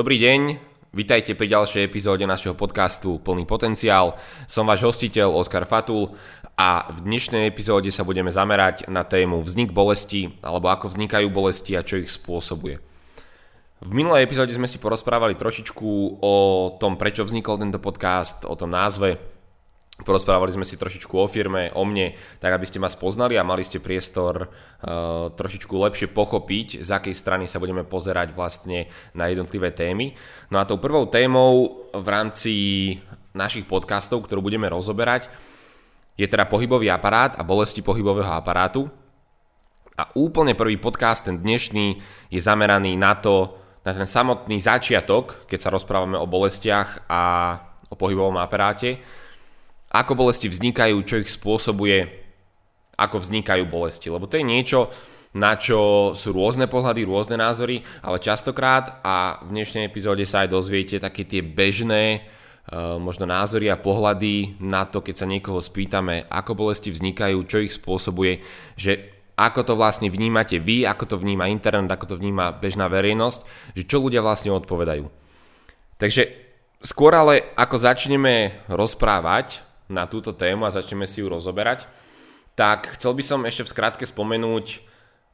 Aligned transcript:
Dobrý 0.00 0.16
deň, 0.16 0.56
vitajte 0.96 1.36
pri 1.36 1.60
ďalšej 1.60 1.84
epizóde 1.84 2.24
našeho 2.24 2.56
podcastu 2.56 3.20
Plný 3.20 3.44
potenciál. 3.44 4.16
Som 4.48 4.64
váš 4.64 4.80
hostiteľ 4.88 5.28
Oskar 5.36 5.68
Fatul 5.68 6.16
a 6.56 6.88
v 6.88 7.04
dnešnej 7.04 7.44
epizóde 7.44 7.92
sa 7.92 8.00
budeme 8.00 8.32
zamerať 8.32 8.88
na 8.88 9.04
tému 9.04 9.44
vznik 9.44 9.76
bolesti 9.76 10.32
alebo 10.40 10.72
ako 10.72 10.88
vznikajú 10.88 11.28
bolesti 11.28 11.76
a 11.76 11.84
čo 11.84 12.00
ich 12.00 12.08
spôsobuje. 12.08 12.80
V 13.84 13.90
minulej 13.92 14.24
epizóde 14.24 14.56
sme 14.56 14.64
si 14.64 14.80
porozprávali 14.80 15.36
trošičku 15.36 16.16
o 16.24 16.34
tom, 16.80 16.96
prečo 16.96 17.28
vznikol 17.28 17.60
tento 17.60 17.76
podcast, 17.76 18.48
o 18.48 18.56
tom 18.56 18.72
názve, 18.72 19.20
Porozprávali 20.00 20.56
sme 20.56 20.64
si 20.64 20.80
trošičku 20.80 21.12
o 21.12 21.28
firme, 21.28 21.68
o 21.76 21.84
mne, 21.84 22.16
tak 22.40 22.56
aby 22.56 22.64
ste 22.64 22.80
ma 22.80 22.88
spoznali 22.88 23.36
a 23.36 23.44
mali 23.44 23.60
ste 23.60 23.82
priestor 23.82 24.48
uh, 24.48 25.28
trošičku 25.36 25.72
lepšie 25.76 26.08
pochopiť, 26.08 26.80
z 26.80 26.88
akej 26.88 27.14
strany 27.14 27.44
sa 27.44 27.60
budeme 27.60 27.84
pozerať 27.84 28.32
vlastne 28.32 28.88
na 29.12 29.28
jednotlivé 29.28 29.72
témy. 29.76 30.16
No 30.48 30.56
a 30.56 30.68
tou 30.68 30.80
prvou 30.80 31.04
témou 31.04 31.84
v 31.92 32.06
rámci 32.08 32.52
našich 33.36 33.68
podcastov, 33.68 34.24
ktorú 34.24 34.40
budeme 34.40 34.66
rozoberať, 34.72 35.28
je 36.16 36.26
teda 36.28 36.48
pohybový 36.48 36.88
aparát 36.88 37.36
a 37.36 37.46
bolesti 37.46 37.84
pohybového 37.84 38.32
aparátu. 38.32 38.88
A 40.00 40.08
úplne 40.16 40.56
prvý 40.56 40.80
podcast, 40.80 41.28
ten 41.28 41.36
dnešný, 41.36 42.00
je 42.32 42.40
zameraný 42.40 42.96
na 42.96 43.20
to, 43.20 43.52
na 43.84 43.92
ten 43.92 44.08
samotný 44.08 44.56
začiatok, 44.56 45.44
keď 45.44 45.58
sa 45.60 45.72
rozprávame 45.72 46.16
o 46.16 46.24
bolestiach 46.24 47.04
a 47.04 47.22
o 47.92 47.94
pohybovom 48.00 48.40
aparáte 48.40 49.19
ako 49.90 50.12
bolesti 50.14 50.46
vznikajú, 50.46 50.96
čo 51.02 51.18
ich 51.18 51.30
spôsobuje, 51.30 52.06
ako 52.94 53.26
vznikajú 53.26 53.66
bolesti. 53.66 54.06
Lebo 54.06 54.30
to 54.30 54.38
je 54.38 54.46
niečo, 54.46 54.94
na 55.34 55.54
čo 55.58 56.10
sú 56.14 56.34
rôzne 56.34 56.66
pohľady, 56.66 57.06
rôzne 57.06 57.38
názory, 57.38 57.82
ale 58.02 58.22
častokrát 58.22 59.02
a 59.02 59.42
v 59.42 59.54
dnešnej 59.54 59.86
epizóde 59.86 60.26
sa 60.26 60.46
aj 60.46 60.48
dozviete 60.50 60.98
také 60.98 61.22
tie 61.22 61.42
bežné 61.42 62.22
uh, 62.70 62.98
možno 62.98 63.30
názory 63.30 63.70
a 63.70 63.78
pohľady 63.78 64.58
na 64.58 64.86
to, 64.86 65.02
keď 65.02 65.14
sa 65.14 65.30
niekoho 65.30 65.62
spýtame, 65.62 66.26
ako 66.26 66.58
bolesti 66.58 66.90
vznikajú, 66.90 67.38
čo 67.46 67.62
ich 67.62 67.74
spôsobuje, 67.74 68.42
že 68.74 69.22
ako 69.38 69.72
to 69.72 69.74
vlastne 69.78 70.12
vnímate 70.12 70.60
vy, 70.60 70.84
ako 70.84 71.14
to 71.14 71.16
vníma 71.16 71.48
internet, 71.48 71.88
ako 71.88 72.14
to 72.14 72.16
vníma 72.20 72.52
bežná 72.60 72.92
verejnosť, 72.92 73.72
že 73.72 73.88
čo 73.88 74.02
ľudia 74.02 74.20
vlastne 74.20 74.52
odpovedajú. 74.52 75.08
Takže 75.96 76.28
skôr 76.84 77.16
ale 77.16 77.54
ako 77.56 77.76
začneme 77.80 78.66
rozprávať 78.68 79.69
na 79.90 80.06
túto 80.06 80.32
tému 80.32 80.64
a 80.64 80.74
začneme 80.74 81.04
si 81.04 81.20
ju 81.20 81.28
rozoberať, 81.28 81.90
tak 82.54 82.96
chcel 82.98 83.14
by 83.14 83.22
som 83.22 83.40
ešte 83.44 83.66
v 83.66 83.72
skratke 83.72 84.04
spomenúť 84.06 84.66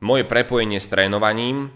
moje 0.00 0.24
prepojenie 0.28 0.80
s 0.80 0.90
trénovaním, 0.90 1.72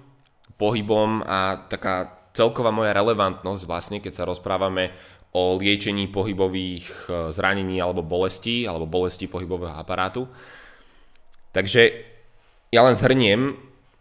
pohybom 0.60 1.24
a 1.24 1.56
taká 1.72 2.20
celková 2.36 2.68
moja 2.68 2.92
relevantnosť 2.92 3.62
vlastne, 3.64 3.98
keď 4.04 4.12
sa 4.12 4.28
rozprávame 4.28 4.92
o 5.32 5.56
liečení 5.56 6.10
pohybových 6.10 6.86
e, 6.86 7.32
zranení 7.32 7.78
alebo 7.80 8.04
bolestí, 8.04 8.66
alebo 8.66 8.84
bolestí 8.84 9.30
pohybového 9.30 9.72
aparátu. 9.72 10.26
Takže 11.54 11.82
ja 12.70 12.82
len 12.82 12.94
zhrniem, 12.98 13.56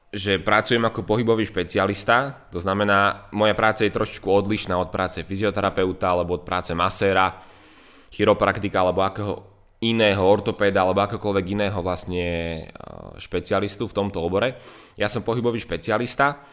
že 0.10 0.42
pracujem 0.42 0.82
ako 0.90 1.06
pohybový 1.06 1.46
špecialista, 1.46 2.50
to 2.50 2.58
znamená, 2.58 3.30
moja 3.30 3.54
práca 3.54 3.86
je 3.86 3.94
trošičku 3.94 4.26
odlišná 4.26 4.74
od 4.74 4.90
práce 4.90 5.22
fyzioterapeuta 5.22 6.10
alebo 6.10 6.42
od 6.42 6.44
práce 6.46 6.74
maséra, 6.74 7.38
chiropraktika 8.10 8.82
alebo 8.82 9.02
akého 9.06 9.34
iného 9.80 10.20
ortopéda 10.20 10.84
alebo 10.84 11.00
akokoľvek 11.08 11.46
iného 11.56 11.80
vlastne 11.80 12.28
e, 12.28 12.64
špecialistu 13.16 13.88
v 13.88 13.96
tomto 13.96 14.20
obore. 14.20 14.60
Ja 15.00 15.08
som 15.08 15.24
pohybový 15.24 15.64
špecialista. 15.64 16.44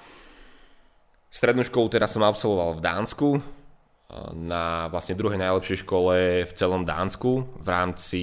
Strednú 1.26 1.66
školu 1.66 1.90
teda 1.90 2.06
som 2.06 2.22
absolvoval 2.22 2.78
v 2.78 2.84
Dánsku, 2.86 3.28
e, 3.34 3.40
na 4.38 4.86
vlastne 4.94 5.18
druhej 5.18 5.42
najlepšej 5.42 5.82
škole 5.82 6.46
v 6.46 6.52
celom 6.54 6.86
Dánsku 6.86 7.50
v 7.58 7.66
rámci 7.66 8.22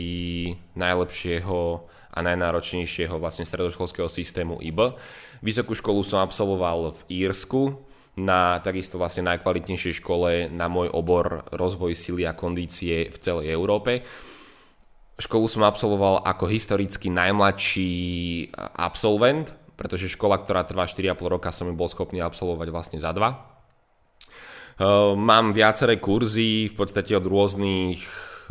najlepšieho 0.80 1.84
a 2.14 2.20
najnáročnejšieho 2.22 3.18
vlastne 3.20 3.44
stredoškolského 3.44 4.08
systému 4.08 4.62
IB. 4.64 4.96
Vysokú 5.44 5.76
školu 5.76 6.06
som 6.06 6.24
absolvoval 6.24 6.94
v 6.94 7.28
Írsku, 7.28 7.76
na 8.14 8.62
takisto 8.62 9.02
vlastne 9.02 9.26
najkvalitnejšej 9.26 9.98
škole 9.98 10.54
na 10.54 10.70
môj 10.70 10.94
obor 10.94 11.50
rozvoj 11.50 11.98
sily 11.98 12.30
a 12.30 12.38
kondície 12.38 13.10
v 13.10 13.18
celej 13.18 13.50
Európe. 13.50 14.06
Školu 15.18 15.46
som 15.50 15.66
absolvoval 15.66 16.26
ako 16.26 16.50
historicky 16.50 17.10
najmladší 17.10 17.94
absolvent, 18.78 19.54
pretože 19.78 20.14
škola, 20.14 20.42
ktorá 20.42 20.66
trvá 20.66 20.86
4,5 20.86 21.18
roka, 21.26 21.50
som 21.54 21.70
ju 21.70 21.74
bol 21.74 21.90
schopný 21.90 22.22
absolvovať 22.22 22.68
vlastne 22.70 23.00
za 23.02 23.14
dva. 23.14 23.54
Ehm, 24.78 25.18
mám 25.18 25.54
viaceré 25.54 25.98
kurzy 26.02 26.70
v 26.70 26.76
podstate 26.78 27.14
od 27.14 27.26
rôznych 27.26 28.02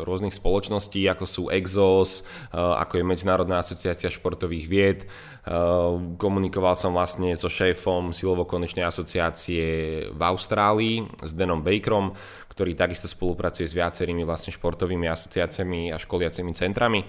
rôznych 0.00 0.32
spoločností, 0.32 1.04
ako 1.04 1.24
sú 1.28 1.42
EXOS, 1.52 2.22
eh, 2.22 2.56
ako 2.56 3.00
je 3.00 3.04
Medzinárodná 3.04 3.60
asociácia 3.60 4.08
športových 4.08 4.66
vied. 4.68 4.98
Eh, 5.42 5.92
komunikoval 6.22 6.78
som 6.78 6.94
vlastne 6.94 7.34
so 7.34 7.50
šéfom 7.50 8.14
silovo-konečnej 8.14 8.86
asociácie 8.86 9.66
v 10.14 10.20
Austrálii, 10.22 11.03
s 11.19 11.34
Denom 11.34 11.66
Bakerom, 11.66 12.14
ktorý 12.47 12.78
takisto 12.78 13.10
spolupracuje 13.10 13.66
s 13.66 13.75
viacerými 13.75 14.22
vlastne 14.22 14.54
športovými 14.54 15.10
asociáciami 15.10 15.91
a 15.91 15.98
školiacimi 15.98 16.54
centrami. 16.54 17.02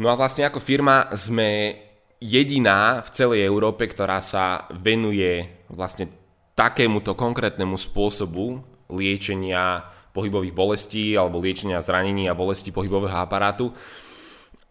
No 0.00 0.08
a 0.08 0.16
vlastne 0.16 0.48
ako 0.48 0.56
firma 0.56 1.12
sme 1.12 1.76
jediná 2.16 3.04
v 3.04 3.12
celej 3.12 3.44
Európe, 3.44 3.84
ktorá 3.92 4.16
sa 4.24 4.64
venuje 4.72 5.68
vlastne 5.68 6.08
takémuto 6.56 7.12
konkrétnemu 7.12 7.76
spôsobu 7.76 8.64
liečenia 8.88 9.84
pohybových 10.16 10.56
bolestí 10.56 11.12
alebo 11.12 11.44
liečenia 11.44 11.76
zranení 11.84 12.24
a 12.24 12.32
bolesti 12.32 12.72
pohybového 12.72 13.20
aparátu. 13.20 13.68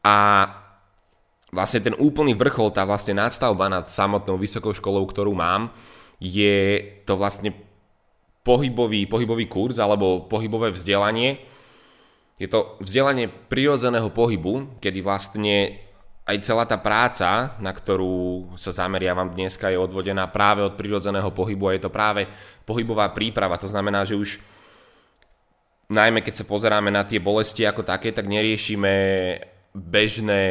A 0.01 0.49
vlastne 1.53 1.81
ten 1.81 1.95
úplný 1.97 2.33
vrchol, 2.33 2.73
tá 2.73 2.87
vlastne 2.87 3.17
nadstavba 3.17 3.69
nad 3.69 3.85
samotnou 3.91 4.39
vysokou 4.39 4.73
školou, 4.73 5.05
ktorú 5.05 5.33
mám, 5.35 5.69
je 6.17 6.81
to 7.03 7.19
vlastne 7.19 7.53
pohybový, 8.45 9.09
pohybový 9.09 9.45
kurz 9.49 9.81
alebo 9.81 10.25
pohybové 10.25 10.71
vzdelanie. 10.71 11.41
Je 12.37 12.45
to 12.51 12.77
vzdelanie 12.83 13.31
prirodzeného 13.31 14.11
pohybu, 14.11 14.79
kedy 14.83 14.99
vlastne 15.01 15.79
aj 16.25 16.37
celá 16.41 16.65
tá 16.65 16.81
práca, 16.81 17.53
na 17.61 17.69
ktorú 17.69 18.57
sa 18.57 18.73
zameriavam 18.73 19.29
dneska, 19.29 19.69
je 19.69 19.77
odvodená 19.77 20.25
práve 20.25 20.65
od 20.65 20.73
prirodzeného 20.73 21.29
pohybu 21.29 21.69
a 21.69 21.75
je 21.77 21.85
to 21.85 21.93
práve 21.93 22.25
pohybová 22.65 23.13
príprava. 23.13 23.61
To 23.61 23.69
znamená, 23.69 24.03
že 24.03 24.17
už 24.17 24.41
najmä 25.89 26.25
keď 26.25 26.41
sa 26.41 26.49
pozeráme 26.49 26.89
na 26.89 27.05
tie 27.05 27.21
bolesti 27.21 27.61
ako 27.61 27.85
také, 27.85 28.09
tak 28.09 28.25
neriešime 28.25 28.93
bežné 29.75 30.43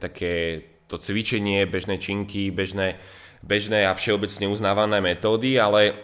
také 0.00 0.64
to 0.88 0.96
cvičenie, 0.96 1.68
bežné 1.68 2.00
činky, 2.00 2.48
bežné, 2.48 2.96
bežné 3.44 3.86
a 3.86 3.94
všeobecne 3.94 4.48
uznávané 4.48 4.98
metódy, 5.04 5.60
ale 5.60 5.94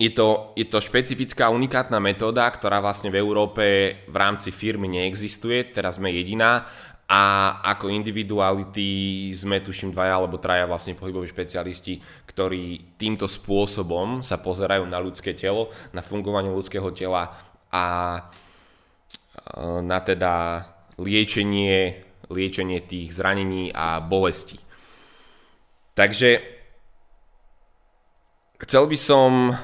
je 0.00 0.08
to, 0.14 0.56
je 0.56 0.64
to 0.64 0.80
špecifická 0.80 1.50
unikátna 1.52 2.00
metóda, 2.00 2.48
ktorá 2.48 2.80
vlastne 2.80 3.12
v 3.12 3.20
Európe 3.20 3.64
v 4.08 4.16
rámci 4.16 4.54
firmy 4.54 4.88
neexistuje, 4.88 5.74
teraz 5.76 6.00
sme 6.00 6.14
jediná 6.14 6.64
a 7.10 7.22
ako 7.66 7.90
individuality 7.90 9.28
sme 9.34 9.58
tuším 9.60 9.90
dvaja 9.90 10.14
alebo 10.14 10.38
traja 10.38 10.64
vlastne 10.70 10.94
pohyboví 10.94 11.26
špecialisti, 11.26 11.98
ktorí 12.30 12.94
týmto 12.94 13.26
spôsobom 13.26 14.22
sa 14.22 14.38
pozerajú 14.38 14.86
na 14.86 15.02
ľudské 15.02 15.34
telo, 15.34 15.74
na 15.90 16.06
fungovanie 16.06 16.54
ľudského 16.54 16.86
tela 16.94 17.34
a 17.74 17.84
e, 18.14 18.20
na 19.82 19.98
teda 20.06 20.32
liečenie, 21.00 22.04
liečenie 22.28 22.84
tých 22.84 23.16
zranení 23.16 23.72
a 23.72 24.04
bolestí. 24.04 24.60
Takže 25.96 26.44
chcel 28.60 28.84
by 28.84 28.98
som, 29.00 29.56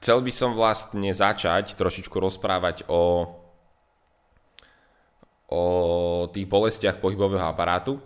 chcel 0.00 0.24
by 0.24 0.32
som 0.32 0.56
vlastne 0.56 1.12
začať 1.12 1.76
trošičku 1.76 2.16
rozprávať 2.16 2.88
o, 2.88 3.28
o 5.52 5.62
tých 6.32 6.48
bolestiach 6.48 6.96
pohybového 6.98 7.44
aparátu. 7.44 8.00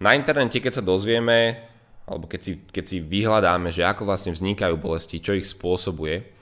Na 0.00 0.12
internete, 0.12 0.60
keď 0.60 0.80
sa 0.80 0.84
dozvieme, 0.84 1.56
alebo 2.04 2.28
keď 2.28 2.40
si, 2.40 2.52
keď 2.68 2.84
si 2.84 2.98
vyhľadáme, 3.00 3.72
že 3.72 3.84
ako 3.84 4.04
vlastne 4.04 4.32
vznikajú 4.32 4.76
bolesti, 4.76 5.20
čo 5.20 5.32
ich 5.32 5.48
spôsobuje, 5.48 6.35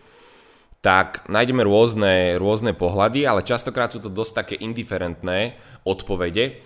tak 0.85 1.25
nájdeme 1.33 1.65
rôzne, 1.65 2.37
rôzne 2.37 2.77
pohľady, 2.77 3.25
ale 3.25 3.41
častokrát 3.41 3.89
sú 3.89 4.05
to 4.05 4.13
dosť 4.13 4.33
také 4.45 4.55
indiferentné 4.61 5.57
odpovede, 5.89 6.61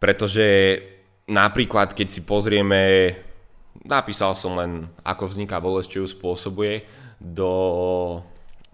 pretože 0.00 0.80
napríklad 1.28 1.92
keď 1.92 2.08
si 2.08 2.24
pozrieme, 2.24 3.12
napísal 3.84 4.32
som 4.32 4.56
len 4.56 4.88
ako 5.04 5.28
vzniká 5.28 5.60
bolesť, 5.60 5.88
čo 5.92 5.98
ju 6.00 6.08
spôsobuje 6.08 6.88
do 7.20 7.52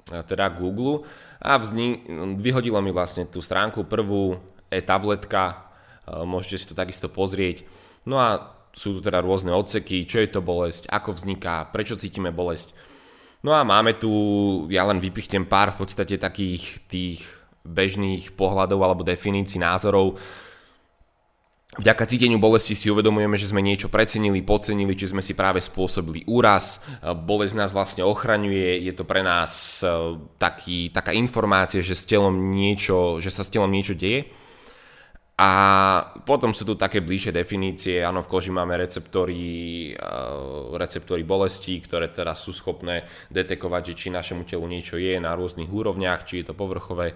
teda 0.06 0.46
Google 0.54 1.04
a 1.42 1.58
vzni, 1.58 2.06
vyhodilo 2.38 2.78
mi 2.78 2.94
vlastne 2.94 3.26
tú 3.26 3.42
stránku 3.42 3.82
prvú 3.82 4.38
e-tabletka, 4.70 5.68
môžete 6.06 6.56
si 6.56 6.66
to 6.70 6.78
takisto 6.78 7.10
pozrieť. 7.10 7.66
No 8.06 8.22
a 8.22 8.54
sú 8.72 8.96
tu 8.96 9.00
teda 9.02 9.20
rôzne 9.26 9.50
odseky, 9.50 10.06
čo 10.06 10.22
je 10.22 10.30
to 10.30 10.38
bolesť, 10.38 10.86
ako 10.86 11.18
vzniká, 11.18 11.66
prečo 11.68 11.98
cítime 11.98 12.30
bolesť. 12.30 12.72
No 13.48 13.56
a 13.56 13.64
máme 13.64 13.96
tu, 13.96 14.12
ja 14.68 14.84
len 14.84 15.00
vypichnem 15.00 15.48
pár 15.48 15.72
v 15.72 15.80
podstate 15.80 16.20
takých 16.20 16.84
tých 16.84 17.24
bežných 17.64 18.36
pohľadov 18.36 18.76
alebo 18.84 19.00
definícií 19.00 19.56
názorov. 19.56 20.20
Vďaka 21.80 22.04
cíteniu 22.04 22.36
bolesti 22.36 22.76
si 22.76 22.92
uvedomujeme, 22.92 23.40
že 23.40 23.48
sme 23.48 23.64
niečo 23.64 23.88
precenili, 23.88 24.44
podcenili, 24.44 24.92
či 24.92 25.08
sme 25.08 25.24
si 25.24 25.32
práve 25.32 25.64
spôsobili 25.64 26.28
úraz. 26.28 26.84
Bolesť 27.00 27.56
nás 27.56 27.72
vlastne 27.72 28.04
ochraňuje, 28.04 28.84
je 28.84 28.92
to 28.92 29.08
pre 29.08 29.24
nás 29.24 29.80
e, 29.80 30.20
taký, 30.36 30.92
taká 30.92 31.16
informácia, 31.16 31.80
že, 31.80 31.96
s 31.96 32.04
telom 32.04 32.52
niečo, 32.52 33.16
že 33.16 33.32
sa 33.32 33.40
s 33.40 33.48
telom 33.48 33.72
niečo 33.72 33.96
deje. 33.96 34.28
A 35.38 35.50
potom 36.26 36.50
sú 36.50 36.66
tu 36.66 36.74
také 36.74 36.98
bližšie 36.98 37.30
definície, 37.30 38.02
áno, 38.02 38.26
v 38.26 38.30
koži 38.30 38.50
máme 38.50 38.74
receptory, 38.74 39.38
e, 39.94 40.10
receptory 40.74 41.22
bolesti, 41.22 41.78
ktoré 41.78 42.10
teraz 42.10 42.42
sú 42.42 42.50
schopné 42.50 43.06
detekovať, 43.30 43.94
že 43.94 43.94
či 43.94 44.08
našemu 44.10 44.42
telu 44.42 44.66
niečo 44.66 44.98
je 44.98 45.14
na 45.22 45.38
rôznych 45.38 45.70
úrovniach, 45.70 46.26
či 46.26 46.42
je 46.42 46.50
to 46.50 46.58
povrchové 46.58 47.14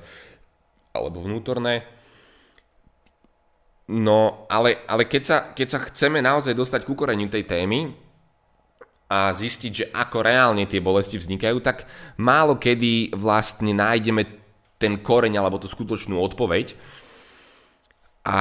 alebo 0.95 1.19
vnútorné. 1.19 1.83
No, 3.91 4.47
ale, 4.47 4.87
ale 4.87 5.11
keď, 5.11 5.23
sa, 5.27 5.37
keď 5.51 5.67
sa 5.67 5.79
chceme 5.91 6.23
naozaj 6.23 6.55
dostať 6.55 6.87
ku 6.87 6.95
koreniu 6.95 7.27
tej 7.27 7.43
témy 7.43 7.91
a 9.11 9.35
zistiť, 9.35 9.73
že 9.75 9.91
ako 9.91 10.23
reálne 10.23 10.65
tie 10.71 10.79
bolesti 10.79 11.19
vznikajú, 11.19 11.59
tak 11.59 11.91
málo 12.23 12.55
kedy 12.55 13.19
vlastne 13.19 13.75
nájdeme 13.75 14.23
ten 14.79 15.03
koreň 15.03 15.43
alebo 15.43 15.59
tú 15.59 15.67
skutočnú 15.67 16.23
odpoveď. 16.23 16.79
A 18.23 18.39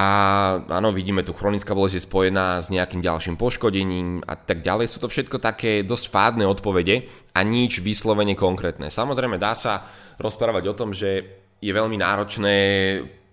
áno, 0.70 0.94
vidíme 0.94 1.26
tu 1.26 1.34
chronická 1.34 1.74
bolesť 1.74 1.98
je 1.98 2.06
spojená 2.06 2.62
s 2.62 2.70
nejakým 2.70 3.02
ďalším 3.02 3.34
poškodením 3.34 4.22
a 4.22 4.38
tak 4.38 4.62
ďalej. 4.62 4.86
Sú 4.86 5.02
to 5.02 5.10
všetko 5.10 5.42
také 5.42 5.82
dosť 5.82 6.06
fádne 6.06 6.46
odpovede 6.46 7.10
a 7.34 7.42
nič 7.42 7.82
vyslovene 7.82 8.38
konkrétne. 8.38 8.94
Samozrejme 8.94 9.42
dá 9.42 9.58
sa 9.58 9.82
rozprávať 10.22 10.64
o 10.70 10.78
tom, 10.78 10.94
že 10.94 11.42
je 11.58 11.72
veľmi 11.74 11.98
náročné 11.98 12.54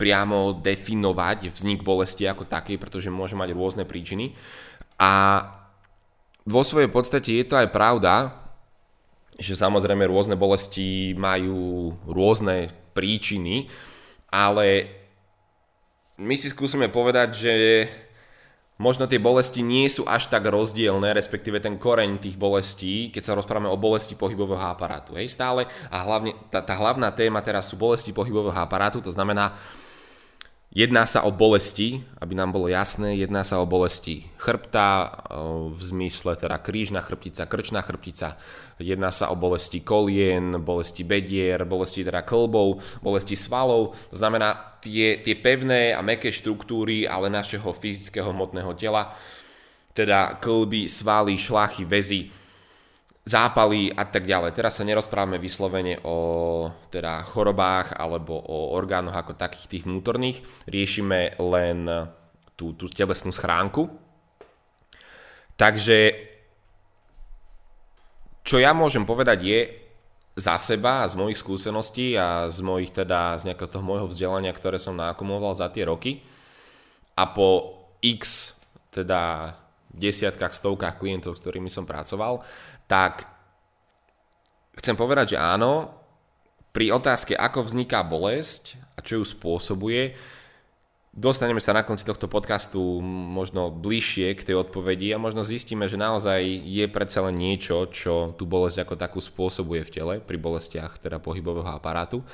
priamo 0.02 0.58
definovať 0.58 1.54
vznik 1.54 1.86
bolesti 1.86 2.26
ako 2.26 2.50
taký, 2.50 2.82
pretože 2.82 3.14
môže 3.14 3.38
mať 3.38 3.54
rôzne 3.54 3.84
príčiny. 3.86 4.34
A 4.98 5.44
vo 6.50 6.66
svojej 6.66 6.90
podstate 6.90 7.30
je 7.38 7.46
to 7.46 7.62
aj 7.62 7.70
pravda, 7.70 8.34
že 9.38 9.54
samozrejme 9.54 10.02
rôzne 10.10 10.34
bolesti 10.34 11.14
majú 11.14 11.94
rôzne 12.10 12.74
príčiny, 12.98 13.70
ale 14.34 14.99
my 16.20 16.36
si 16.36 16.52
skúsime 16.52 16.92
povedať, 16.92 17.30
že 17.32 17.54
možno 18.76 19.08
tie 19.08 19.20
bolesti 19.20 19.64
nie 19.64 19.88
sú 19.88 20.04
až 20.04 20.28
tak 20.28 20.48
rozdielne, 20.48 21.16
respektíve 21.16 21.64
ten 21.64 21.80
koreň 21.80 22.20
tých 22.20 22.36
bolestí, 22.36 23.08
keď 23.12 23.24
sa 23.24 23.38
rozprávame 23.40 23.72
o 23.72 23.80
bolesti 23.80 24.20
pohybového 24.20 24.60
aparátu. 24.60 25.16
Hej, 25.16 25.32
stále 25.32 25.72
a 25.88 25.98
hlavne 26.04 26.36
tá, 26.52 26.60
tá 26.60 26.76
hlavná 26.76 27.12
téma 27.16 27.40
teraz 27.40 27.72
sú 27.72 27.80
bolesti 27.80 28.12
pohybového 28.12 28.56
aparátu, 28.56 29.00
to 29.00 29.12
znamená, 29.12 29.56
Jedná 30.70 31.10
sa 31.10 31.26
o 31.26 31.34
bolesti, 31.34 32.06
aby 32.22 32.38
nám 32.38 32.54
bolo 32.54 32.70
jasné, 32.70 33.18
jedná 33.18 33.42
sa 33.42 33.58
o 33.58 33.66
bolesti 33.66 34.30
chrbta, 34.38 35.18
v 35.74 35.82
zmysle 35.82 36.38
teda 36.38 36.62
krížna 36.62 37.02
chrbtica, 37.02 37.50
krčná 37.50 37.82
chrbtica, 37.82 38.38
jedná 38.78 39.10
sa 39.10 39.34
o 39.34 39.36
bolesti 39.36 39.82
kolien, 39.82 40.62
bolesti 40.62 41.02
bedier, 41.02 41.66
bolesti 41.66 42.06
teda 42.06 42.22
klbov, 42.22 42.86
bolesti 43.02 43.34
svalov, 43.34 43.98
znamená 44.14 44.78
tie, 44.78 45.18
tie 45.18 45.34
pevné 45.42 45.90
a 45.98 46.06
meké 46.06 46.30
štruktúry, 46.30 47.10
ale 47.10 47.34
našeho 47.34 47.74
fyzického 47.74 48.30
hmotného 48.30 48.70
tela, 48.78 49.18
teda 49.98 50.38
klby, 50.38 50.86
svaly, 50.86 51.34
šlachy, 51.34 51.82
väzy, 51.82 52.30
zápaly 53.30 53.94
a 53.94 54.10
tak 54.10 54.26
ďalej. 54.26 54.58
Teraz 54.58 54.82
sa 54.82 54.88
nerozprávame 54.88 55.38
vyslovene 55.38 56.02
o 56.02 56.18
teda 56.90 57.22
chorobách 57.22 57.94
alebo 57.94 58.34
o 58.34 58.74
orgánoch 58.74 59.14
ako 59.14 59.38
takých 59.38 59.78
tých 59.78 59.84
vnútorných. 59.86 60.42
Riešime 60.66 61.38
len 61.38 61.86
tú, 62.58 62.74
tú 62.74 62.90
telesnú 62.90 63.30
schránku. 63.30 63.86
Takže 65.54 66.30
čo 68.42 68.58
ja 68.58 68.74
môžem 68.74 69.06
povedať 69.06 69.40
je 69.46 69.60
za 70.34 70.58
seba 70.58 71.06
a 71.06 71.10
z 71.12 71.20
mojich 71.20 71.38
skúseností 71.38 72.18
a 72.18 72.50
z 72.50 72.64
mojich 72.66 72.96
teda 72.96 73.38
z 73.38 73.52
nejakého 73.52 73.70
toho 73.70 73.86
môjho 73.86 74.08
vzdelania, 74.10 74.56
ktoré 74.56 74.82
som 74.82 74.98
nakumuloval 74.98 75.54
za 75.54 75.68
tie 75.70 75.86
roky 75.86 76.24
a 77.14 77.28
po 77.30 77.78
x 78.00 78.56
teda 78.90 79.54
desiatkách, 79.92 80.56
stovkách 80.56 80.96
klientov, 80.98 81.36
s 81.36 81.44
ktorými 81.44 81.68
som 81.68 81.84
pracoval, 81.84 82.42
tak 82.90 83.30
chcem 84.82 84.98
povedať, 84.98 85.38
že 85.38 85.38
áno, 85.38 85.94
pri 86.74 86.90
otázke, 86.90 87.38
ako 87.38 87.70
vzniká 87.70 88.02
bolesť 88.02 88.82
a 88.98 89.06
čo 89.06 89.22
ju 89.22 89.26
spôsobuje, 89.26 90.18
dostaneme 91.14 91.62
sa 91.62 91.74
na 91.74 91.86
konci 91.86 92.06
tohto 92.06 92.26
podcastu 92.26 92.82
možno 93.04 93.74
bližšie 93.74 94.34
k 94.38 94.46
tej 94.46 94.56
odpovedi 94.66 95.14
a 95.14 95.22
možno 95.22 95.46
zistíme, 95.46 95.86
že 95.86 96.02
naozaj 96.02 96.42
je 96.66 96.86
predsa 96.90 97.26
len 97.26 97.38
niečo, 97.38 97.90
čo 97.94 98.34
tú 98.34 98.50
bolesť 98.50 98.86
ako 98.86 98.96
takú 98.98 99.20
spôsobuje 99.22 99.86
v 99.86 99.94
tele, 99.94 100.14
pri 100.22 100.38
bolestiach 100.42 100.98
teda 100.98 101.22
pohybového 101.22 101.70
aparátu. 101.70 102.26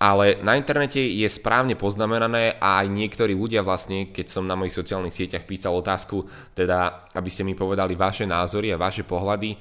Ale 0.00 0.40
na 0.40 0.56
internete 0.56 0.96
je 0.96 1.28
správne 1.28 1.76
poznamenané 1.76 2.56
a 2.56 2.80
aj 2.80 2.88
niektorí 2.88 3.36
ľudia 3.36 3.60
vlastne, 3.60 4.08
keď 4.08 4.32
som 4.32 4.48
na 4.48 4.56
mojich 4.56 4.72
sociálnych 4.72 5.12
sieťach 5.12 5.44
písal 5.44 5.76
otázku, 5.76 6.24
teda 6.56 7.04
aby 7.12 7.28
ste 7.28 7.44
mi 7.44 7.52
povedali 7.52 8.00
vaše 8.00 8.24
názory 8.24 8.72
a 8.72 8.80
vaše 8.80 9.04
pohľady, 9.04 9.60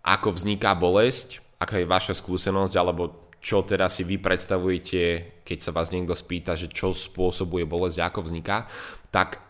ako 0.00 0.40
vzniká 0.40 0.72
bolesť, 0.72 1.44
aká 1.60 1.84
je 1.84 1.88
vaša 1.88 2.16
skúsenosť, 2.16 2.74
alebo 2.80 3.28
čo 3.44 3.60
teda 3.60 3.92
si 3.92 4.08
vy 4.08 4.16
predstavujete, 4.24 5.00
keď 5.44 5.58
sa 5.60 5.76
vás 5.76 5.92
niekto 5.92 6.16
spýta, 6.16 6.56
že 6.56 6.72
čo 6.72 6.96
spôsobuje 6.96 7.68
bolesť, 7.68 8.00
ako 8.08 8.24
vzniká, 8.24 8.64
tak 9.12 9.44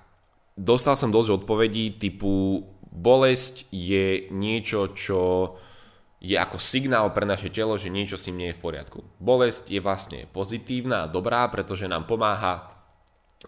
dostal 0.59 0.99
som 0.99 1.15
dosť 1.15 1.47
odpovedí 1.47 1.95
typu 2.03 2.67
bolesť 2.91 3.71
je 3.71 4.31
niečo, 4.35 4.91
čo 4.99 5.55
je 6.25 6.41
ako 6.41 6.57
signál 6.57 7.13
pre 7.13 7.29
naše 7.29 7.53
telo, 7.53 7.77
že 7.77 7.93
niečo 7.93 8.17
s 8.17 8.25
ním 8.33 8.41
nie 8.41 8.49
je 8.51 8.57
v 8.57 8.65
poriadku. 8.65 9.05
Bolesť 9.21 9.69
je 9.69 9.81
vlastne 9.85 10.25
pozitívna 10.33 11.05
a 11.05 11.11
dobrá, 11.13 11.45
pretože 11.53 11.85
nám 11.85 12.09
pomáha 12.09 12.73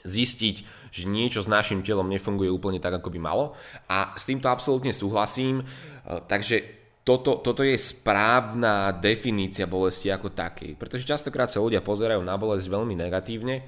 zistiť, 0.05 0.57
že 0.93 1.09
niečo 1.09 1.41
s 1.41 1.49
našim 1.49 1.81
telom 1.81 2.13
nefunguje 2.13 2.53
úplne 2.53 2.77
tak, 2.77 3.01
ako 3.01 3.09
by 3.17 3.17
malo. 3.17 3.57
A 3.89 4.13
s 4.21 4.29
týmto 4.29 4.53
absolútne 4.53 4.93
súhlasím. 4.93 5.65
E, 5.65 6.21
takže 6.29 6.61
toto, 7.01 7.41
toto 7.41 7.65
je 7.65 7.81
správna 7.81 8.93
definícia 8.93 9.65
bolesti 9.65 10.13
ako 10.13 10.37
takej. 10.37 10.77
Pretože 10.77 11.09
častokrát 11.09 11.49
sa 11.49 11.65
ľudia 11.65 11.81
pozerajú 11.81 12.21
na 12.21 12.37
bolesť 12.37 12.69
veľmi 12.69 12.93
negatívne 12.93 13.65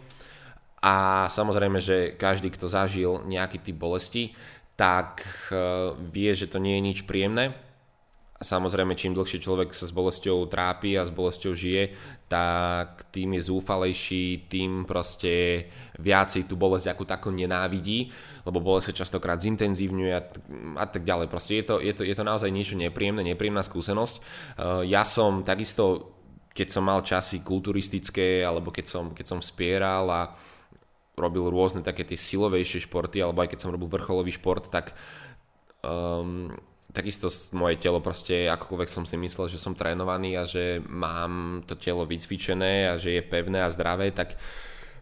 a 0.84 1.26
samozrejme, 1.32 1.80
že 1.80 2.12
každý, 2.20 2.52
kto 2.52 2.68
zažil 2.68 3.24
nejaký 3.24 3.64
typ 3.64 3.80
bolesti, 3.80 4.36
tak 4.76 5.24
e, 5.48 5.56
vie, 5.96 6.28
že 6.36 6.44
to 6.44 6.60
nie 6.60 6.76
je 6.76 6.86
nič 6.92 6.98
príjemné 7.08 7.56
a 8.38 8.46
samozrejme, 8.46 8.94
čím 8.94 9.18
dlhšie 9.18 9.42
človek 9.42 9.74
sa 9.74 9.82
s 9.82 9.90
bolesťou 9.90 10.46
trápi 10.46 10.94
a 10.94 11.02
s 11.02 11.10
bolesťou 11.10 11.58
žije, 11.58 11.90
tak 12.30 13.10
tým 13.10 13.34
je 13.34 13.50
zúfalejší, 13.50 14.46
tým 14.46 14.86
proste 14.86 15.66
viacej 15.98 16.46
tú 16.46 16.54
bolesť 16.54 16.94
ako 16.94 17.02
takú 17.02 17.34
nenávidí, 17.34 18.14
lebo 18.46 18.62
bolesť 18.62 18.94
sa 18.94 18.98
častokrát 19.02 19.42
zintenzívňuje 19.42 20.12
a, 20.14 20.22
a 20.78 20.86
tak 20.86 21.02
ďalej. 21.02 21.26
Proste 21.26 21.58
je 21.58 21.64
to, 21.66 21.74
je, 21.82 21.90
to, 21.90 22.06
je 22.06 22.14
to 22.14 22.22
naozaj 22.22 22.46
niečo 22.54 22.78
nepríjemné, 22.78 23.26
nepríjemná 23.26 23.66
skúsenosť. 23.66 24.22
Uh, 24.22 24.86
ja 24.86 25.02
som 25.02 25.42
takisto, 25.42 26.14
keď 26.54 26.68
som 26.70 26.86
mal 26.86 27.02
časy 27.02 27.42
kulturistické, 27.42 28.46
alebo 28.46 28.70
keď 28.70 28.86
som, 28.86 29.04
keď 29.18 29.34
som 29.34 29.42
spieral 29.42 30.06
a 30.14 30.30
robil 31.18 31.42
rôzne 31.50 31.82
také 31.82 32.06
tie 32.06 32.14
silovejšie 32.14 32.86
športy, 32.86 33.18
alebo 33.18 33.42
aj 33.42 33.50
keď 33.50 33.66
som 33.66 33.74
robil 33.74 33.90
vrcholový 33.90 34.30
šport, 34.30 34.70
tak 34.70 34.94
um, 35.82 36.54
takisto 36.92 37.28
moje 37.52 37.76
telo 37.76 38.00
proste, 38.00 38.48
akokoľvek 38.48 38.88
som 38.88 39.04
si 39.04 39.20
myslel, 39.20 39.52
že 39.52 39.60
som 39.60 39.76
trénovaný 39.76 40.40
a 40.40 40.48
že 40.48 40.80
mám 40.88 41.62
to 41.68 41.76
telo 41.76 42.08
vycvičené 42.08 42.88
a 42.88 42.94
že 42.96 43.20
je 43.20 43.22
pevné 43.22 43.60
a 43.60 43.68
zdravé, 43.68 44.08
tak 44.10 44.40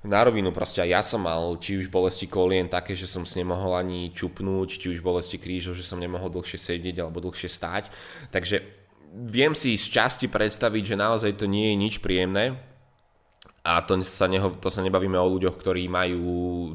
na 0.06 0.22
rovinu 0.22 0.50
proste 0.54 0.82
ja 0.86 1.02
som 1.02 1.26
mal 1.26 1.58
či 1.58 1.78
už 1.82 1.90
bolesti 1.90 2.30
kolien 2.30 2.70
také, 2.70 2.94
že 2.94 3.10
som 3.10 3.26
si 3.26 3.42
nemohol 3.42 3.74
ani 3.74 4.10
čupnúť, 4.14 4.78
či 4.78 4.86
už 4.94 5.02
bolesti 5.02 5.38
krížov, 5.38 5.74
že 5.74 5.86
som 5.86 5.98
nemohol 5.98 6.30
dlhšie 6.30 6.58
sedieť 6.58 7.02
alebo 7.02 7.22
dlhšie 7.22 7.50
stáť. 7.50 7.90
Takže 8.30 8.62
viem 9.26 9.54
si 9.54 9.74
z 9.74 9.86
časti 9.90 10.26
predstaviť, 10.30 10.94
že 10.94 10.96
naozaj 11.00 11.32
to 11.38 11.46
nie 11.50 11.74
je 11.74 11.76
nič 11.78 11.94
príjemné 12.02 12.75
A 13.66 13.82
to 13.82 13.99
sa, 14.06 14.30
neho, 14.30 14.54
to 14.62 14.70
sa 14.70 14.78
nebavíme 14.78 15.18
o 15.18 15.26
ľuďoch, 15.26 15.58
ktorí 15.58 15.90
majú 15.90 16.23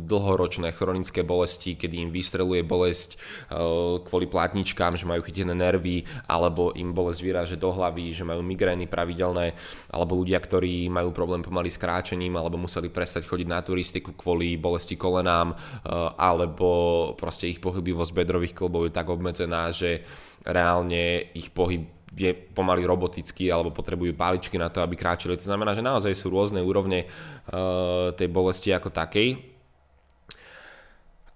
dlhoročné 0.04 0.76
chronické 0.76 1.24
bolesti, 1.24 1.80
kedy 1.80 2.04
im 2.04 2.12
vystreluje 2.12 2.68
bolesť 2.68 3.16
uh, 3.16 4.04
kvôli 4.04 4.28
plátničkám, 4.28 5.00
že 5.00 5.08
majú 5.08 5.24
chytené 5.24 5.56
nervy, 5.56 6.04
alebo 6.28 6.76
im 6.76 6.92
bolesť 6.92 7.20
vyráže 7.24 7.56
do 7.56 7.72
hlavy, 7.72 8.12
že 8.12 8.28
majú 8.28 8.44
migrény 8.44 8.92
pravidelné, 8.92 9.56
alebo 9.88 10.20
ľudia, 10.20 10.44
ktorí 10.44 10.92
majú 10.92 11.16
problém 11.16 11.40
pomaly 11.40 11.72
s 11.72 11.80
kráčením, 11.80 12.36
alebo 12.36 12.60
museli 12.60 12.92
prestať 12.92 13.24
chodiť 13.24 13.48
na 13.48 13.64
turistiku 13.64 14.12
kvôli 14.12 14.60
bolesti 14.60 15.00
kolenám, 15.00 15.56
uh, 15.56 16.12
alebo 16.20 17.16
proste 17.16 17.48
ich 17.48 17.64
pohybivosť 17.64 18.12
bedrových 18.12 18.52
klbov 18.52 18.92
je 18.92 18.98
tak 19.00 19.08
obmedzená, 19.08 19.72
že 19.72 20.04
reálne 20.44 21.32
ich 21.32 21.56
pohyb 21.56 22.01
je 22.12 22.32
pomaly 22.36 22.84
robotický 22.84 23.48
alebo 23.48 23.72
potrebujú 23.72 24.12
paličky 24.16 24.60
na 24.60 24.68
to, 24.68 24.84
aby 24.84 25.00
kráčali. 25.00 25.40
To 25.40 25.48
znamená, 25.48 25.72
že 25.72 25.86
naozaj 25.86 26.12
sú 26.12 26.28
rôzne 26.28 26.60
úrovne 26.60 27.08
uh, 27.08 28.12
tej 28.12 28.28
bolesti 28.28 28.76
ako 28.76 28.92
takej. 28.92 29.40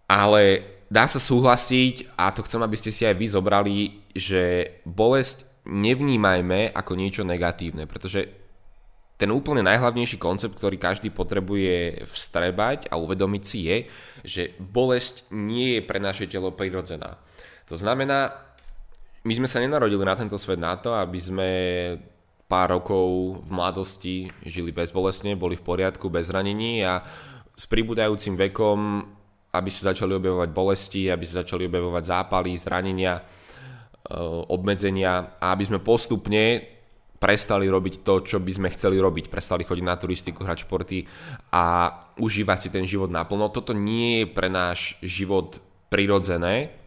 Ale 0.05 0.43
dá 0.91 1.07
sa 1.07 1.17
súhlasiť, 1.17 2.13
a 2.19 2.29
to 2.35 2.45
chcem, 2.45 2.61
aby 2.61 2.77
ste 2.77 2.91
si 2.93 3.07
aj 3.07 3.15
vy 3.17 3.25
zobrali, 3.25 3.75
že 4.13 4.75
bolesť 4.85 5.47
nevnímajme 5.65 6.69
ako 6.77 6.93
niečo 6.93 7.25
negatívne, 7.25 7.89
pretože 7.89 8.29
ten 9.15 9.31
úplne 9.31 9.63
najhlavnejší 9.63 10.19
koncept, 10.19 10.59
ktorý 10.59 10.75
každý 10.75 11.07
potrebuje 11.07 12.03
vstrebať 12.03 12.91
a 12.91 12.99
uvedomiť 12.99 13.43
si 13.47 13.59
je, 13.63 13.77
že 14.27 14.43
bolesť 14.59 15.31
nie 15.31 15.79
je 15.79 15.81
pre 15.87 16.03
naše 16.03 16.27
telo 16.27 16.51
prirodzená. 16.51 17.15
To 17.71 17.79
znamená, 17.79 18.35
my 19.25 19.33
sme 19.33 19.49
sa 19.49 19.57
nenarodili 19.57 20.05
na 20.05 20.13
tento 20.13 20.37
svet 20.37 20.61
na 20.61 20.77
to, 20.77 20.93
aby 20.93 21.17
sme 21.17 21.49
pár 22.45 22.77
rokov 22.77 23.41
v 23.41 23.49
mladosti 23.49 24.15
žili 24.45 24.69
bezbolesne, 24.69 25.33
boli 25.33 25.57
v 25.57 25.65
poriadku, 25.65 26.13
bez 26.13 26.29
zranení 26.29 26.85
a 26.85 27.01
s 27.57 27.65
pribúdajúcim 27.65 28.37
vekom, 28.37 29.01
aby 29.49 29.69
sa 29.73 29.91
začali 29.95 30.13
objavovať 30.13 30.49
bolesti, 30.53 31.09
aby 31.09 31.25
sa 31.25 31.41
začali 31.41 31.65
objavovať 31.65 32.03
zápaly, 32.05 32.53
zranenia, 32.53 33.17
e, 33.17 33.23
obmedzenia 34.53 35.41
a 35.41 35.57
aby 35.57 35.73
sme 35.73 35.79
postupne 35.81 36.61
prestali 37.17 37.65
robiť 37.65 38.05
to, 38.05 38.21
čo 38.21 38.37
by 38.37 38.51
sme 38.53 38.69
chceli 38.69 39.01
robiť. 39.01 39.31
Prestali 39.33 39.65
chodiť 39.65 39.85
na 39.87 39.97
turistiku, 39.97 40.45
hrať 40.45 40.69
športy 40.69 41.09
a 41.49 41.89
užívať 42.21 42.59
si 42.61 42.69
ten 42.69 42.85
život 42.85 43.09
naplno. 43.09 43.49
Toto 43.49 43.73
nie 43.73 44.21
je 44.21 44.25
pre 44.29 44.51
náš 44.51 44.99
život 45.01 45.57
prirodzené, 45.89 46.84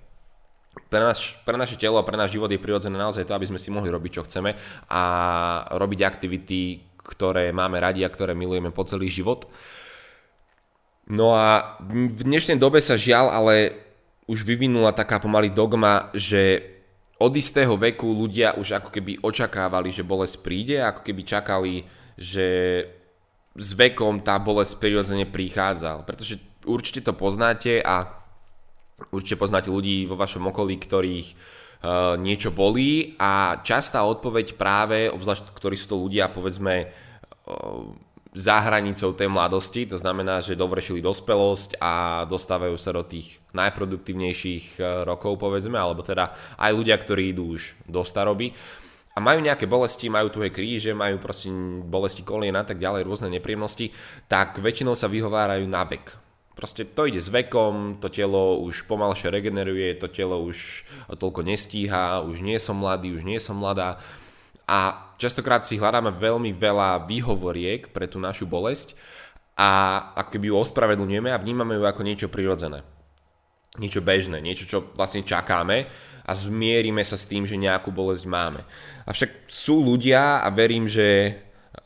pre, 0.88 1.00
naš, 1.04 1.36
pre 1.44 1.56
naše 1.60 1.76
telo 1.76 2.00
a 2.00 2.06
pre 2.06 2.16
náš 2.16 2.36
život 2.36 2.48
je 2.48 2.60
prirodzené 2.60 2.96
naozaj 2.96 3.28
to, 3.28 3.36
aby 3.36 3.48
sme 3.48 3.60
si 3.60 3.68
mohli 3.68 3.92
robiť, 3.92 4.10
čo 4.20 4.26
chceme 4.26 4.56
a 4.88 5.02
robiť 5.72 6.00
aktivity, 6.04 6.60
ktoré 7.00 7.52
máme 7.52 7.80
radi 7.80 8.04
a 8.04 8.12
ktoré 8.12 8.32
milujeme 8.32 8.72
po 8.72 8.84
celý 8.84 9.08
život. 9.12 9.48
No 11.08 11.32
a 11.32 11.80
v 11.80 12.20
dnešnej 12.20 12.60
dobe 12.60 12.84
sa 12.84 13.00
žiaľ, 13.00 13.32
ale 13.32 13.72
už 14.28 14.44
vyvinula 14.44 14.92
taká 14.92 15.16
pomaly 15.16 15.48
dogma, 15.48 16.12
že 16.12 16.60
od 17.16 17.32
istého 17.32 17.74
veku 17.80 18.12
ľudia 18.12 18.54
už 18.60 18.76
ako 18.78 18.92
keby 18.92 19.24
očakávali, 19.24 19.88
že 19.88 20.04
bolesť 20.04 20.36
príde, 20.44 20.76
ako 20.84 21.00
keby 21.02 21.22
čakali, 21.24 21.74
že 22.14 22.46
s 23.58 23.68
vekom 23.74 24.22
tá 24.22 24.38
bolesť 24.38 24.78
prirodzene 24.78 25.26
prichádza. 25.26 26.04
Pretože 26.04 26.38
určite 26.68 27.02
to 27.02 27.16
poznáte 27.16 27.82
a 27.82 28.06
Určite 29.14 29.38
poznáte 29.38 29.70
ľudí 29.70 30.10
vo 30.10 30.18
vašom 30.18 30.50
okolí, 30.50 30.74
ktorých 30.74 31.28
uh, 31.30 32.18
niečo 32.18 32.50
bolí 32.50 33.14
a 33.22 33.62
častá 33.62 34.02
odpoveď 34.02 34.58
práve, 34.58 35.06
obzvlášť 35.06 35.54
ktorí 35.54 35.78
sú 35.78 35.86
to 35.94 35.96
ľudia 36.02 36.26
povedzme 36.34 36.74
uh, 36.82 37.94
za 38.34 38.60
hranicou 38.60 39.16
tej 39.16 39.30
mladosti, 39.30 39.88
to 39.88 39.96
znamená, 39.96 40.44
že 40.44 40.58
dovršili 40.58 41.00
dospelosť 41.00 41.80
a 41.80 42.22
dostávajú 42.28 42.76
sa 42.76 42.92
do 42.92 43.06
tých 43.06 43.38
najproduktívnejších 43.54 44.82
uh, 44.82 45.06
rokov 45.06 45.38
povedzme, 45.38 45.78
alebo 45.78 46.02
teda 46.02 46.34
aj 46.58 46.70
ľudia, 46.74 46.98
ktorí 46.98 47.30
idú 47.30 47.54
už 47.54 47.78
do 47.86 48.02
staroby 48.02 48.50
a 49.14 49.22
majú 49.22 49.42
nejaké 49.42 49.70
bolesti, 49.70 50.10
majú 50.10 50.30
tuhé 50.30 50.50
kríže, 50.50 50.90
majú 50.90 51.22
proste 51.22 51.50
bolesti 51.86 52.26
kolien 52.26 52.54
a 52.54 52.66
tak 52.66 52.82
ďalej, 52.82 53.06
rôzne 53.06 53.30
nepríjemnosti, 53.30 53.94
tak 54.26 54.58
väčšinou 54.58 54.98
sa 54.98 55.06
vyhovárajú 55.06 55.66
na 55.70 55.86
vek 55.86 56.27
Proste 56.58 56.82
to 56.82 57.06
ide 57.06 57.22
s 57.22 57.30
vekom, 57.30 58.02
to 58.02 58.10
telo 58.10 58.58
už 58.66 58.90
pomalšie 58.90 59.30
regeneruje, 59.30 59.94
to 59.94 60.10
telo 60.10 60.42
už 60.42 60.82
toľko 61.06 61.46
nestíha, 61.46 62.26
už 62.26 62.42
nie 62.42 62.58
som 62.58 62.82
mladý, 62.82 63.14
už 63.14 63.22
nie 63.22 63.38
som 63.38 63.62
mladá. 63.62 64.02
A 64.66 65.14
častokrát 65.22 65.62
si 65.62 65.78
hľadáme 65.78 66.10
veľmi 66.18 66.50
veľa 66.50 67.06
výhovoriek 67.06 67.94
pre 67.94 68.10
tú 68.10 68.18
našu 68.18 68.50
bolesť 68.50 68.98
a 69.54 69.70
ako 70.18 70.34
keby 70.34 70.50
ju 70.50 70.54
ospravedlňujeme 70.58 71.30
a 71.30 71.38
vnímame 71.38 71.78
ju 71.78 71.86
ako 71.86 72.02
niečo 72.02 72.26
prirodzené. 72.26 72.82
Niečo 73.78 74.02
bežné, 74.02 74.42
niečo, 74.42 74.66
čo 74.66 74.78
vlastne 74.98 75.22
čakáme 75.22 75.86
a 76.26 76.32
zmierime 76.34 77.06
sa 77.06 77.14
s 77.14 77.30
tým, 77.30 77.46
že 77.46 77.54
nejakú 77.54 77.94
bolesť 77.94 78.26
máme. 78.26 78.66
Avšak 79.06 79.46
sú 79.46 79.78
ľudia 79.80 80.42
a 80.42 80.48
verím, 80.50 80.90
že 80.90 81.38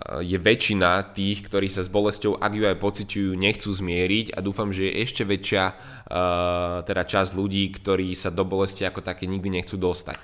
je 0.03 0.35
väčšina 0.35 1.15
tých, 1.15 1.47
ktorí 1.47 1.71
sa 1.71 1.87
s 1.87 1.93
bolesťou, 1.93 2.43
ak 2.43 2.53
ju 2.53 2.65
aj 2.67 2.83
pociťujú, 2.83 3.31
nechcú 3.39 3.71
zmieriť 3.71 4.35
a 4.35 4.43
dúfam, 4.43 4.75
že 4.75 4.91
je 4.91 4.99
ešte 4.99 5.23
väčšia 5.23 5.65
uh, 5.71 5.75
teda 6.83 7.03
časť 7.07 7.31
ľudí, 7.39 7.71
ktorí 7.71 8.17
sa 8.19 8.35
do 8.35 8.43
bolesti 8.43 8.83
ako 8.83 9.05
také 9.05 9.31
nikdy 9.31 9.63
nechcú 9.63 9.79
dostať. 9.79 10.19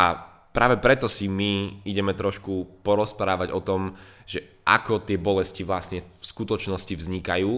A 0.00 0.04
práve 0.48 0.80
preto 0.80 1.06
si 1.12 1.28
my 1.28 1.84
ideme 1.84 2.16
trošku 2.16 2.80
porozprávať 2.80 3.52
o 3.52 3.60
tom, 3.60 4.00
že 4.24 4.64
ako 4.64 5.04
tie 5.04 5.20
bolesti 5.20 5.60
vlastne 5.60 6.04
v 6.04 6.24
skutočnosti 6.24 6.96
vznikajú, 6.96 7.52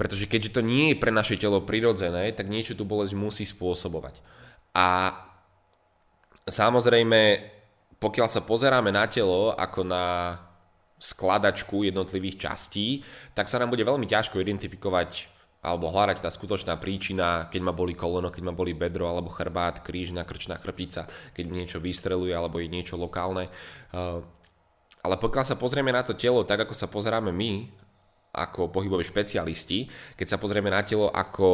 pretože 0.00 0.24
keďže 0.24 0.56
to 0.56 0.62
nie 0.64 0.94
je 0.94 1.00
pre 1.00 1.12
naše 1.12 1.36
telo 1.36 1.60
prirodzené, 1.60 2.32
tak 2.32 2.48
niečo 2.48 2.78
tú 2.78 2.88
bolesť 2.88 3.12
musí 3.12 3.44
spôsobovať. 3.44 4.22
A 4.72 5.10
samozrejme, 6.48 7.20
pokiaľ 7.98 8.28
sa 8.30 8.46
pozeráme 8.46 8.94
na 8.94 9.04
telo 9.10 9.52
ako 9.52 9.82
na 9.84 10.04
skladačku 10.98 11.86
jednotlivých 11.86 12.50
častí, 12.50 13.06
tak 13.32 13.46
sa 13.46 13.62
nám 13.62 13.70
bude 13.70 13.86
veľmi 13.86 14.04
ťažko 14.04 14.42
identifikovať 14.42 15.30
alebo 15.58 15.90
hľadať 15.90 16.22
tá 16.22 16.30
skutočná 16.30 16.78
príčina, 16.78 17.50
keď 17.50 17.60
ma 17.66 17.74
boli 17.74 17.94
koleno, 17.94 18.30
keď 18.30 18.42
ma 18.46 18.54
boli 18.54 18.78
bedro 18.78 19.10
alebo 19.10 19.26
chrbát, 19.26 19.82
krížna, 19.82 20.22
krčná 20.22 20.54
chrbtica, 20.54 21.10
keď 21.34 21.44
mi 21.50 21.62
niečo 21.62 21.82
vystreluje 21.82 22.30
alebo 22.30 22.62
je 22.62 22.70
niečo 22.70 22.94
lokálne. 22.94 23.50
Uh, 23.90 24.22
ale 25.02 25.18
pokiaľ 25.18 25.44
sa 25.46 25.58
pozrieme 25.58 25.90
na 25.90 26.06
to 26.06 26.14
telo 26.14 26.46
tak, 26.46 26.62
ako 26.66 26.74
sa 26.78 26.86
pozeráme 26.86 27.34
my, 27.34 27.66
ako 28.34 28.70
pohyboví 28.70 29.02
špecialisti, 29.02 29.90
keď 30.14 30.26
sa 30.36 30.38
pozrieme 30.38 30.70
na 30.70 30.86
telo 30.86 31.10
ako, 31.10 31.50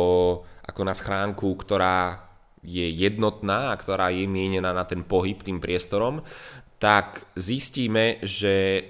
ako 0.69 0.81
na 0.85 0.93
schránku, 0.93 1.49
ktorá 1.57 2.29
je 2.65 2.85
jednotná 2.85 3.73
a 3.73 3.79
ktorá 3.81 4.13
je 4.13 4.25
mienená 4.29 4.73
na 4.73 4.85
ten 4.85 5.05
pohyb 5.05 5.41
tým 5.41 5.61
priestorom, 5.61 6.25
tak 6.77 7.25
zistíme, 7.37 8.21
že 8.21 8.85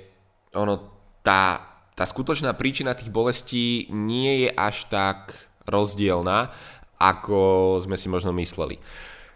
ono, 0.55 0.75
tá, 1.21 1.61
tá 1.93 2.05
skutočná 2.07 2.55
príčina 2.55 2.95
tých 2.97 3.11
bolestí 3.11 3.91
nie 3.91 4.47
je 4.47 4.51
až 4.55 4.87
tak 4.91 5.35
rozdielna, 5.67 6.55
ako 6.99 7.77
sme 7.83 7.99
si 7.99 8.07
možno 8.09 8.31
mysleli. 8.39 8.79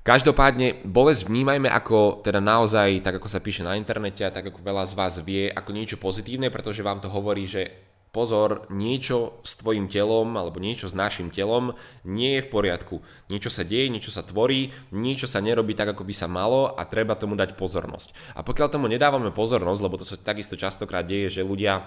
Každopádne 0.07 0.89
bolesť 0.89 1.29
vnímajme 1.29 1.69
ako 1.69 2.25
teda 2.25 2.41
naozaj, 2.41 3.05
tak 3.05 3.21
ako 3.21 3.29
sa 3.29 3.45
píše 3.45 3.61
na 3.61 3.77
internete 3.77 4.25
a 4.25 4.33
tak 4.33 4.49
ako 4.49 4.65
veľa 4.65 4.89
z 4.89 4.97
vás 4.97 5.15
vie, 5.21 5.53
ako 5.53 5.71
niečo 5.77 6.01
pozitívne, 6.01 6.49
pretože 6.49 6.81
vám 6.81 7.05
to 7.05 7.13
hovorí, 7.13 7.45
že 7.45 7.88
pozor, 8.19 8.67
niečo 8.75 9.39
s 9.47 9.55
tvojim 9.63 9.87
telom 9.87 10.35
alebo 10.35 10.59
niečo 10.59 10.91
s 10.91 10.99
našim 10.99 11.31
telom 11.31 11.79
nie 12.03 12.35
je 12.35 12.43
v 12.43 12.51
poriadku. 12.51 12.99
Niečo 13.31 13.47
sa 13.47 13.63
deje, 13.63 13.87
niečo 13.87 14.11
sa 14.11 14.27
tvorí, 14.27 14.75
niečo 14.91 15.31
sa 15.31 15.39
nerobí 15.39 15.79
tak, 15.79 15.95
ako 15.95 16.03
by 16.03 16.11
sa 16.11 16.27
malo 16.27 16.75
a 16.75 16.83
treba 16.83 17.15
tomu 17.15 17.39
dať 17.39 17.55
pozornosť. 17.55 18.35
A 18.35 18.43
pokiaľ 18.43 18.75
tomu 18.75 18.91
nedávame 18.91 19.31
pozornosť, 19.31 19.81
lebo 19.87 19.95
to 19.95 20.03
sa 20.03 20.19
takisto 20.19 20.59
častokrát 20.59 21.07
deje, 21.07 21.39
že 21.39 21.47
ľudia 21.47 21.87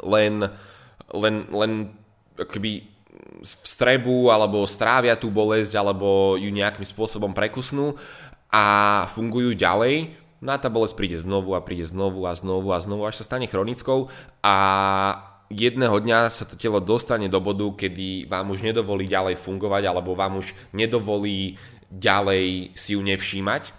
len, 0.00 0.48
len, 1.12 1.34
len 1.52 1.92
keby 2.40 2.88
strebu 3.44 4.32
alebo 4.32 4.64
strávia 4.64 5.20
tú 5.20 5.28
bolesť 5.28 5.76
alebo 5.76 6.40
ju 6.40 6.48
nejakým 6.48 6.88
spôsobom 6.88 7.36
prekusnú 7.36 8.00
a 8.48 9.04
fungujú 9.12 9.52
ďalej, 9.52 10.24
No 10.44 10.52
a 10.52 10.60
tá 10.60 10.68
bolesť 10.68 11.00
príde 11.00 11.16
znovu 11.16 11.56
a 11.56 11.64
príde 11.64 11.88
znovu 11.88 12.28
a 12.28 12.36
znovu 12.36 12.68
a 12.76 12.76
znovu, 12.76 13.08
až 13.08 13.16
sa 13.16 13.32
stane 13.32 13.48
chronickou 13.48 14.12
a 14.44 14.56
jedného 15.52 15.96
dňa 16.00 16.32
sa 16.32 16.44
to 16.48 16.56
telo 16.56 16.80
dostane 16.80 17.28
do 17.28 17.40
bodu, 17.40 17.68
kedy 17.74 18.28
vám 18.28 18.52
už 18.52 18.64
nedovolí 18.64 19.08
ďalej 19.08 19.40
fungovať 19.40 19.82
alebo 19.88 20.16
vám 20.16 20.40
už 20.40 20.52
nedovolí 20.72 21.60
ďalej 21.92 22.74
si 22.74 22.96
ju 22.96 23.00
nevšímať. 23.04 23.70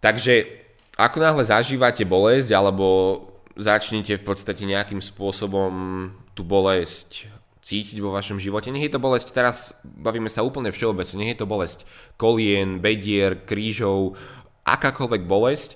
Takže 0.00 0.46
ako 0.96 1.16
náhle 1.20 1.44
zažívate 1.44 2.04
bolesť 2.04 2.50
alebo 2.52 2.86
začnete 3.56 4.20
v 4.20 4.24
podstate 4.24 4.68
nejakým 4.68 5.00
spôsobom 5.00 5.72
tú 6.36 6.44
bolesť 6.44 7.32
cítiť 7.66 7.98
vo 7.98 8.14
vašom 8.14 8.38
živote. 8.38 8.70
Nech 8.70 8.86
je 8.86 8.94
to 8.94 9.02
bolesť, 9.02 9.34
teraz 9.34 9.74
bavíme 9.82 10.30
sa 10.30 10.46
úplne 10.46 10.70
všeobecne, 10.70 11.18
nech 11.18 11.34
je 11.34 11.40
to 11.42 11.50
bolesť 11.50 11.82
kolien, 12.14 12.78
bedier, 12.78 13.42
krížov, 13.42 14.14
akákoľvek 14.62 15.26
bolesť, 15.26 15.74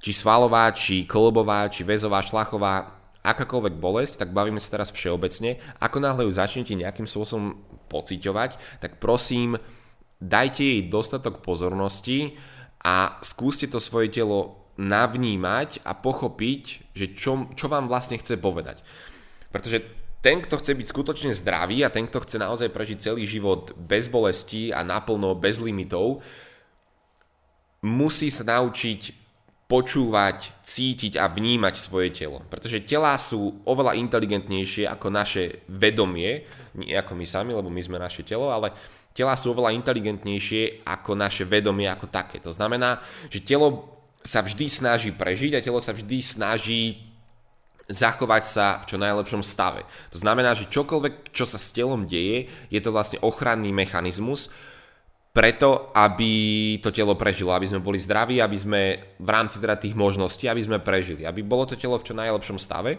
či 0.00 0.16
svalová, 0.16 0.72
či 0.72 1.04
kolobová, 1.04 1.68
či 1.68 1.84
väzová, 1.84 2.24
šlachová, 2.24 2.95
akákoľvek 3.26 3.74
bolesť, 3.82 4.22
tak 4.22 4.30
bavíme 4.30 4.62
sa 4.62 4.70
teraz 4.70 4.94
všeobecne, 4.94 5.58
ako 5.82 5.98
náhle 5.98 6.22
ju 6.24 6.32
začnete 6.32 6.78
nejakým 6.78 7.10
spôsobom 7.10 7.58
pociťovať, 7.90 8.80
tak 8.80 9.02
prosím, 9.02 9.58
dajte 10.22 10.62
jej 10.62 10.82
dostatok 10.86 11.42
pozornosti 11.42 12.38
a 12.80 13.18
skúste 13.26 13.66
to 13.66 13.82
svoje 13.82 14.14
telo 14.14 14.62
navnímať 14.76 15.82
a 15.82 15.96
pochopiť, 15.96 16.92
že 16.92 17.06
čo, 17.16 17.50
čo 17.56 17.66
vám 17.66 17.88
vlastne 17.88 18.20
chce 18.20 18.36
povedať. 18.36 18.84
Pretože 19.50 19.82
ten, 20.20 20.42
kto 20.42 20.58
chce 20.60 20.72
byť 20.76 20.86
skutočne 20.90 21.32
zdravý 21.32 21.86
a 21.86 21.92
ten, 21.92 22.04
kto 22.04 22.22
chce 22.24 22.36
naozaj 22.36 22.68
prežiť 22.74 22.98
celý 22.98 23.24
život 23.24 23.72
bez 23.78 24.10
bolesti 24.10 24.74
a 24.74 24.84
naplno, 24.84 25.38
bez 25.38 25.62
limitov, 25.62 26.20
musí 27.84 28.28
sa 28.28 28.44
naučiť 28.44 29.25
počúvať, 29.66 30.54
cítiť 30.62 31.18
a 31.18 31.26
vnímať 31.26 31.74
svoje 31.74 32.14
telo. 32.14 32.46
Pretože 32.46 32.86
telá 32.86 33.18
sú 33.18 33.66
oveľa 33.66 33.98
inteligentnejšie 33.98 34.86
ako 34.86 35.10
naše 35.10 35.66
vedomie, 35.66 36.46
nie 36.78 36.94
ako 36.94 37.18
my 37.18 37.26
sami, 37.26 37.50
lebo 37.50 37.66
my 37.66 37.82
sme 37.82 37.98
naše 37.98 38.22
telo, 38.22 38.54
ale 38.54 38.70
telá 39.10 39.34
sú 39.34 39.50
oveľa 39.50 39.74
inteligentnejšie 39.74 40.86
ako 40.86 41.18
naše 41.18 41.42
vedomie 41.42 41.90
ako 41.90 42.06
také. 42.06 42.38
To 42.46 42.54
znamená, 42.54 43.02
že 43.26 43.42
telo 43.42 43.98
sa 44.22 44.42
vždy 44.46 44.66
snaží 44.70 45.10
prežiť 45.10 45.58
a 45.58 45.64
telo 45.64 45.82
sa 45.82 45.90
vždy 45.90 46.18
snaží 46.22 47.06
zachovať 47.86 48.44
sa 48.46 48.66
v 48.82 48.84
čo 48.86 48.96
najlepšom 48.98 49.42
stave. 49.46 49.86
To 50.10 50.18
znamená, 50.18 50.58
že 50.58 50.70
čokoľvek, 50.70 51.30
čo 51.30 51.46
sa 51.46 51.58
s 51.58 51.70
telom 51.70 52.06
deje, 52.10 52.50
je 52.70 52.80
to 52.82 52.90
vlastne 52.90 53.22
ochranný 53.22 53.70
mechanizmus, 53.70 54.50
preto, 55.36 55.92
aby 55.92 56.32
to 56.80 56.88
telo 56.88 57.12
prežilo, 57.12 57.52
aby 57.52 57.68
sme 57.68 57.84
boli 57.84 58.00
zdraví, 58.00 58.40
aby 58.40 58.56
sme 58.56 58.80
v 59.20 59.28
rámci 59.28 59.60
teda 59.60 59.76
tých 59.76 59.92
možností, 59.92 60.48
aby 60.48 60.64
sme 60.64 60.80
prežili, 60.80 61.28
aby 61.28 61.44
bolo 61.44 61.68
to 61.68 61.76
telo 61.76 62.00
v 62.00 62.08
čo 62.08 62.16
najlepšom 62.16 62.56
stave. 62.56 62.96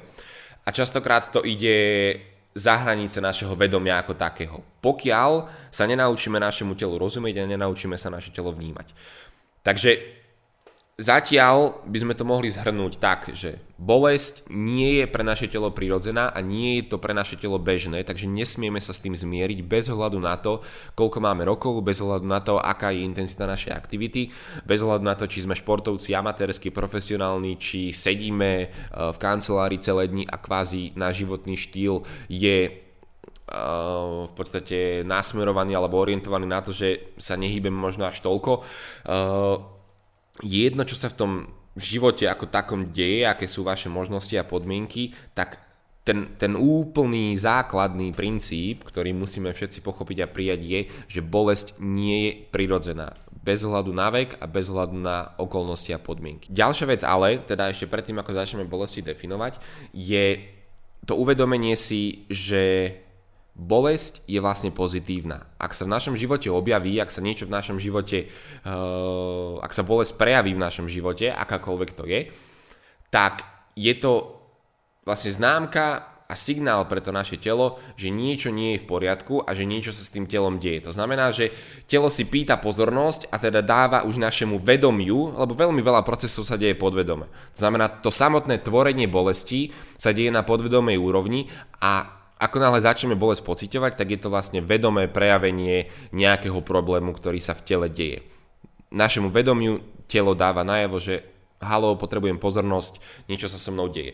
A 0.61 0.69
častokrát 0.69 1.33
to 1.33 1.41
ide 1.41 2.13
za 2.53 2.77
hranice 2.77 3.17
našeho 3.17 3.57
vedomia 3.57 3.97
ako 3.97 4.13
takého. 4.13 4.61
Pokiaľ 4.85 5.49
sa 5.73 5.89
nenaučíme 5.89 6.37
našemu 6.37 6.77
telu 6.77 7.01
rozumieť 7.01 7.41
a 7.41 7.49
nenaučíme 7.49 7.97
sa 7.97 8.13
naše 8.13 8.29
telo 8.29 8.53
vnímať. 8.53 8.93
Takže 9.65 10.16
Zatiaľ 10.97 11.85
by 11.85 11.97
sme 12.01 12.17
to 12.17 12.25
mohli 12.25 12.49
zhrnúť 12.49 12.97
tak, 12.97 13.29
že 13.37 13.61
bolesť 13.77 14.49
nie 14.49 14.97
je 14.97 15.05
pre 15.05 15.21
naše 15.21 15.45
telo 15.45 15.69
prirodzená 15.69 16.33
a 16.33 16.41
nie 16.41 16.81
je 16.81 16.89
to 16.89 16.97
pre 16.97 17.13
naše 17.13 17.37
telo 17.37 17.61
bežné, 17.61 18.01
takže 18.01 18.25
nesmieme 18.25 18.81
sa 18.81 18.97
s 18.97 19.05
tým 19.05 19.13
zmieriť 19.13 19.61
bez 19.61 19.93
ohľadu 19.93 20.17
na 20.17 20.41
to, 20.41 20.65
koľko 20.97 21.21
máme 21.21 21.45
rokov, 21.45 21.85
bez 21.85 22.01
ohľadu 22.01 22.25
na 22.25 22.41
to, 22.41 22.57
aká 22.57 22.89
je 22.97 23.05
intenzita 23.05 23.45
našej 23.45 23.77
aktivity, 23.77 24.33
bez 24.65 24.81
ohľadu 24.81 25.05
na 25.05 25.13
to, 25.13 25.29
či 25.29 25.45
sme 25.45 25.53
športovci, 25.53 26.17
amatérsky, 26.17 26.73
profesionálni, 26.73 27.61
či 27.61 27.93
sedíme 27.93 28.51
e, 28.57 28.67
v 28.89 29.17
kancelárii 29.21 29.77
celé 29.77 30.09
dni 30.09 30.25
a 30.25 30.41
kvázi 30.41 30.97
náš 30.97 31.21
životný 31.21 31.61
štýl 31.61 32.09
je 32.25 32.57
e, 32.65 32.71
v 34.25 34.33
podstate 34.33 35.05
nasmerovaný 35.05 35.77
alebo 35.77 36.01
orientovaný 36.01 36.49
na 36.49 36.65
to, 36.65 36.73
že 36.73 37.13
sa 37.21 37.37
nehýbeme 37.37 37.77
možno 37.77 38.09
až 38.09 38.17
toľko. 38.25 38.65
E, 39.05 39.76
je 40.43 40.69
jedno, 40.69 40.83
čo 40.85 40.97
sa 40.97 41.09
v 41.09 41.17
tom 41.17 41.31
živote 41.77 42.25
ako 42.25 42.49
takom 42.49 42.89
deje, 42.89 43.25
aké 43.25 43.45
sú 43.45 43.61
vaše 43.61 43.87
možnosti 43.87 44.33
a 44.33 44.45
podmienky, 44.45 45.13
tak 45.37 45.61
ten, 46.01 46.39
ten 46.39 46.55
úplný 46.55 47.35
základný 47.35 48.15
princíp, 48.15 48.87
ktorý 48.87 49.11
musíme 49.11 49.51
všetci 49.51 49.83
pochopiť 49.83 50.23
a 50.23 50.31
prijať 50.31 50.61
je, 50.63 50.79
že 51.11 51.19
bolesť 51.19 51.75
nie 51.83 52.17
je 52.23 52.31
prirodzená. 52.47 53.11
Bez 53.43 53.67
ohľadu 53.67 53.91
na 53.91 54.07
vek 54.07 54.39
a 54.39 54.47
bez 54.47 54.71
ohľadu 54.71 54.95
na 54.95 55.35
okolnosti 55.35 55.91
a 55.91 55.99
podmienky. 55.99 56.47
Ďalšia 56.47 56.85
vec 56.87 57.01
ale, 57.03 57.43
teda 57.43 57.67
ešte 57.67 57.91
predtým 57.91 58.23
ako 58.23 58.31
začneme 58.39 58.63
bolesti 58.63 59.03
definovať, 59.03 59.59
je 59.91 60.39
to 61.03 61.15
uvedomenie 61.15 61.75
si, 61.75 62.27
že 62.31 62.95
bolesť 63.57 64.21
je 64.29 64.37
vlastne 64.37 64.69
pozitívna. 64.69 65.49
Ak 65.57 65.73
sa 65.73 65.89
v 65.89 65.93
našom 65.97 66.13
živote 66.13 66.53
objaví, 66.53 66.93
ak 67.01 67.09
sa 67.09 67.25
niečo 67.25 67.49
v 67.49 67.57
našom 67.57 67.81
živote, 67.81 68.29
uh, 68.29 69.57
ak 69.65 69.73
sa 69.73 69.81
bolesť 69.81 70.13
prejaví 70.13 70.53
v 70.53 70.61
našom 70.61 70.85
živote, 70.85 71.33
akákoľvek 71.33 71.89
to 71.97 72.05
je, 72.05 72.29
tak 73.09 73.41
je 73.73 73.97
to 73.97 74.37
vlastne 75.09 75.33
známka 75.33 76.05
a 76.27 76.35
signál 76.35 76.83
pre 76.85 76.99
to 76.99 77.15
naše 77.15 77.39
telo, 77.39 77.79
že 77.95 78.11
niečo 78.11 78.51
nie 78.51 78.75
je 78.75 78.83
v 78.83 78.89
poriadku 78.89 79.47
a 79.47 79.55
že 79.55 79.63
niečo 79.63 79.95
sa 79.95 80.03
s 80.03 80.11
tým 80.11 80.27
telom 80.27 80.59
deje. 80.59 80.83
To 80.83 80.91
znamená, 80.91 81.31
že 81.31 81.55
telo 81.87 82.11
si 82.11 82.27
pýta 82.27 82.59
pozornosť 82.59 83.31
a 83.31 83.39
teda 83.39 83.63
dáva 83.63 84.03
už 84.03 84.19
našemu 84.19 84.59
vedomiu, 84.59 85.33
lebo 85.39 85.55
veľmi 85.55 85.79
veľa 85.79 86.03
procesov 86.03 86.43
sa 86.43 86.59
deje 86.59 86.75
podvedome. 86.75 87.31
To 87.55 87.59
znamená, 87.63 88.03
to 88.03 88.11
samotné 88.11 88.59
tvorenie 88.59 89.07
bolesti 89.07 89.71
sa 89.95 90.11
deje 90.11 90.27
na 90.27 90.43
podvedomej 90.43 90.99
úrovni 90.99 91.47
a 91.79 92.16
ako 92.37 92.61
náhle 92.61 92.79
začneme 92.81 93.17
bolesť 93.17 93.41
pociťovať, 93.45 93.97
tak 93.97 94.13
je 94.13 94.19
to 94.21 94.29
vlastne 94.29 94.61
vedomé 94.61 95.09
prejavenie 95.09 95.89
nejakého 96.13 96.61
problému, 96.61 97.13
ktorý 97.17 97.41
sa 97.41 97.57
v 97.57 97.65
tele 97.65 97.87
deje. 97.89 98.21
Našemu 98.93 99.33
vedomiu 99.33 99.81
telo 100.05 100.37
dáva 100.37 100.61
najavo, 100.61 101.01
že 101.01 101.25
halo, 101.59 101.97
potrebujem 101.97 102.37
pozornosť, 102.37 103.01
niečo 103.25 103.49
sa 103.49 103.57
so 103.57 103.73
mnou 103.73 103.89
deje. 103.89 104.13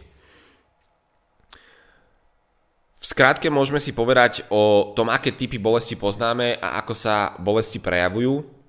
V 3.04 3.06
skrátke 3.12 3.52
môžeme 3.52 3.84
si 3.84 3.92
povedať 3.92 4.48
o 4.48 4.96
tom, 4.96 5.12
aké 5.12 5.36
typy 5.36 5.60
bolesti 5.60 6.00
poznáme 6.00 6.56
a 6.64 6.80
ako 6.80 6.96
sa 6.96 7.36
bolesti 7.36 7.84
prejavujú 7.84 8.63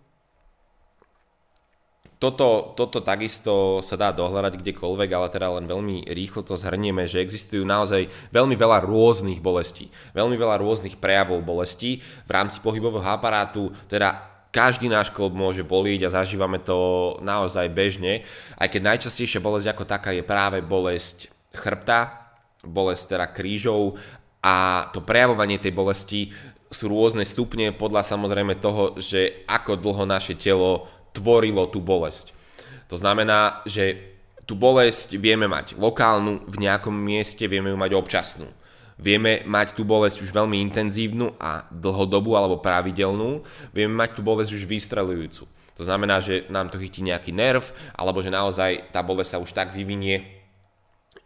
toto, 2.18 2.72
toto 2.78 3.02
takisto 3.02 3.84
sa 3.84 3.98
dá 3.98 4.14
dohľadať 4.14 4.56
kdekoľvek, 4.56 5.10
ale 5.12 5.28
teda 5.28 5.48
len 5.60 5.66
veľmi 5.68 6.08
rýchlo 6.08 6.46
to 6.46 6.54
zhrnieme, 6.56 7.04
že 7.04 7.20
existujú 7.20 7.66
naozaj 7.66 8.08
veľmi 8.32 8.54
veľa 8.54 8.86
rôznych 8.86 9.44
bolestí, 9.44 9.90
veľmi 10.16 10.38
veľa 10.38 10.56
rôznych 10.62 10.96
prejavov 10.96 11.42
bolestí 11.44 12.00
v 12.00 12.30
rámci 12.30 12.62
pohybového 12.62 13.04
aparátu, 13.04 13.74
teda 13.90 14.34
každý 14.54 14.86
náš 14.86 15.10
klub 15.10 15.34
môže 15.34 15.66
boliť 15.66 16.06
a 16.06 16.14
zažívame 16.14 16.62
to 16.62 17.18
naozaj 17.18 17.66
bežne, 17.74 18.22
aj 18.54 18.70
keď 18.70 18.80
najčastejšia 18.94 19.42
bolesť 19.42 19.74
ako 19.74 19.84
taká 19.84 20.14
je 20.14 20.22
práve 20.22 20.62
bolesť 20.62 21.28
chrbta, 21.50 22.30
bolesť 22.62 23.18
teda 23.18 23.26
krížov 23.34 23.98
a 24.38 24.86
to 24.94 25.02
prejavovanie 25.02 25.58
tej 25.58 25.74
bolesti 25.74 26.20
sú 26.70 26.90
rôzne 26.90 27.26
stupne 27.26 27.70
podľa 27.70 28.02
samozrejme 28.06 28.58
toho, 28.58 28.98
že 28.98 29.46
ako 29.46 29.78
dlho 29.78 30.04
naše 30.06 30.34
telo 30.34 30.90
tvorilo 31.14 31.70
tú 31.70 31.78
bolesť. 31.78 32.34
To 32.90 32.98
znamená, 32.98 33.64
že 33.64 34.14
tú 34.44 34.58
bolesť 34.58 35.16
vieme 35.16 35.48
mať 35.48 35.78
lokálnu 35.80 36.44
v 36.44 36.56
nejakom 36.60 36.92
mieste, 36.92 37.48
vieme 37.48 37.72
ju 37.72 37.78
mať 37.80 37.92
občasnú. 37.96 38.48
Vieme 38.94 39.42
mať 39.42 39.74
tú 39.74 39.82
bolesť 39.82 40.22
už 40.22 40.30
veľmi 40.30 40.62
intenzívnu 40.70 41.34
a 41.42 41.66
dlhodobú 41.66 42.38
alebo 42.38 42.62
pravidelnú. 42.62 43.42
Vieme 43.74 43.94
mať 43.98 44.14
tú 44.14 44.22
bolesť 44.22 44.54
už 44.54 44.70
vystrelujúcu. 44.70 45.50
To 45.74 45.82
znamená, 45.82 46.22
že 46.22 46.46
nám 46.46 46.70
to 46.70 46.78
chytí 46.78 47.02
nejaký 47.02 47.34
nerv, 47.34 47.74
alebo 47.98 48.22
že 48.22 48.30
naozaj 48.30 48.94
tá 48.94 49.02
bolesť 49.02 49.30
sa 49.34 49.42
už 49.42 49.50
tak 49.50 49.74
vyvinie, 49.74 50.22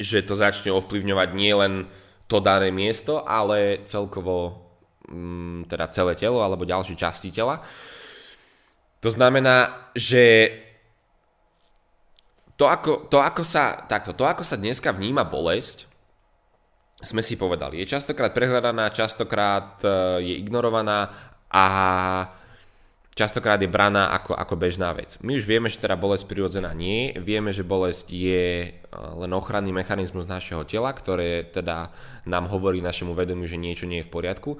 že 0.01 0.24
to 0.24 0.33
začne 0.33 0.72
ovplyvňovať 0.72 1.29
nielen 1.37 1.85
to 2.24 2.40
dané 2.40 2.72
miesto, 2.72 3.20
ale 3.29 3.85
celkovo 3.85 4.64
mm, 5.05 5.68
teda 5.68 5.92
celé 5.92 6.16
telo 6.16 6.40
alebo 6.40 6.64
ďalšie 6.64 6.96
časti 6.96 7.29
tela. 7.29 7.61
To 8.98 9.11
znamená, 9.14 9.88
že 9.94 10.50
to 12.58 12.66
ako, 12.66 13.06
to, 13.06 13.22
ako 13.22 13.46
sa, 13.46 13.78
takto, 13.87 14.11
to, 14.11 14.26
ako 14.26 14.42
sa 14.42 14.58
dneska 14.58 14.90
vníma 14.90 15.22
bolesť, 15.22 15.87
sme 16.98 17.22
si 17.22 17.38
povedali, 17.38 17.78
je 17.78 17.94
častokrát 17.94 18.34
prehľadaná, 18.34 18.90
častokrát 18.90 19.78
e, 19.87 19.90
je 20.26 20.34
ignorovaná 20.42 21.14
a 21.46 21.64
častokrát 23.14 23.62
je 23.62 23.70
braná 23.70 24.11
ako, 24.11 24.34
ako 24.34 24.54
bežná 24.58 24.90
vec. 24.90 25.14
My 25.22 25.38
už 25.38 25.46
vieme, 25.46 25.70
že 25.70 25.78
teda 25.78 25.94
bolesť 25.94 26.26
prirodzená 26.26 26.74
nie, 26.74 27.14
vieme, 27.14 27.54
že 27.54 27.62
bolesť 27.62 28.11
je 28.11 28.46
e, 28.66 28.70
len 28.92 29.30
ochranný 29.30 29.70
mechanizmus 29.70 30.26
našeho 30.26 30.66
tela, 30.66 30.90
ktoré 30.90 31.46
teda 31.46 31.94
nám 32.26 32.50
hovorí 32.50 32.82
našemu 32.82 33.14
vedomiu, 33.14 33.46
že 33.46 33.62
niečo 33.62 33.87
nie 33.87 34.02
je 34.02 34.08
v 34.11 34.14
poriadku. 34.18 34.58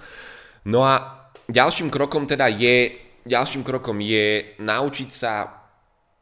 No 0.63 0.87
a 0.87 1.27
ďalším 1.51 1.91
krokom 1.91 2.31
teda 2.31 2.47
je 2.47 3.08
ďalším 3.29 3.63
krokom 3.63 4.01
je 4.01 4.57
naučiť 4.57 5.11
sa 5.13 5.59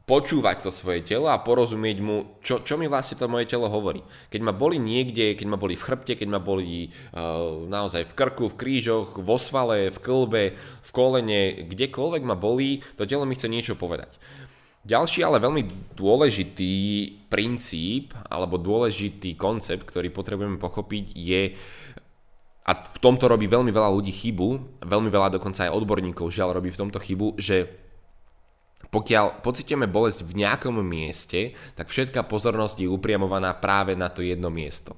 počúvať 0.07 0.63
to 0.63 0.71
svoje 0.71 1.03
telo 1.03 1.27
a 1.27 1.43
porozumieť 1.43 1.97
mu, 1.99 2.39
čo, 2.39 2.63
čo 2.63 2.79
mi 2.79 2.87
vlastne 2.87 3.19
to 3.19 3.27
moje 3.27 3.43
telo 3.51 3.67
hovorí. 3.67 3.99
Keď 4.31 4.39
ma 4.39 4.55
boli 4.55 4.79
niekde, 4.79 5.35
keď 5.35 5.47
ma 5.51 5.59
boli 5.59 5.75
v 5.75 5.83
chrbte, 5.83 6.15
keď 6.15 6.31
ma 6.31 6.39
boli 6.39 6.87
uh, 6.87 7.67
naozaj 7.67 8.07
v 8.07 8.15
krku, 8.15 8.47
v 8.47 8.55
krížoch, 8.55 9.19
vo 9.19 9.35
svale, 9.35 9.91
v 9.91 9.99
klbe, 9.99 10.43
v 10.55 10.89
kolene, 10.95 11.67
kdekoľvek 11.67 12.23
ma 12.23 12.39
bolí, 12.39 12.79
to 12.95 13.03
telo 13.03 13.27
mi 13.27 13.35
chce 13.35 13.51
niečo 13.51 13.75
povedať. 13.75 14.15
Ďalší 14.87 15.27
ale 15.27 15.43
veľmi 15.43 15.91
dôležitý 15.99 16.75
princíp 17.27 18.15
alebo 18.31 18.55
dôležitý 18.55 19.35
koncept, 19.35 19.83
ktorý 19.83 20.07
potrebujeme 20.15 20.55
pochopiť 20.55 21.11
je 21.11 21.51
a 22.67 22.71
v 22.75 22.97
tomto 22.99 23.31
robí 23.31 23.47
veľmi 23.47 23.71
veľa 23.71 23.95
ľudí 23.95 24.11
chybu, 24.11 24.83
veľmi 24.83 25.07
veľa 25.07 25.39
dokonca 25.39 25.71
aj 25.71 25.71
odborníkov 25.71 26.27
žiaľ 26.27 26.59
robí 26.59 26.67
v 26.67 26.79
tomto 26.83 26.99
chybu, 26.99 27.39
že 27.39 27.87
pokiaľ 28.91 29.39
pocitíme 29.39 29.87
bolesť 29.87 30.27
v 30.27 30.43
nejakom 30.43 30.79
mieste, 30.83 31.55
tak 31.79 31.87
všetká 31.87 32.27
pozornosť 32.27 32.83
je 32.83 32.91
upriamovaná 32.91 33.55
práve 33.55 33.95
na 33.95 34.11
to 34.11 34.19
jedno 34.23 34.51
miesto. 34.51 34.95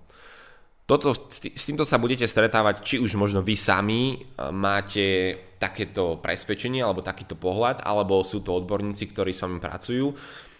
toto, 0.89 1.13
s 1.29 1.63
týmto 1.69 1.85
sa 1.85 2.01
budete 2.01 2.25
stretávať, 2.25 2.81
či 2.81 2.95
už 2.97 3.13
možno 3.13 3.45
vy 3.45 3.53
sami 3.53 4.01
e, 4.13 4.49
máte 4.49 5.37
takéto 5.61 6.17
presvedčenie 6.17 6.81
alebo 6.81 7.05
takýto 7.05 7.37
pohľad, 7.37 7.85
alebo 7.85 8.25
sú 8.25 8.41
to 8.41 8.57
odborníci, 8.57 9.13
ktorí 9.13 9.29
s 9.29 9.45
vami 9.45 9.61
pracujú. 9.61 10.09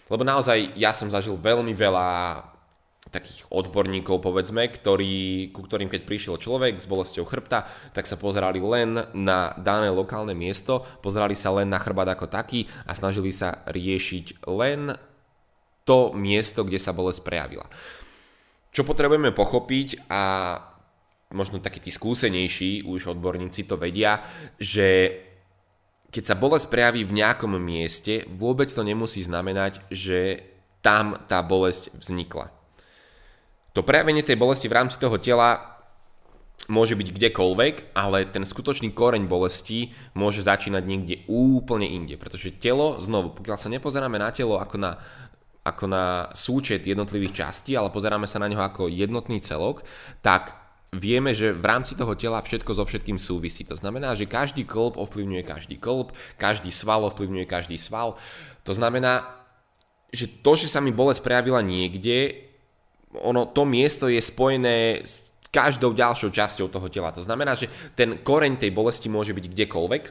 Lebo 0.06 0.22
naozaj 0.22 0.78
ja 0.78 0.94
som 0.94 1.10
zažil 1.10 1.34
veľmi 1.34 1.74
veľa 1.74 2.06
takých 3.08 3.48
odborníkov, 3.48 4.20
povedzme, 4.20 4.68
ktorí, 4.68 5.48
ku 5.56 5.64
ktorým 5.64 5.88
keď 5.88 6.04
prišiel 6.04 6.36
človek 6.36 6.76
s 6.76 6.84
bolesťou 6.84 7.24
chrbta, 7.24 7.64
tak 7.96 8.04
sa 8.04 8.20
pozerali 8.20 8.60
len 8.60 9.00
na 9.16 9.56
dané 9.56 9.88
lokálne 9.88 10.36
miesto, 10.36 10.84
pozerali 11.00 11.32
sa 11.32 11.48
len 11.56 11.72
na 11.72 11.80
chrbát 11.80 12.12
ako 12.12 12.28
taký 12.28 12.68
a 12.84 12.92
snažili 12.92 13.32
sa 13.32 13.64
riešiť 13.64 14.44
len 14.52 14.92
to 15.88 16.12
miesto, 16.12 16.60
kde 16.60 16.76
sa 16.76 16.92
bolesť 16.92 17.24
prejavila. 17.24 17.66
Čo 18.70 18.84
potrebujeme 18.84 19.32
pochopiť 19.32 20.06
a 20.12 20.22
možno 21.32 21.58
takí 21.58 21.80
tí 21.80 21.88
skúsenejší 21.88 22.84
už 22.84 23.16
odborníci 23.16 23.64
to 23.64 23.80
vedia, 23.80 24.20
že 24.60 25.18
keď 26.12 26.22
sa 26.26 26.38
bolesť 26.38 26.68
prejaví 26.68 27.02
v 27.08 27.16
nejakom 27.16 27.54
mieste, 27.56 28.28
vôbec 28.28 28.68
to 28.68 28.84
nemusí 28.84 29.24
znamenať, 29.24 29.80
že 29.88 30.42
tam 30.84 31.16
tá 31.30 31.40
bolesť 31.40 31.94
vznikla. 31.96 32.59
To 33.74 33.86
prejavenie 33.86 34.26
tej 34.26 34.34
bolesti 34.34 34.66
v 34.66 34.76
rámci 34.76 34.98
toho 34.98 35.14
tela 35.22 35.78
môže 36.70 36.94
byť 36.94 37.08
kdekoľvek, 37.10 37.74
ale 37.98 38.30
ten 38.30 38.46
skutočný 38.46 38.94
koreň 38.94 39.26
bolesti 39.26 39.90
môže 40.14 40.44
začínať 40.44 40.84
niekde 40.86 41.16
úplne 41.26 41.86
inde, 41.86 42.14
pretože 42.14 42.54
telo, 42.58 42.98
znovu, 43.02 43.34
pokiaľ 43.34 43.56
sa 43.58 43.72
nepozeráme 43.72 44.18
na 44.18 44.30
telo 44.30 44.58
ako 44.58 44.76
na 44.78 44.92
ako 45.60 45.92
na 45.92 46.32
súčet 46.32 46.88
jednotlivých 46.88 47.44
častí, 47.44 47.76
ale 47.76 47.92
pozeráme 47.92 48.24
sa 48.24 48.40
na 48.40 48.48
neho 48.48 48.64
ako 48.64 48.88
jednotný 48.88 49.44
celok, 49.44 49.84
tak 50.24 50.56
vieme, 50.88 51.36
že 51.36 51.52
v 51.52 51.64
rámci 51.68 51.94
toho 51.94 52.16
tela 52.16 52.40
všetko 52.40 52.72
so 52.72 52.84
všetkým 52.88 53.20
súvisí. 53.20 53.62
To 53.68 53.76
znamená, 53.76 54.16
že 54.16 54.24
každý 54.24 54.64
klb 54.64 54.96
ovplyvňuje 54.96 55.42
každý 55.44 55.76
klb, 55.76 56.16
každý 56.40 56.72
sval 56.72 57.04
ovplyvňuje 57.12 57.44
každý 57.44 57.76
sval. 57.76 58.16
To 58.64 58.72
znamená, 58.72 59.28
že 60.10 60.26
to, 60.26 60.56
že 60.56 60.66
sa 60.72 60.80
mi 60.80 60.90
bolesť 60.90 61.22
prejavila 61.22 61.60
niekde, 61.60 62.49
ono, 63.18 63.50
to 63.50 63.66
miesto 63.66 64.06
je 64.06 64.22
spojené 64.22 65.02
s 65.02 65.34
každou 65.50 65.90
ďalšou 65.90 66.30
časťou 66.30 66.70
toho 66.70 66.86
tela. 66.86 67.10
To 67.10 67.22
znamená, 67.26 67.58
že 67.58 67.66
ten 67.98 68.22
koreň 68.22 68.62
tej 68.62 68.70
bolesti 68.70 69.10
môže 69.10 69.34
byť 69.34 69.44
kdekoľvek 69.50 70.04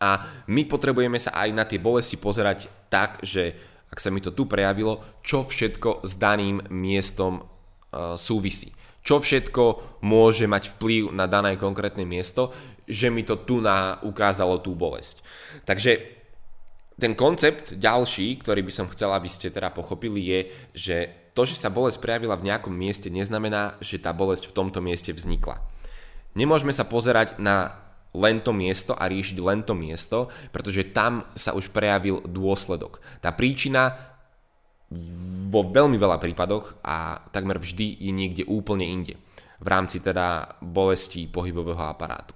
a 0.00 0.10
my 0.48 0.62
potrebujeme 0.68 1.16
sa 1.16 1.32
aj 1.36 1.48
na 1.56 1.64
tie 1.64 1.80
bolesti 1.80 2.20
pozerať 2.20 2.68
tak, 2.92 3.24
že 3.24 3.56
ak 3.90 3.98
sa 3.98 4.12
mi 4.12 4.20
to 4.20 4.30
tu 4.30 4.44
prejavilo, 4.46 5.20
čo 5.24 5.48
všetko 5.48 6.04
s 6.04 6.14
daným 6.20 6.62
miestom 6.70 7.42
uh, 7.42 8.14
súvisí. 8.14 8.70
Čo 9.00 9.24
všetko 9.24 9.96
môže 10.04 10.44
mať 10.44 10.76
vplyv 10.76 11.16
na 11.16 11.24
dané 11.24 11.56
konkrétne 11.56 12.04
miesto, 12.04 12.52
že 12.84 13.08
mi 13.08 13.24
to 13.24 13.40
tu 13.48 13.64
na 13.64 13.96
ukázalo 14.04 14.60
tú 14.60 14.76
bolesť. 14.76 15.24
Takže 15.64 16.20
ten 17.00 17.16
koncept 17.16 17.72
ďalší, 17.72 18.44
ktorý 18.44 18.60
by 18.60 18.72
som 18.72 18.92
chcel, 18.92 19.08
aby 19.16 19.26
ste 19.26 19.48
teda 19.48 19.72
pochopili, 19.72 20.20
je, 20.20 20.40
že 20.76 20.96
to, 21.34 21.46
že 21.46 21.58
sa 21.58 21.70
bolesť 21.70 22.02
prejavila 22.02 22.34
v 22.36 22.50
nejakom 22.50 22.74
mieste, 22.74 23.08
neznamená, 23.08 23.78
že 23.78 24.02
tá 24.02 24.10
bolesť 24.10 24.50
v 24.50 24.56
tomto 24.56 24.82
mieste 24.82 25.14
vznikla. 25.14 25.62
Nemôžeme 26.34 26.70
sa 26.70 26.86
pozerať 26.86 27.38
na 27.42 27.80
len 28.10 28.42
to 28.42 28.50
miesto 28.50 28.94
a 28.94 29.06
riešiť 29.06 29.38
len 29.38 29.62
to 29.62 29.74
miesto, 29.74 30.30
pretože 30.50 30.90
tam 30.90 31.26
sa 31.38 31.54
už 31.54 31.70
prejavil 31.70 32.22
dôsledok. 32.26 32.98
Tá 33.22 33.30
príčina 33.30 34.10
vo 35.50 35.62
veľmi 35.70 35.94
veľa 35.94 36.18
prípadoch 36.18 36.82
a 36.82 37.22
takmer 37.30 37.62
vždy 37.62 38.02
je 38.02 38.10
niekde 38.10 38.42
úplne 38.50 38.82
inde. 38.82 39.14
V 39.62 39.66
rámci 39.70 40.02
teda 40.02 40.58
bolesti 40.58 41.30
pohybového 41.30 41.78
aparátu. 41.78 42.34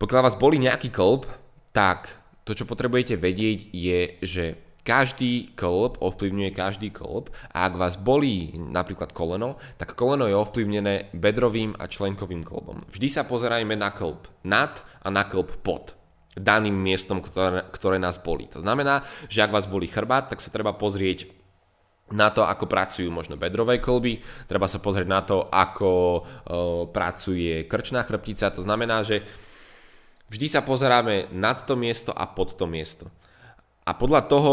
Pokiaľ 0.00 0.20
vás 0.26 0.34
boli 0.34 0.58
nejaký 0.58 0.90
klb, 0.90 1.28
tak 1.70 2.10
to, 2.42 2.56
čo 2.56 2.66
potrebujete 2.66 3.14
vedieť, 3.14 3.70
je, 3.70 4.00
že 4.24 4.44
každý 4.80 5.52
klb 5.54 6.00
ovplyvňuje 6.00 6.50
každý 6.56 6.88
klb 6.90 7.28
a 7.52 7.68
ak 7.68 7.74
vás 7.76 7.94
bolí 8.00 8.56
napríklad 8.56 9.12
koleno, 9.12 9.60
tak 9.76 9.92
koleno 9.92 10.24
je 10.24 10.36
ovplyvnené 10.36 11.12
bedrovým 11.12 11.76
a 11.76 11.86
členkovým 11.86 12.40
klbom. 12.40 12.84
Vždy 12.88 13.08
sa 13.12 13.22
pozerajme 13.28 13.76
na 13.76 13.92
klb 13.92 14.24
nad 14.44 14.80
a 15.04 15.08
na 15.12 15.28
klb 15.28 15.60
pod 15.60 15.96
daným 16.32 16.74
miestom, 16.74 17.20
ktoré, 17.20 17.66
ktoré 17.74 17.96
nás 17.98 18.22
bolí. 18.22 18.46
To 18.54 18.62
znamená, 18.62 19.04
že 19.26 19.42
ak 19.42 19.52
vás 19.52 19.66
bolí 19.66 19.90
chrbát, 19.90 20.30
tak 20.30 20.40
sa 20.40 20.54
treba 20.54 20.72
pozrieť 20.72 21.28
na 22.10 22.30
to, 22.34 22.42
ako 22.42 22.66
pracujú 22.66 23.06
možno 23.10 23.38
bedrové 23.38 23.78
kolby, 23.78 24.18
treba 24.50 24.66
sa 24.66 24.82
pozrieť 24.82 25.08
na 25.08 25.22
to, 25.22 25.46
ako 25.46 25.90
e, 25.94 26.20
pracuje 26.90 27.70
krčná 27.70 28.02
chrbtica, 28.02 28.50
to 28.50 28.66
znamená, 28.66 29.06
že 29.06 29.22
vždy 30.26 30.46
sa 30.50 30.66
pozeráme 30.66 31.30
nad 31.30 31.62
to 31.62 31.78
miesto 31.78 32.10
a 32.10 32.26
pod 32.26 32.58
to 32.58 32.66
miesto. 32.66 33.06
A 33.86 33.96
podľa 33.96 34.28
toho, 34.28 34.52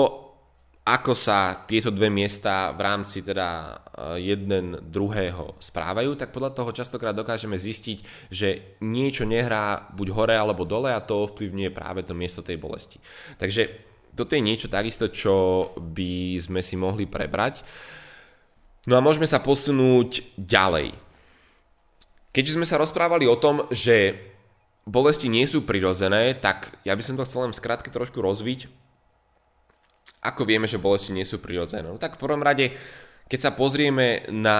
ako 0.87 1.11
sa 1.11 1.67
tieto 1.67 1.91
dve 1.91 2.07
miesta 2.07 2.71
v 2.71 2.79
rámci 2.79 3.19
teda 3.19 3.75
eh, 3.75 4.31
jeden 4.31 4.79
druhého 4.87 5.59
správajú, 5.59 6.15
tak 6.15 6.31
podľa 6.31 6.55
toho 6.55 6.71
častokrát 6.71 7.11
dokážeme 7.11 7.59
zistiť, 7.59 8.31
že 8.31 8.79
niečo 8.79 9.27
nehrá 9.27 9.91
buď 9.91 10.07
hore 10.15 10.35
alebo 10.39 10.63
dole 10.63 10.95
a 10.95 11.03
to 11.03 11.27
ovplyvňuje 11.27 11.69
práve 11.75 12.07
to 12.07 12.15
miesto 12.15 12.39
tej 12.39 12.55
bolesti. 12.55 13.03
Takže 13.35 13.67
toto 14.15 14.33
je 14.33 14.41
niečo 14.41 14.71
takisto, 14.71 15.11
čo 15.11 15.69
by 15.77 16.39
sme 16.39 16.65
si 16.65 16.79
mohli 16.79 17.05
prebrať. 17.05 17.61
No 18.87 18.95
a 18.95 19.03
môžeme 19.03 19.27
sa 19.27 19.43
posunúť 19.43 20.23
ďalej. 20.39 20.95
Keďže 22.31 22.55
sme 22.55 22.65
sa 22.65 22.79
rozprávali 22.79 23.27
o 23.27 23.35
tom, 23.35 23.67
že 23.69 24.15
bolesti 24.87 25.27
nie 25.27 25.43
sú 25.43 25.67
prirodzené, 25.67 26.31
tak 26.33 26.79
ja 26.87 26.95
by 26.95 27.03
som 27.03 27.19
to 27.19 27.27
chcel 27.27 27.43
len 27.45 27.51
v 27.51 27.59
skratke 27.59 27.91
trošku 27.91 28.23
rozviť 28.23 28.86
ako 30.27 30.43
vieme, 30.43 30.67
že 30.67 30.81
bolesti 30.81 31.15
nie 31.15 31.23
sú 31.23 31.39
prirodzené? 31.39 31.87
No 31.87 31.95
tak 31.95 32.19
v 32.19 32.23
prvom 32.27 32.43
rade, 32.43 32.75
keď 33.31 33.39
sa 33.39 33.51
pozrieme 33.55 34.27
na... 34.27 34.57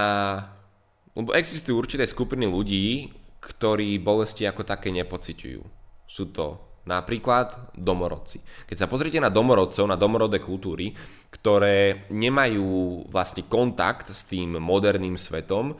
Lebo 1.12 1.36
existujú 1.36 1.75
určité 1.75 2.08
skupiny 2.08 2.47
ľudí, 2.47 3.12
ktorí 3.43 3.99
bolesti 3.99 4.47
ako 4.47 4.63
také 4.63 4.93
nepociťujú. 4.95 5.62
Sú 6.08 6.32
to 6.32 6.67
napríklad 6.88 7.75
domorodci. 7.75 8.39
Keď 8.63 8.77
sa 8.80 8.88
pozriete 8.88 9.19
na 9.19 9.27
domorodcov, 9.27 9.84
na 9.84 9.99
domorodé 9.99 10.39
kultúry, 10.39 10.95
ktoré 11.27 12.08
nemajú 12.08 13.03
vlastne 13.12 13.43
kontakt 13.43 14.08
s 14.15 14.23
tým 14.23 14.56
moderným 14.56 15.19
svetom, 15.19 15.75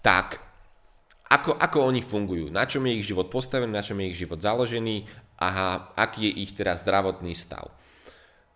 tak 0.00 0.40
ako, 1.28 1.58
ako 1.58 1.78
oni 1.92 2.00
fungujú, 2.00 2.48
na 2.48 2.64
čom 2.64 2.86
je 2.86 2.96
ich 2.96 3.08
život 3.10 3.28
postavený, 3.28 3.74
na 3.74 3.84
čom 3.84 3.98
je 4.00 4.08
ich 4.14 4.20
život 4.22 4.40
založený 4.40 5.04
a 5.36 5.48
aký 5.98 6.30
je 6.30 6.32
ich 6.46 6.54
teraz 6.56 6.86
zdravotný 6.86 7.36
stav. 7.36 7.68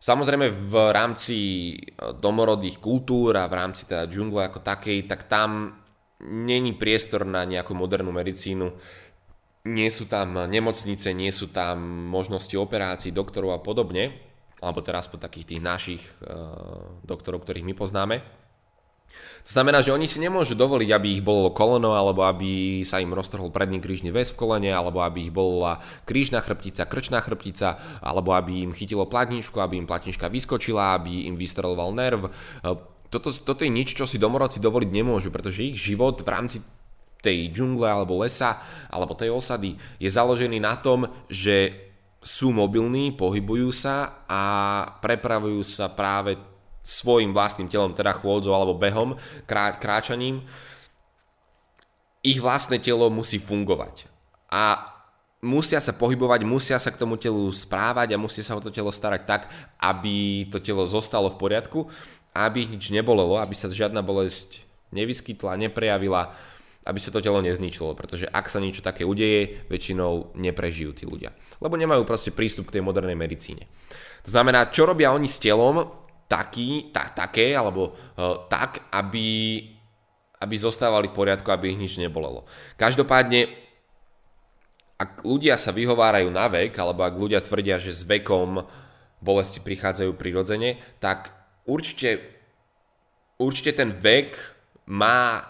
Samozrejme 0.00 0.48
v 0.48 0.74
rámci 0.96 1.36
e, 1.36 1.76
domorodých 2.16 2.80
kultúr 2.80 3.36
a 3.36 3.44
v 3.44 3.54
rámci 3.60 3.84
teda 3.84 4.08
džungle 4.08 4.48
ako 4.48 4.64
takej, 4.64 5.04
tak 5.04 5.28
tam 5.28 5.76
není 6.24 6.72
priestor 6.72 7.28
na 7.28 7.44
nejakú 7.44 7.76
modernú 7.76 8.08
medicínu. 8.08 8.72
Nie 9.68 9.92
sú 9.92 10.08
tam 10.08 10.40
nemocnice, 10.48 11.12
nie 11.12 11.28
sú 11.28 11.52
tam 11.52 11.84
možnosti 12.08 12.56
operácií, 12.56 13.12
doktorov 13.12 13.52
a 13.52 13.60
podobne, 13.60 14.16
alebo 14.64 14.80
teraz 14.80 15.04
po 15.04 15.20
takých 15.20 15.56
tých 15.56 15.62
našich 15.64 16.02
uh, 16.24 16.96
doktorov, 17.04 17.44
ktorých 17.44 17.68
my 17.68 17.74
poznáme. 17.76 18.16
To 19.40 19.50
znamená, 19.56 19.80
že 19.80 19.90
oni 19.90 20.04
si 20.04 20.20
nemôžu 20.20 20.52
dovoliť, 20.52 20.90
aby 20.92 21.08
ich 21.16 21.24
bolo 21.24 21.50
koleno, 21.50 21.96
alebo 21.96 22.22
aby 22.28 22.82
sa 22.84 23.00
im 23.00 23.16
roztrhol 23.16 23.48
predný 23.48 23.80
krížny 23.80 24.12
väz 24.12 24.36
v 24.36 24.40
kolene, 24.40 24.70
alebo 24.70 25.00
aby 25.00 25.28
ich 25.28 25.32
bola 25.32 25.80
krížna 26.04 26.44
chrbtica, 26.44 26.84
krčná 26.84 27.24
chrbtica, 27.24 27.80
alebo 28.04 28.36
aby 28.36 28.62
im 28.62 28.76
chytilo 28.76 29.08
platničku, 29.08 29.56
aby 29.58 29.80
im 29.80 29.88
platnička 29.88 30.28
vyskočila, 30.28 31.00
aby 31.00 31.26
im 31.26 31.40
vystreloval 31.40 31.96
nerv. 31.96 32.28
E, 32.28 32.30
toto, 33.08 33.32
toto 33.32 33.64
je 33.64 33.72
nič, 33.72 33.96
čo 33.96 34.04
si 34.04 34.20
domorodci 34.20 34.60
dovoliť 34.62 34.90
nemôžu, 34.92 35.32
pretože 35.32 35.66
ich 35.66 35.80
život 35.80 36.20
v 36.20 36.28
rámci 36.30 36.58
tej 37.20 37.52
džungle 37.52 37.84
alebo 37.84 38.24
lesa 38.24 38.64
alebo 38.88 39.12
tej 39.12 39.28
osady 39.28 39.76
je 40.00 40.08
založený 40.08 40.56
na 40.56 40.80
tom, 40.80 41.04
že 41.28 41.88
sú 42.20 42.52
mobilní, 42.52 43.16
pohybujú 43.16 43.72
sa 43.72 44.24
a 44.28 44.42
prepravujú 45.00 45.64
sa 45.64 45.88
práve 45.88 46.36
svojim 46.80 47.36
vlastným 47.36 47.68
telom, 47.68 47.92
teda 47.92 48.16
chôdzou 48.16 48.56
alebo 48.56 48.76
behom, 48.76 49.16
krá, 49.44 49.76
kráčaním, 49.76 50.42
ich 52.20 52.40
vlastné 52.40 52.80
telo 52.80 53.08
musí 53.08 53.40
fungovať. 53.40 54.08
A 54.52 54.92
musia 55.40 55.80
sa 55.80 55.96
pohybovať, 55.96 56.44
musia 56.44 56.76
sa 56.76 56.92
k 56.92 57.00
tomu 57.00 57.16
telu 57.16 57.48
správať 57.48 58.12
a 58.12 58.20
musia 58.20 58.44
sa 58.44 58.56
o 58.56 58.64
to 58.64 58.68
telo 58.68 58.92
starať 58.92 59.22
tak, 59.24 59.42
aby 59.80 60.48
to 60.52 60.60
telo 60.60 60.84
zostalo 60.84 61.32
v 61.32 61.40
poriadku 61.40 61.88
aby 62.34 62.66
nič 62.66 62.94
nebolelo, 62.94 63.42
aby 63.42 63.54
sa 63.58 63.66
žiadna 63.66 64.06
bolesť 64.06 64.62
nevyskytla, 64.94 65.58
neprejavila, 65.58 66.34
aby 66.86 66.98
sa 66.98 67.10
to 67.10 67.22
telo 67.22 67.42
nezničilo, 67.42 67.94
pretože 67.98 68.26
ak 68.30 68.46
sa 68.46 68.62
niečo 68.62 68.82
také 68.82 69.02
udeje, 69.02 69.66
väčšinou 69.68 70.34
neprežijú 70.38 70.94
tí 70.94 71.04
ľudia. 71.06 71.34
Lebo 71.58 71.76
nemajú 71.76 72.06
proste 72.06 72.32
prístup 72.32 72.70
k 72.70 72.78
tej 72.78 72.82
modernej 72.86 73.18
medicíne. 73.18 73.66
To 74.26 74.30
znamená, 74.30 74.70
čo 74.70 74.86
robia 74.86 75.12
oni 75.12 75.28
s 75.28 75.42
telom, 75.42 75.90
taký, 76.30 76.94
ta, 76.94 77.10
také, 77.10 77.50
alebo 77.58 77.90
uh, 77.90 78.46
tak, 78.46 78.86
aby 78.94 79.26
aby 80.40 80.56
zostávali 80.56 81.12
v 81.12 81.16
poriadku, 81.20 81.52
aby 81.52 81.76
ich 81.76 81.80
nič 81.80 82.00
nebolelo. 82.00 82.48
Každopádne, 82.80 83.52
ak 84.96 85.20
ľudia 85.24 85.60
sa 85.60 85.68
vyhovárajú 85.68 86.32
na 86.32 86.48
vek, 86.48 86.72
alebo 86.80 87.04
ak 87.04 87.14
ľudia 87.20 87.44
tvrdia, 87.44 87.76
že 87.76 87.92
s 87.92 88.08
vekom 88.08 88.64
bolesti 89.20 89.60
prichádzajú 89.60 90.16
prirodzene, 90.16 90.80
tak 90.96 91.36
určite, 91.68 92.24
určite 93.36 93.76
ten 93.76 93.92
vek 93.92 94.36
má 94.88 95.44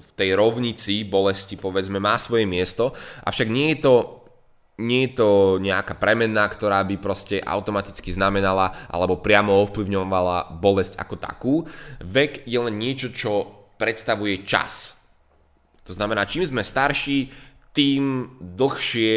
v 0.00 0.10
tej 0.16 0.32
rovnici 0.36 1.04
bolesti, 1.04 1.60
povedzme, 1.60 2.00
má 2.00 2.16
svoje 2.16 2.48
miesto, 2.48 2.96
avšak 3.28 3.48
nie 3.52 3.76
je 3.76 3.84
to 3.84 4.17
nie 4.78 5.10
je 5.10 5.18
to 5.18 5.30
nejaká 5.58 5.98
premenná, 5.98 6.46
ktorá 6.46 6.86
by 6.86 7.02
proste 7.02 7.42
automaticky 7.42 8.14
znamenala 8.14 8.86
alebo 8.86 9.18
priamo 9.18 9.50
ovplyvňovala 9.66 10.62
bolesť 10.62 10.94
ako 11.02 11.14
takú. 11.18 11.54
Vek 11.98 12.46
je 12.46 12.58
len 12.62 12.78
niečo, 12.78 13.10
čo 13.10 13.32
predstavuje 13.74 14.46
čas. 14.46 14.94
To 15.82 15.90
znamená, 15.90 16.30
čím 16.30 16.46
sme 16.46 16.62
starší, 16.62 17.26
tým 17.74 18.34
dlhšie 18.38 19.12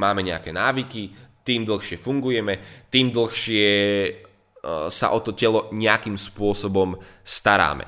máme 0.00 0.24
nejaké 0.24 0.48
návyky, 0.52 1.12
tým 1.44 1.68
dlhšie 1.68 2.00
fungujeme, 2.00 2.88
tým 2.88 3.12
dlhšie 3.12 3.68
e, 3.68 4.10
sa 4.88 5.12
o 5.12 5.20
to 5.20 5.36
telo 5.36 5.68
nejakým 5.76 6.16
spôsobom 6.16 6.96
staráme. 7.20 7.84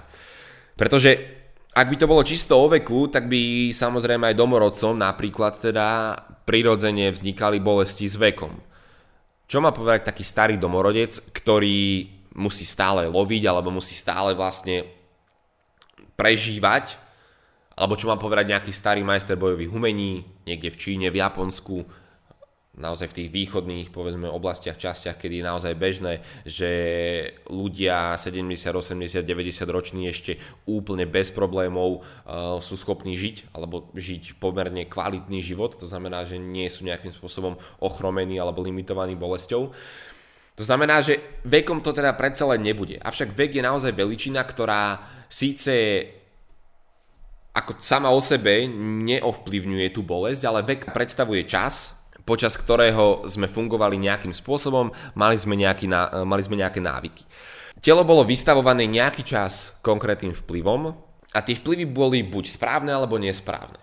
Pretože 0.77 1.37
ak 1.77 1.93
by 1.93 1.97
to 2.01 2.09
bolo 2.09 2.25
čisto 2.25 2.57
o 2.57 2.73
veku, 2.73 3.13
tak 3.13 3.29
by 3.29 3.73
samozrejme 3.73 4.33
aj 4.33 4.41
domorodcom 4.41 4.97
napríklad 4.97 5.61
teda 5.61 6.17
prirodzene 6.47 7.11
vznikali 7.11 7.59
bolesti 7.59 8.07
s 8.07 8.15
vekom. 8.15 8.55
Čo 9.51 9.59
má 9.59 9.75
povedať 9.75 10.07
taký 10.09 10.23
starý 10.23 10.57
domorodec, 10.57 11.13
ktorý 11.35 12.09
musí 12.39 12.63
stále 12.63 13.11
loviť 13.11 13.43
alebo 13.51 13.75
musí 13.75 13.99
stále 13.99 14.33
vlastne 14.33 14.87
prežívať, 16.15 16.97
alebo 17.77 17.99
čo 17.99 18.09
má 18.09 18.17
povedať 18.17 18.57
nejaký 18.57 18.73
starý 18.73 19.05
majster 19.05 19.37
bojových 19.37 19.75
umení, 19.75 20.25
niekde 20.49 20.73
v 20.73 20.81
Číne, 20.81 21.07
v 21.13 21.21
Japonsku, 21.21 21.85
naozaj 22.77 23.13
v 23.13 23.17
tých 23.23 23.29
východných, 23.33 23.89
povedzme, 23.89 24.29
oblastiach, 24.29 24.77
častiach, 24.77 25.17
kedy 25.17 25.41
je 25.41 25.49
naozaj 25.49 25.73
bežné, 25.75 26.21
že 26.45 26.71
ľudia 27.49 28.15
70, 28.21 28.53
80, 28.53 29.25
90 29.25 29.65
roční 29.73 30.13
ešte 30.13 30.37
úplne 30.69 31.09
bez 31.09 31.33
problémov 31.33 32.05
uh, 32.05 32.61
sú 32.61 32.77
schopní 32.77 33.17
žiť, 33.17 33.57
alebo 33.57 33.89
žiť 33.97 34.37
pomerne 34.37 34.85
kvalitný 34.85 35.41
život, 35.41 35.81
to 35.81 35.89
znamená, 35.89 36.29
že 36.29 36.37
nie 36.37 36.69
sú 36.69 36.85
nejakým 36.85 37.11
spôsobom 37.11 37.57
ochromení 37.81 38.37
alebo 38.37 38.61
limitovaní 38.61 39.17
bolesťou. 39.17 39.73
To 40.57 40.65
znamená, 40.65 41.05
že 41.05 41.21
vekom 41.45 41.85
to 41.85 41.93
teda 41.93 42.17
predsa 42.17 42.49
len 42.49 42.65
nebude. 42.65 42.97
Avšak 43.05 43.33
vek 43.37 43.61
je 43.61 43.63
naozaj 43.65 43.93
veličina, 43.93 44.41
ktorá 44.41 45.05
síce 45.29 46.09
ako 47.57 47.81
sama 47.81 48.13
o 48.13 48.21
sebe 48.21 48.69
neovplyvňuje 48.69 49.89
tú 49.97 50.05
bolesť, 50.05 50.43
ale 50.45 50.61
vek 50.65 50.93
predstavuje 50.93 51.49
čas, 51.49 51.96
počas 52.27 52.59
ktorého 52.59 53.25
sme 53.31 53.47
fungovali 53.47 53.97
nejakým 54.03 54.35
spôsobom, 54.35 54.91
mali 55.15 55.39
sme, 55.39 55.55
nejaký, 55.55 55.87
mali 56.27 56.43
sme 56.43 56.59
nejaké 56.59 56.83
návyky. 56.83 57.23
Telo 57.79 58.03
bolo 58.03 58.27
vystavované 58.27 58.91
nejaký 58.91 59.23
čas 59.23 59.79
konkrétnym 59.81 60.35
vplyvom 60.35 60.91
a 61.33 61.39
tie 61.41 61.55
vplyvy 61.55 61.87
boli 61.87 62.27
buď 62.27 62.51
správne 62.51 62.91
alebo 62.91 63.15
nesprávne. 63.21 63.79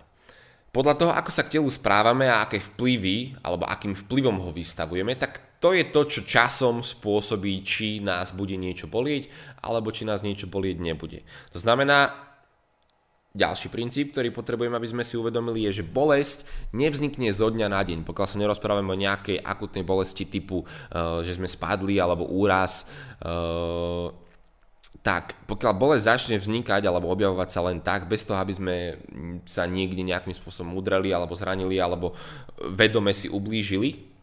Podľa 0.74 0.94
toho, 0.98 1.12
ako 1.14 1.30
sa 1.30 1.46
k 1.46 1.56
telu 1.56 1.70
správame 1.70 2.26
a 2.26 2.42
aké 2.42 2.58
vplyvy 2.58 3.38
alebo 3.46 3.62
akým 3.64 3.94
vplyvom 3.94 4.42
ho 4.42 4.50
vystavujeme, 4.50 5.14
tak 5.14 5.62
to 5.62 5.70
je 5.70 5.86
to, 5.94 6.02
čo 6.04 6.20
časom 6.26 6.82
spôsobí, 6.82 7.62
či 7.62 8.02
nás 8.02 8.34
bude 8.34 8.58
niečo 8.58 8.90
bolieť 8.90 9.30
alebo 9.62 9.94
či 9.94 10.02
nás 10.02 10.26
niečo 10.26 10.50
bolieť 10.50 10.76
nebude. 10.82 11.22
To 11.54 11.62
znamená, 11.62 12.12
ďalší 13.34 13.66
princíp, 13.66 14.14
ktorý 14.14 14.30
potrebujeme, 14.30 14.78
aby 14.78 14.86
sme 14.86 15.02
si 15.02 15.18
uvedomili, 15.18 15.66
je, 15.66 15.82
že 15.82 15.84
bolesť 15.84 16.46
nevznikne 16.70 17.34
zo 17.34 17.50
dňa 17.50 17.66
na 17.66 17.82
deň. 17.82 18.06
Pokiaľ 18.06 18.26
sa 18.30 18.38
nerozprávame 18.38 18.94
o 18.94 19.02
nejakej 19.02 19.42
akutnej 19.42 19.82
bolesti 19.82 20.22
typu, 20.22 20.62
uh, 20.62 21.18
že 21.26 21.34
sme 21.34 21.50
spadli 21.50 21.98
alebo 21.98 22.30
úraz, 22.30 22.86
uh, 23.26 24.14
tak 25.02 25.34
pokiaľ 25.50 25.72
bolesť 25.74 26.04
začne 26.06 26.36
vznikať 26.38 26.86
alebo 26.86 27.10
objavovať 27.10 27.48
sa 27.50 27.60
len 27.66 27.82
tak, 27.82 28.06
bez 28.06 28.22
toho, 28.22 28.38
aby 28.38 28.54
sme 28.54 28.74
sa 29.44 29.66
niekde 29.66 30.06
nejakým 30.06 30.32
spôsobom 30.32 30.78
udreli 30.78 31.10
alebo 31.10 31.34
zranili 31.34 31.76
alebo 31.82 32.14
vedome 32.70 33.10
si 33.10 33.26
ublížili, 33.26 34.13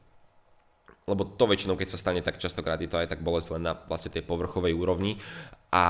lebo 1.10 1.26
to 1.26 1.50
väčšinou, 1.50 1.74
keď 1.74 1.98
sa 1.98 2.02
stane, 2.02 2.22
tak 2.22 2.38
častokrát 2.38 2.78
je 2.78 2.86
to 2.86 3.02
aj 3.02 3.10
tak 3.10 3.26
bolesť 3.26 3.58
len 3.58 3.64
na 3.66 3.74
vlastne 3.74 4.14
tej 4.14 4.22
povrchovej 4.22 4.78
úrovni 4.78 5.18
a 5.74 5.86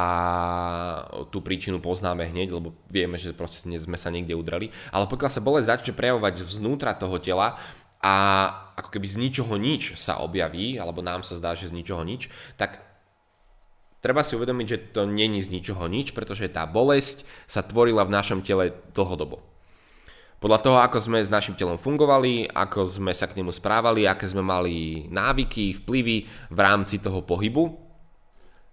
tú 1.28 1.44
príčinu 1.44 1.84
poznáme 1.84 2.32
hneď, 2.32 2.56
lebo 2.56 2.72
vieme, 2.88 3.20
že 3.20 3.36
proste 3.36 3.68
sme 3.68 4.00
sa 4.00 4.08
niekde 4.08 4.40
udrali. 4.40 4.72
Ale 4.90 5.12
pokiaľ 5.12 5.32
sa 5.34 5.44
bolesť 5.44 5.68
začne 5.68 5.94
prejavovať 6.00 6.48
vznútra 6.48 6.96
toho 6.96 7.20
tela 7.20 7.60
a 8.00 8.14
ako 8.80 8.88
keby 8.88 9.08
z 9.10 9.20
ničoho 9.20 9.54
nič 9.60 10.00
sa 10.00 10.24
objaví, 10.24 10.80
alebo 10.80 11.04
nám 11.04 11.28
sa 11.28 11.36
zdá, 11.36 11.60
že 11.60 11.68
z 11.68 11.76
ničoho 11.76 12.02
nič, 12.08 12.32
tak 12.56 12.80
treba 14.00 14.24
si 14.24 14.40
uvedomiť, 14.40 14.68
že 14.68 14.82
to 14.96 15.06
není 15.06 15.44
z 15.44 15.52
ničoho 15.52 15.86
nič, 15.92 16.16
pretože 16.16 16.48
tá 16.48 16.64
bolesť 16.64 17.28
sa 17.52 17.62
tvorila 17.62 18.08
v 18.08 18.16
našom 18.16 18.40
tele 18.42 18.74
dlhodobo. 18.96 19.51
Podľa 20.42 20.60
toho, 20.66 20.78
ako 20.82 20.98
sme 20.98 21.22
s 21.22 21.30
našim 21.30 21.54
telom 21.54 21.78
fungovali, 21.78 22.50
ako 22.50 22.82
sme 22.82 23.14
sa 23.14 23.30
k 23.30 23.38
nemu 23.38 23.54
správali, 23.54 24.10
aké 24.10 24.26
sme 24.26 24.42
mali 24.42 25.06
návyky, 25.06 25.78
vplyvy 25.86 26.26
v 26.50 26.60
rámci 26.60 26.98
toho 26.98 27.22
pohybu, 27.22 27.70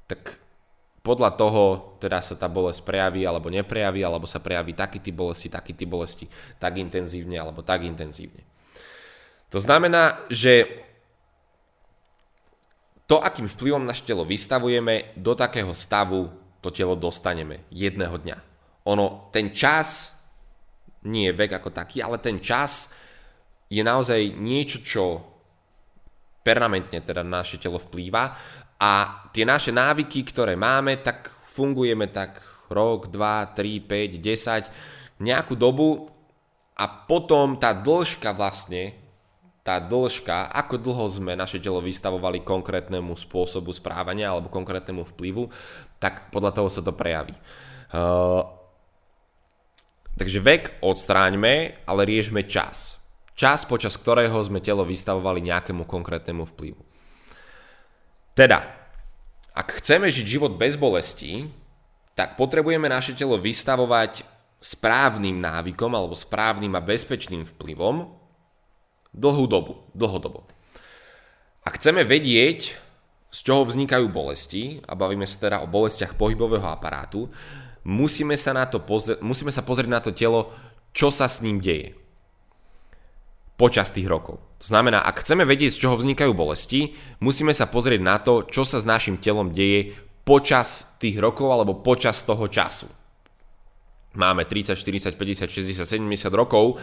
tak 0.09 0.41
podľa 1.05 1.37
toho 1.37 1.93
teda 2.01 2.25
sa 2.25 2.41
tá 2.41 2.49
bolesť 2.49 2.89
prejaví 2.89 3.29
alebo 3.29 3.53
neprejaví, 3.53 4.01
alebo 4.01 4.25
sa 4.25 4.41
prejaví 4.41 4.73
taký 4.73 5.05
typ 5.05 5.13
bolesti, 5.13 5.53
taký 5.53 5.77
typ 5.77 5.93
bolesti, 5.93 6.25
tak 6.57 6.81
intenzívne 6.81 7.37
alebo 7.37 7.61
tak 7.61 7.85
intenzívne. 7.85 8.41
To 9.53 9.61
znamená, 9.61 10.17
že 10.33 10.65
to, 13.09 13.21
akým 13.21 13.45
vplyvom 13.45 13.85
naše 13.85 14.09
telo 14.09 14.25
vystavujeme, 14.25 15.17
do 15.21 15.37
takého 15.37 15.77
stavu 15.77 16.33
to 16.65 16.73
telo 16.73 16.97
dostaneme 16.97 17.65
jedného 17.69 18.17
dňa. 18.17 18.37
Ono, 18.89 19.29
ten 19.33 19.53
čas 19.53 20.18
nie 21.07 21.31
je 21.31 21.37
vek 21.39 21.63
ako 21.63 21.71
taký, 21.71 22.03
ale 22.03 22.19
ten 22.19 22.43
čas 22.43 22.91
je 23.69 23.85
naozaj 23.85 24.35
niečo, 24.35 24.83
čo 24.83 25.05
permanentne 26.43 27.05
teda 27.05 27.21
naše 27.21 27.61
telo 27.61 27.77
vplýva 27.77 28.25
a 28.81 28.91
tie 29.35 29.45
naše 29.45 29.75
návyky, 29.75 30.25
ktoré 30.25 30.57
máme, 30.57 31.03
tak 31.05 31.29
fungujeme 31.51 32.09
tak 32.09 32.41
rok, 32.73 33.13
2, 33.13 33.55
3, 33.55 33.85
5, 33.85 35.21
10, 35.21 35.23
nejakú 35.23 35.59
dobu 35.59 36.09
a 36.79 36.85
potom 36.87 37.59
tá 37.59 37.75
dĺžka 37.75 38.33
vlastne, 38.33 38.95
tá 39.67 39.83
dĺžka, 39.83 40.49
ako 40.49 40.81
dlho 40.81 41.05
sme 41.11 41.37
naše 41.37 41.61
telo 41.61 41.83
vystavovali 41.85 42.41
konkrétnemu 42.41 43.13
spôsobu 43.13 43.75
správania 43.75 44.33
alebo 44.33 44.49
konkrétnemu 44.49 45.05
vplyvu, 45.13 45.53
tak 46.01 46.33
podľa 46.33 46.55
toho 46.57 46.69
sa 46.73 46.81
to 46.81 46.95
prejaví. 46.95 47.37
Uh, 47.93 48.58
Takže 50.19 50.43
vek 50.43 50.83
odstráňme, 50.83 51.79
ale 51.87 52.03
riešme 52.03 52.43
čas. 52.51 52.99
Čas, 53.39 53.63
počas 53.63 53.95
ktorého 53.95 54.35
sme 54.43 54.59
telo 54.59 54.83
vystavovali 54.83 55.47
nejakému 55.47 55.87
konkrétnemu 55.87 56.43
vplyvu. 56.43 56.83
Teda, 58.35 58.67
ak 59.55 59.79
chceme 59.79 60.11
žiť 60.11 60.27
život 60.27 60.59
bez 60.59 60.75
bolesti, 60.75 61.47
tak 62.19 62.35
potrebujeme 62.35 62.91
naše 62.91 63.15
telo 63.15 63.39
vystavovať 63.39 64.27
správnym 64.59 65.39
návykom 65.39 65.95
alebo 65.95 66.19
správnym 66.19 66.75
a 66.75 66.83
bezpečným 66.83 67.47
vplyvom 67.55 68.11
dlhú 69.15 69.47
dobu, 69.47 69.87
dlhodobo. 69.95 70.51
Ak 71.63 71.79
chceme 71.79 72.03
vedieť, 72.03 72.75
z 73.31 73.39
čoho 73.39 73.63
vznikajú 73.71 74.11
bolesti, 74.11 74.83
a 74.83 74.99
bavíme 74.99 75.31
sa 75.31 75.47
teda 75.47 75.59
o 75.63 75.71
bolestiach 75.71 76.19
pohybového 76.19 76.67
aparátu, 76.67 77.31
musíme 77.87 78.35
sa, 78.35 78.57
na 78.57 78.65
to 78.67 78.83
pozrieť, 78.83 79.23
musíme 79.23 79.53
sa 79.53 79.63
pozrieť 79.63 79.91
na 79.91 80.01
to 80.01 80.11
telo, 80.15 80.55
čo 80.97 81.13
sa 81.13 81.31
s 81.31 81.45
ním 81.45 81.61
deje 81.63 81.95
počas 83.59 83.91
tých 83.91 84.07
rokov. 84.07 84.39
To 84.63 84.67
znamená, 84.71 85.03
ak 85.03 85.27
chceme 85.27 85.43
vedieť, 85.43 85.75
z 85.75 85.83
čoho 85.83 85.99
vznikajú 85.99 86.31
bolesti, 86.31 86.95
musíme 87.19 87.51
sa 87.51 87.67
pozrieť 87.67 88.01
na 88.01 88.23
to, 88.23 88.47
čo 88.47 88.63
sa 88.63 88.79
s 88.79 88.87
našim 88.87 89.19
telom 89.19 89.51
deje 89.51 89.99
počas 90.23 90.95
tých 91.03 91.19
rokov 91.19 91.51
alebo 91.51 91.83
počas 91.83 92.23
toho 92.23 92.47
času. 92.47 92.87
Máme 94.15 94.47
30, 94.47 94.79
40, 94.79 95.19
50, 95.19 95.51
60, 95.51 95.83
70 95.83 96.31
rokov 96.31 96.79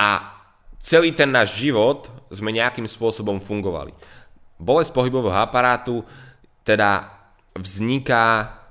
a 0.00 0.36
celý 0.80 1.12
ten 1.12 1.28
náš 1.28 1.60
život 1.60 2.08
sme 2.32 2.56
nejakým 2.56 2.88
spôsobom 2.88 3.40
fungovali. 3.40 3.92
Bolesť 4.56 4.96
pohybového 4.96 5.36
aparátu 5.36 6.04
teda 6.64 7.08
vzniká 7.52 8.63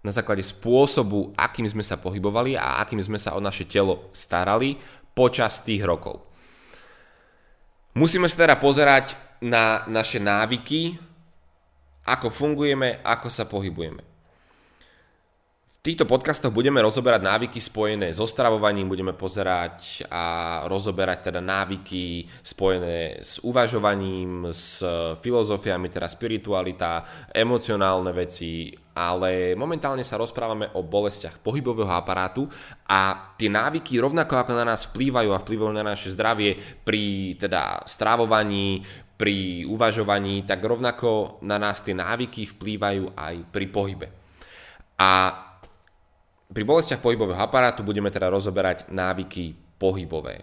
na 0.00 0.10
základe 0.10 0.40
spôsobu, 0.40 1.36
akým 1.36 1.68
sme 1.68 1.84
sa 1.84 2.00
pohybovali 2.00 2.56
a 2.56 2.80
akým 2.80 3.00
sme 3.00 3.20
sa 3.20 3.36
o 3.36 3.40
naše 3.40 3.68
telo 3.68 4.08
starali 4.16 4.80
počas 5.12 5.60
tých 5.60 5.84
rokov. 5.84 6.24
Musíme 7.92 8.30
sa 8.30 8.46
teda 8.46 8.56
pozerať 8.56 9.12
na 9.44 9.84
naše 9.90 10.16
návyky, 10.22 10.96
ako 12.06 12.32
fungujeme, 12.32 13.04
ako 13.04 13.28
sa 13.28 13.44
pohybujeme. 13.44 14.09
Týchto 15.80 16.04
podcastoch 16.04 16.52
budeme 16.52 16.84
rozoberať 16.84 17.24
návyky 17.24 17.56
spojené 17.56 18.12
so 18.12 18.28
stravovaním, 18.28 18.84
budeme 18.84 19.16
pozerať 19.16 20.04
a 20.12 20.24
rozoberať 20.68 21.32
teda 21.32 21.40
návyky 21.40 22.28
spojené 22.44 23.24
s 23.24 23.40
uvažovaním, 23.40 24.44
s 24.52 24.84
filozofiami, 25.24 25.88
teda 25.88 26.04
spiritualita, 26.04 27.00
emocionálne 27.32 28.12
veci, 28.12 28.68
ale 28.92 29.56
momentálne 29.56 30.04
sa 30.04 30.20
rozprávame 30.20 30.68
o 30.76 30.84
bolestiach 30.84 31.40
pohybového 31.40 31.96
aparátu 31.96 32.44
a 32.84 33.32
tie 33.40 33.48
návyky 33.48 34.04
rovnako 34.04 34.36
ako 34.36 34.52
na 34.52 34.68
nás 34.68 34.84
vplývajú 34.84 35.32
a 35.32 35.40
vplyvajú 35.40 35.72
na 35.72 35.96
naše 35.96 36.12
zdravie 36.12 36.60
pri 36.84 37.40
teda 37.40 37.88
strávovaní, 37.88 38.84
pri 39.16 39.64
uvažovaní, 39.64 40.44
tak 40.44 40.60
rovnako 40.60 41.40
na 41.40 41.56
nás 41.56 41.80
tie 41.80 41.96
návyky 41.96 42.44
vplývajú 42.52 43.16
aj 43.16 43.34
pri 43.48 43.66
pohybe. 43.72 44.08
A 45.00 45.48
pri 46.50 46.62
bolestiach 46.66 46.98
pohybového 46.98 47.38
aparátu 47.38 47.86
budeme 47.86 48.10
teda 48.10 48.26
rozoberať 48.26 48.90
návyky 48.90 49.54
pohybové. 49.78 50.42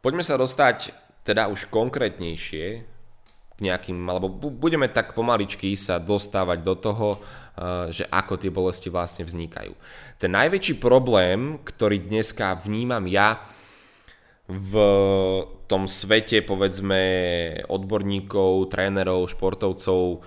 Poďme 0.00 0.24
sa 0.24 0.40
dostať 0.40 0.94
teda 1.26 1.50
už 1.50 1.68
konkrétnejšie 1.68 2.66
k 3.56 3.58
nejakým, 3.64 3.98
alebo 4.06 4.28
budeme 4.36 4.86
tak 4.86 5.16
pomaličky 5.16 5.72
sa 5.74 5.96
dostávať 5.96 6.58
do 6.60 6.74
toho, 6.76 7.08
eh, 7.16 7.92
že 7.92 8.04
ako 8.08 8.36
tie 8.36 8.52
bolesti 8.52 8.88
vlastne 8.92 9.24
vznikajú. 9.24 9.72
Ten 10.20 10.30
najväčší 10.32 10.76
problém, 10.78 11.60
ktorý 11.64 12.06
dneska 12.06 12.56
vnímam 12.56 13.04
ja 13.08 13.40
v 14.46 14.72
tom 15.66 15.90
svete, 15.90 16.38
povedzme, 16.46 17.02
odborníkov, 17.66 18.70
trénerov, 18.70 19.26
športovcov, 19.26 20.22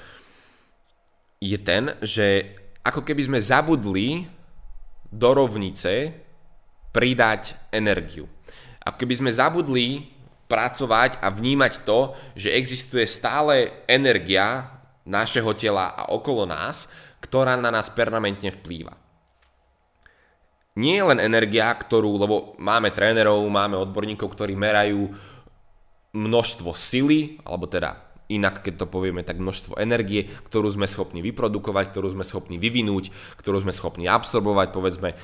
je 1.40 1.56
ten, 1.56 1.96
že 2.04 2.59
ako 2.84 3.02
keby 3.04 3.22
sme 3.28 3.40
zabudli 3.40 4.28
do 5.10 5.30
rovnice 5.34 6.14
pridať 6.90 7.58
energiu. 7.70 8.26
Ako 8.86 9.06
keby 9.06 9.16
sme 9.20 9.32
zabudli 9.34 10.10
pracovať 10.50 11.22
a 11.22 11.30
vnímať 11.30 11.86
to, 11.86 12.18
že 12.34 12.54
existuje 12.58 13.06
stále 13.06 13.86
energia 13.86 14.66
našeho 15.06 15.54
tela 15.54 15.94
a 15.94 16.10
okolo 16.10 16.50
nás, 16.50 16.90
ktorá 17.22 17.54
na 17.54 17.70
nás 17.70 17.90
permanentne 17.94 18.50
vplýva. 18.50 18.98
Nie 20.80 21.04
je 21.04 21.08
len 21.12 21.20
energia, 21.20 21.70
ktorú, 21.70 22.16
lebo 22.16 22.36
máme 22.58 22.90
trénerov, 22.96 23.44
máme 23.52 23.76
odborníkov, 23.76 24.32
ktorí 24.32 24.56
merajú 24.56 25.12
množstvo 26.16 26.72
sily, 26.74 27.38
alebo 27.44 27.70
teda 27.70 28.09
inak 28.30 28.62
keď 28.62 28.86
to 28.86 28.86
povieme, 28.86 29.26
tak 29.26 29.42
množstvo 29.42 29.82
energie, 29.82 30.30
ktorú 30.48 30.70
sme 30.70 30.86
schopní 30.86 31.26
vyprodukovať, 31.26 31.86
ktorú 31.90 32.14
sme 32.14 32.24
schopní 32.24 32.62
vyvinúť, 32.62 33.10
ktorú 33.42 33.66
sme 33.66 33.74
schopní 33.74 34.06
absorbovať, 34.06 34.70
povedzme. 34.70 35.18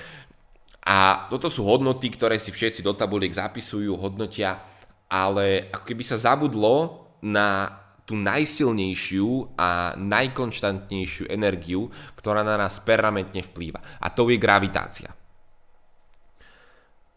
A 0.85 1.29
toto 1.29 1.49
sú 1.49 1.65
hodnoty, 1.65 2.09
ktoré 2.13 2.41
si 2.41 2.49
všetci 2.49 2.81
do 2.81 2.97
tabuliek 2.97 3.33
zapisujú, 3.33 3.93
hodnotia, 3.97 4.61
ale 5.09 5.69
ako 5.69 5.85
keby 5.85 6.03
sa 6.05 6.17
zabudlo 6.17 7.05
na 7.21 7.81
tú 8.05 8.13
najsilnejšiu 8.13 9.57
a 9.57 9.97
najkonštantnejšiu 9.97 11.25
energiu, 11.25 11.89
ktorá 12.13 12.45
na 12.45 12.53
nás 12.53 12.77
permanentne 12.77 13.41
vplýva. 13.41 13.81
A 13.97 14.13
to 14.13 14.29
je 14.29 14.37
gravitácia. 14.37 15.09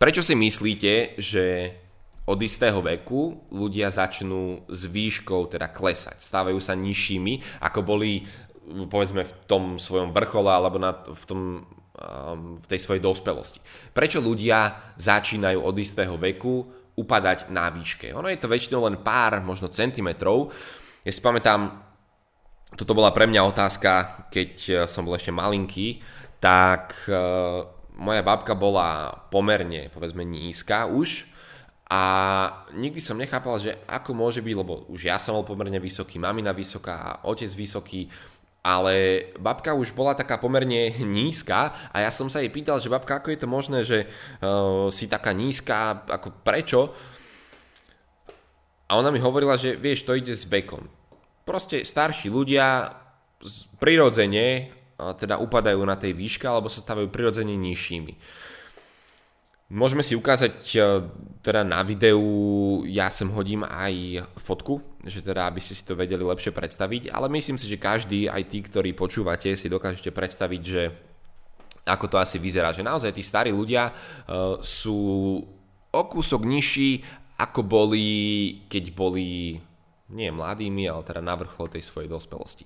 Prečo 0.01 0.24
si 0.24 0.33
myslíte, 0.33 1.20
že 1.20 1.44
od 2.29 2.38
istého 2.45 2.85
veku 2.85 3.49
ľudia 3.49 3.88
začnú 3.88 4.69
s 4.69 4.85
výškou 4.85 5.49
teda 5.49 5.73
klesať. 5.73 6.21
Stávajú 6.21 6.61
sa 6.61 6.77
nižšími, 6.77 7.64
ako 7.64 7.81
boli 7.81 8.29
povedzme 8.69 9.25
v 9.25 9.33
tom 9.49 9.64
svojom 9.81 10.12
vrchole 10.12 10.53
alebo 10.53 10.77
na, 10.77 10.93
v, 10.93 11.25
tom, 11.25 11.41
um, 11.64 12.61
v 12.61 12.67
tej 12.69 12.81
svojej 12.85 13.01
dospelosti. 13.01 13.64
Prečo 13.97 14.21
ľudia 14.21 14.93
začínajú 15.01 15.57
od 15.57 15.73
istého 15.81 16.21
veku 16.21 16.69
upadať 16.93 17.49
na 17.49 17.73
výške? 17.73 18.12
Ono 18.12 18.29
je 18.29 18.37
to 18.37 18.53
väčšinou 18.53 18.85
len 18.85 19.01
pár, 19.01 19.41
možno 19.41 19.73
centimetrov. 19.73 20.53
Ja 21.09 21.12
si 21.14 21.25
pamätám, 21.25 21.81
toto 22.77 22.93
bola 22.93 23.09
pre 23.17 23.25
mňa 23.25 23.41
otázka, 23.49 23.93
keď 24.29 24.53
uh, 24.69 24.75
som 24.85 25.09
bol 25.09 25.17
ešte 25.17 25.33
malinký, 25.33 26.05
tak 26.45 27.09
uh, 27.09 27.64
moja 27.97 28.21
babka 28.21 28.53
bola 28.53 29.17
pomerne, 29.33 29.88
povedzme, 29.88 30.29
nízka 30.29 30.85
už, 30.85 31.38
a 31.88 32.03
nikdy 32.77 33.01
som 33.01 33.16
nechápal, 33.16 33.57
že 33.57 33.72
ako 33.88 34.12
môže 34.12 34.44
byť, 34.44 34.55
lebo 34.61 34.85
už 34.92 35.09
ja 35.09 35.16
som 35.16 35.33
bol 35.40 35.48
pomerne 35.48 35.81
vysoký, 35.81 36.20
mamina 36.20 36.53
vysoká, 36.53 37.24
otec 37.24 37.48
vysoký, 37.57 38.12
ale 38.61 39.24
babka 39.40 39.72
už 39.72 39.96
bola 39.96 40.12
taká 40.12 40.37
pomerne 40.37 40.92
nízka 41.16 41.72
a 41.88 42.05
ja 42.05 42.12
som 42.12 42.29
sa 42.29 42.44
jej 42.44 42.53
pýtal, 42.53 42.77
že 42.77 42.92
babka, 42.92 43.24
ako 43.24 43.33
je 43.33 43.40
to 43.40 43.48
možné, 43.48 43.79
že 43.88 44.05
uh, 44.05 44.92
si 44.92 45.09
taká 45.09 45.33
nízka, 45.33 46.05
ako 46.05 46.29
prečo? 46.44 46.92
A 48.88 48.96
ona 48.96 49.09
mi 49.09 49.20
hovorila, 49.20 49.57
že 49.57 49.77
vieš, 49.77 50.05
to 50.05 50.16
ide 50.16 50.33
s 50.33 50.48
vekom. 50.48 50.85
Proste 51.48 51.85
starší 51.85 52.29
ľudia 52.29 52.92
prirodzene 53.81 54.68
uh, 55.01 55.16
teda 55.16 55.40
upadajú 55.40 55.81
na 55.88 55.96
tej 55.96 56.12
výške 56.12 56.44
alebo 56.44 56.68
sa 56.68 56.85
stávajú 56.85 57.09
prirodzene 57.09 57.57
nižšími. 57.57 58.12
Môžeme 59.68 60.00
si 60.00 60.16
ukázať 60.16 60.64
e, 60.72 60.81
teda 61.44 61.61
na 61.61 61.85
videu, 61.85 62.24
ja 62.88 63.12
sem 63.12 63.28
hodím 63.28 63.68
aj 63.68 64.24
fotku, 64.40 64.81
že 65.04 65.20
teda 65.20 65.44
aby 65.44 65.61
ste 65.61 65.76
si 65.76 65.85
to 65.85 65.92
vedeli 65.92 66.24
lepšie 66.24 66.57
predstaviť, 66.57 67.12
ale 67.12 67.28
myslím 67.28 67.61
si, 67.61 67.68
že 67.68 67.76
každý, 67.76 68.33
aj 68.33 68.48
tí, 68.48 68.64
ktorí 68.64 68.96
počúvate, 68.96 69.52
si 69.52 69.68
dokážete 69.68 70.09
predstaviť, 70.09 70.62
že 70.64 70.83
ako 71.85 72.07
to 72.09 72.16
asi 72.16 72.40
vyzerá, 72.40 72.72
že 72.72 72.81
naozaj 72.81 73.12
tí 73.12 73.20
starí 73.20 73.52
ľudia 73.52 73.92
uh, 73.92 74.61
sú 74.61 74.98
o 75.88 76.02
kúsok 76.04 76.44
nižší, 76.44 77.04
ako 77.40 77.61
boli, 77.64 78.09
keď 78.68 78.85
boli 78.92 79.57
nie 80.12 80.28
mladými, 80.33 80.88
ale 80.88 81.04
teda 81.04 81.20
na 81.20 81.37
vrchole 81.37 81.68
tej 81.72 81.85
svojej 81.85 82.09
dospelosti. 82.09 82.64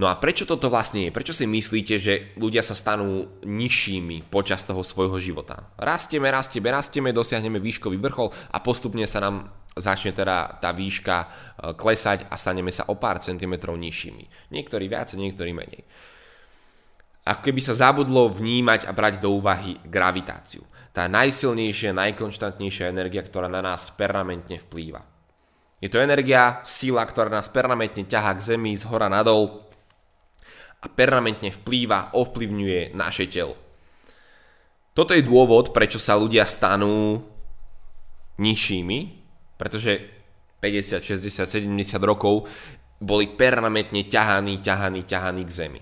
No 0.00 0.08
a 0.08 0.16
prečo 0.16 0.48
toto 0.48 0.72
vlastne 0.72 1.08
je? 1.08 1.10
Prečo 1.12 1.36
si 1.36 1.44
myslíte, 1.44 1.94
že 2.00 2.32
ľudia 2.40 2.64
sa 2.64 2.72
stanú 2.72 3.28
nižšími 3.44 4.32
počas 4.32 4.64
toho 4.64 4.80
svojho 4.80 5.20
života? 5.20 5.68
Rastieme, 5.76 6.32
rastieme, 6.32 6.72
rastieme, 6.72 7.12
dosiahneme 7.12 7.60
výškový 7.60 8.00
vrchol 8.00 8.32
a 8.32 8.58
postupne 8.64 9.04
sa 9.04 9.20
nám 9.20 9.52
začne 9.76 10.16
teda 10.16 10.60
tá 10.60 10.72
výška 10.72 11.16
e, 11.16 11.26
klesať 11.76 12.28
a 12.28 12.36
staneme 12.40 12.72
sa 12.72 12.88
o 12.88 12.96
pár 12.96 13.20
centimetrov 13.20 13.76
nižšími. 13.76 14.52
Niektorí 14.52 14.88
viac, 14.88 15.12
niektorí 15.12 15.52
menej. 15.52 15.84
Ako 17.28 17.52
keby 17.52 17.60
sa 17.60 17.76
zabudlo 17.76 18.32
vnímať 18.32 18.88
a 18.88 18.92
brať 18.96 19.22
do 19.22 19.38
úvahy 19.38 19.78
gravitáciu. 19.86 20.64
Tá 20.92 21.08
najsilnejšia, 21.08 21.96
najkonštantnejšia 21.96 22.90
energia, 22.92 23.24
ktorá 23.24 23.48
na 23.48 23.64
nás 23.64 23.88
permanentne 23.94 24.60
vplýva. 24.60 25.04
Je 25.80 25.88
to 25.88 26.02
energia, 26.02 26.60
sila, 26.62 27.02
ktorá 27.06 27.32
nás 27.32 27.48
permanentne 27.48 28.04
ťahá 28.04 28.36
k 28.36 28.54
zemi, 28.54 28.76
z 28.76 28.86
hora 28.86 29.08
nadol, 29.08 29.71
a 30.82 30.86
permanentne 30.90 31.54
vplýva, 31.54 32.12
ovplyvňuje 32.18 32.98
naše 32.98 33.30
telo. 33.30 33.54
Toto 34.92 35.16
je 35.16 35.24
dôvod, 35.24 35.72
prečo 35.72 35.96
sa 35.96 36.18
ľudia 36.18 36.44
stanú 36.44 37.22
nižšími, 38.36 38.98
pretože 39.56 40.02
50, 40.60 41.00
60, 41.00 41.48
70 41.48 41.70
rokov 42.02 42.50
boli 43.02 43.30
permanentne 43.34 44.06
ťahaní, 44.06 44.60
ťahaní, 44.62 45.02
ťahaní 45.06 45.42
k 45.46 45.50
zemi. 45.50 45.80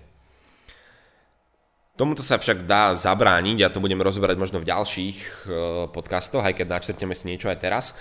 Tomuto 2.01 2.25
sa 2.25 2.41
však 2.41 2.65
dá 2.65 2.97
zabrániť, 2.97 3.57
ja 3.61 3.69
to 3.69 3.83
budem 3.83 4.01
rozoberať 4.01 4.41
možno 4.41 4.57
v 4.57 4.69
ďalších 4.73 5.17
uh, 5.21 5.45
podcastoch, 5.93 6.41
aj 6.41 6.57
keď 6.57 6.67
načrtneme 6.81 7.13
si 7.13 7.29
niečo 7.29 7.53
aj 7.53 7.61
teraz. 7.61 7.93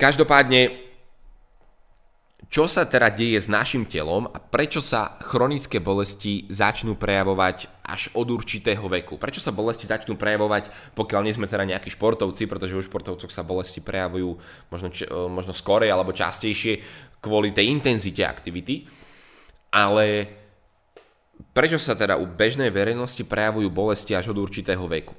Každopádne 0.00 0.91
čo 2.52 2.68
sa 2.68 2.84
teda 2.84 3.08
deje 3.08 3.40
s 3.40 3.48
našim 3.48 3.88
telom 3.88 4.28
a 4.28 4.36
prečo 4.36 4.84
sa 4.84 5.16
chronické 5.24 5.80
bolesti 5.80 6.44
začnú 6.52 7.00
prejavovať 7.00 7.64
až 7.80 8.12
od 8.12 8.28
určitého 8.28 8.84
veku? 8.92 9.16
Prečo 9.16 9.40
sa 9.40 9.56
bolesti 9.56 9.88
začnú 9.88 10.20
prejavovať, 10.20 10.92
pokiaľ 10.92 11.20
nie 11.24 11.32
sme 11.32 11.48
teda 11.48 11.64
nejakí 11.64 11.88
športovci, 11.88 12.44
pretože 12.44 12.76
u 12.76 12.84
športovcoch 12.84 13.32
sa 13.32 13.40
bolesti 13.40 13.80
prejavujú 13.80 14.36
možno, 14.68 14.92
e, 14.92 15.08
možno 15.32 15.56
skorej 15.56 15.88
alebo 15.88 16.12
častejšie 16.12 16.84
kvôli 17.24 17.56
tej 17.56 17.72
intenzite 17.72 18.20
aktivity, 18.20 18.84
ale 19.72 20.28
prečo 21.56 21.80
sa 21.80 21.96
teda 21.96 22.20
u 22.20 22.28
bežnej 22.28 22.68
verejnosti 22.68 23.24
prejavujú 23.24 23.72
bolesti 23.72 24.12
až 24.12 24.36
od 24.36 24.44
určitého 24.44 24.84
veku? 24.84 25.16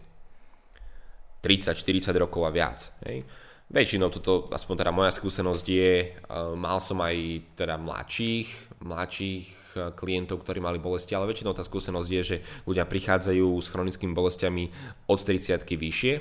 30-40 1.42 2.14
rokov 2.14 2.46
a 2.46 2.54
viac. 2.54 2.94
Hej? 3.10 3.26
Väčšinou 3.74 4.14
toto, 4.14 4.54
aspoň 4.54 4.86
teda 4.86 4.94
moja 4.94 5.10
skúsenosť 5.10 5.66
je, 5.66 5.94
uh, 6.06 6.54
mal 6.54 6.78
som 6.78 7.02
aj 7.02 7.42
teda 7.58 7.82
mladších, 7.82 8.78
mladších 8.86 9.48
uh, 9.50 9.90
klientov, 9.98 10.46
ktorí 10.46 10.62
mali 10.62 10.78
bolesti, 10.78 11.18
ale 11.18 11.34
väčšinou 11.34 11.58
tá 11.58 11.66
skúsenosť 11.66 12.10
je, 12.14 12.22
že 12.22 12.38
ľudia 12.70 12.86
prichádzajú 12.86 13.50
s 13.58 13.74
chronickými 13.74 14.14
bolestiami 14.14 14.64
od 15.10 15.18
30 15.18 15.58
vyššie. 15.66 16.14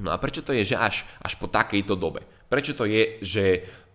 No 0.00 0.12
a 0.12 0.16
prečo 0.16 0.40
to 0.40 0.56
je, 0.56 0.72
že 0.72 0.80
až, 0.80 1.04
až 1.20 1.36
po 1.36 1.44
takejto 1.44 1.92
dobe? 1.92 2.24
Prečo 2.48 2.72
to 2.72 2.88
je, 2.88 3.20
že 3.20 3.44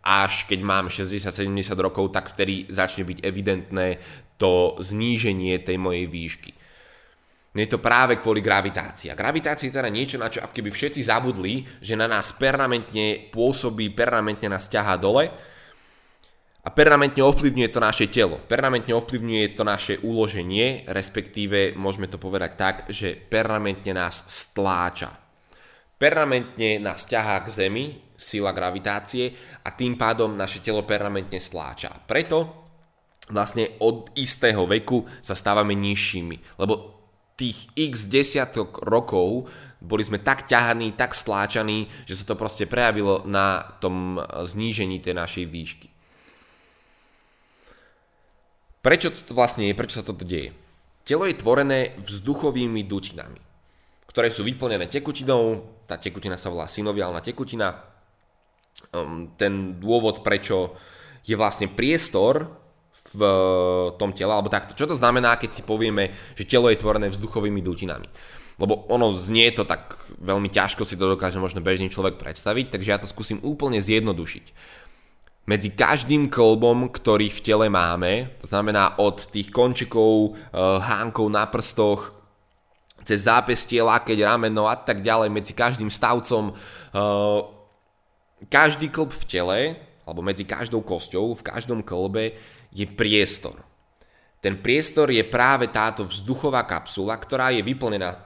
až 0.06 0.46
keď 0.46 0.60
mám 0.62 0.94
60-70 0.94 1.74
rokov, 1.82 2.14
tak 2.14 2.30
vtedy 2.30 2.70
začne 2.70 3.10
byť 3.10 3.26
evidentné 3.26 3.98
to 4.38 4.78
zníženie 4.78 5.58
tej 5.62 5.78
mojej 5.82 6.06
výšky. 6.06 6.61
Je 7.52 7.68
to 7.68 7.84
práve 7.84 8.16
kvôli 8.16 8.40
gravitácii. 8.40 9.12
A 9.12 9.20
gravitácia 9.20 9.68
je 9.68 9.76
teda 9.76 9.92
niečo, 9.92 10.16
na 10.16 10.32
čo 10.32 10.40
keby 10.40 10.72
všetci 10.72 11.04
zabudli, 11.04 11.68
že 11.84 12.00
na 12.00 12.08
nás 12.08 12.32
permanentne 12.32 13.28
pôsobí, 13.28 13.92
permanentne 13.92 14.56
nás 14.56 14.72
ťahá 14.72 14.96
dole 14.96 15.28
a 16.64 16.70
permanentne 16.72 17.20
ovplyvňuje 17.28 17.70
to 17.74 17.80
naše 17.84 18.08
telo. 18.08 18.40
Permanentne 18.40 18.96
ovplyvňuje 18.96 19.46
to 19.60 19.64
naše 19.68 20.00
uloženie, 20.00 20.88
respektíve 20.88 21.76
môžeme 21.76 22.08
to 22.08 22.16
povedať 22.16 22.52
tak, 22.56 22.76
že 22.88 23.20
permanentne 23.20 24.00
nás 24.00 24.24
stláča. 24.32 25.12
Permanentne 26.00 26.80
nás 26.80 27.04
ťahá 27.04 27.44
k 27.44 27.52
Zemi, 27.52 28.16
sila 28.16 28.56
gravitácie 28.56 29.34
a 29.66 29.76
tým 29.76 30.00
pádom 30.00 30.40
naše 30.40 30.64
telo 30.64 30.88
permanentne 30.88 31.42
stláča. 31.42 32.00
Preto 32.08 32.64
vlastne 33.28 33.76
od 33.84 34.14
istého 34.16 34.64
veku 34.70 35.04
sa 35.20 35.36
stávame 35.36 35.76
nižšími, 35.76 36.62
lebo 36.62 37.01
tých 37.42 37.66
x 37.74 38.06
desiatok 38.06 38.86
rokov 38.86 39.50
boli 39.82 40.06
sme 40.06 40.22
tak 40.22 40.46
ťahaní, 40.46 40.94
tak 40.94 41.18
stláčaní, 41.18 41.90
že 42.06 42.14
sa 42.14 42.30
to 42.30 42.38
proste 42.38 42.70
prejavilo 42.70 43.26
na 43.26 43.66
tom 43.82 44.22
znížení 44.22 45.02
tej 45.02 45.18
našej 45.18 45.46
výšky. 45.50 45.90
Prečo 48.86 49.10
to 49.26 49.34
vlastne 49.34 49.66
je? 49.66 49.74
Prečo 49.74 49.98
sa 49.98 50.06
toto 50.06 50.22
deje? 50.22 50.54
Telo 51.02 51.26
je 51.26 51.34
tvorené 51.34 51.98
vzduchovými 51.98 52.86
dutinami, 52.86 53.42
ktoré 54.06 54.30
sú 54.30 54.46
vyplnené 54.46 54.86
tekutinou. 54.86 55.66
Tá 55.90 55.98
tekutina 55.98 56.38
sa 56.38 56.54
volá 56.54 56.70
synoviálna 56.70 57.26
tekutina. 57.26 57.74
Um, 58.94 59.34
ten 59.34 59.82
dôvod, 59.82 60.22
prečo 60.22 60.78
je 61.26 61.34
vlastne 61.34 61.74
priestor 61.74 62.61
v 63.12 63.22
tom 64.00 64.16
tele, 64.16 64.32
alebo 64.32 64.52
takto. 64.52 64.76
Čo 64.76 64.92
to 64.92 64.96
znamená, 64.96 65.36
keď 65.36 65.60
si 65.60 65.62
povieme, 65.68 66.16
že 66.36 66.48
telo 66.48 66.72
je 66.72 66.80
tvorené 66.80 67.12
vzduchovými 67.12 67.60
dutinami? 67.60 68.08
Lebo 68.62 68.86
ono 68.94 69.10
znie 69.16 69.50
to 69.52 69.66
tak 69.66 69.98
veľmi 70.22 70.46
ťažko 70.52 70.86
si 70.86 70.94
to 70.94 71.18
dokáže 71.18 71.42
možno 71.42 71.66
bežný 71.66 71.90
človek 71.90 72.22
predstaviť, 72.22 72.70
takže 72.70 72.92
ja 72.94 73.02
to 73.02 73.10
skúsim 73.10 73.42
úplne 73.42 73.82
zjednodušiť. 73.82 74.46
Medzi 75.50 75.74
každým 75.74 76.30
kolbom, 76.30 76.94
ktorý 76.94 77.34
v 77.34 77.42
tele 77.42 77.68
máme, 77.74 78.30
to 78.38 78.46
znamená 78.46 79.02
od 79.02 79.26
tých 79.34 79.50
končikov, 79.50 80.38
eh, 80.38 80.62
hánkov 80.78 81.26
na 81.34 81.50
prstoch, 81.50 82.14
cez 83.02 83.26
zápestie, 83.26 83.82
lakeť, 83.82 84.22
rameno 84.22 84.70
a 84.70 84.78
tak 84.78 85.02
ďalej, 85.02 85.34
medzi 85.34 85.58
každým 85.58 85.90
stavcom, 85.90 86.54
eh, 86.54 87.40
každý 88.46 88.94
klb 88.94 89.10
v 89.10 89.26
tele, 89.26 89.60
alebo 90.08 90.26
medzi 90.26 90.48
každou 90.48 90.82
kosťou, 90.82 91.38
v 91.38 91.46
každom 91.46 91.86
klbe 91.86 92.36
je 92.74 92.86
priestor. 92.86 93.62
Ten 94.42 94.58
priestor 94.58 95.14
je 95.14 95.22
práve 95.22 95.70
táto 95.70 96.06
vzduchová 96.10 96.66
kapsula, 96.66 97.14
ktorá 97.18 97.54
je 97.54 97.62
vyplnená 97.62 98.26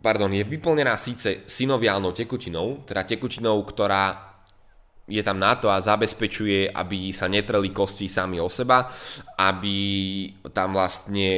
pardon, 0.00 0.30
je 0.30 0.44
vyplnená 0.44 0.94
síce 1.00 1.42
synoviálnou 1.48 2.12
tekutinou, 2.12 2.84
teda 2.86 3.02
tekutinou, 3.02 3.58
ktorá 3.64 4.36
je 5.06 5.22
tam 5.22 5.38
na 5.38 5.54
to 5.54 5.70
a 5.70 5.82
zabezpečuje, 5.82 6.70
aby 6.70 7.14
sa 7.14 7.30
netreli 7.30 7.70
kosti 7.70 8.10
sami 8.10 8.42
o 8.42 8.50
seba, 8.50 8.90
aby 9.38 9.78
tam 10.50 10.74
vlastne 10.74 11.30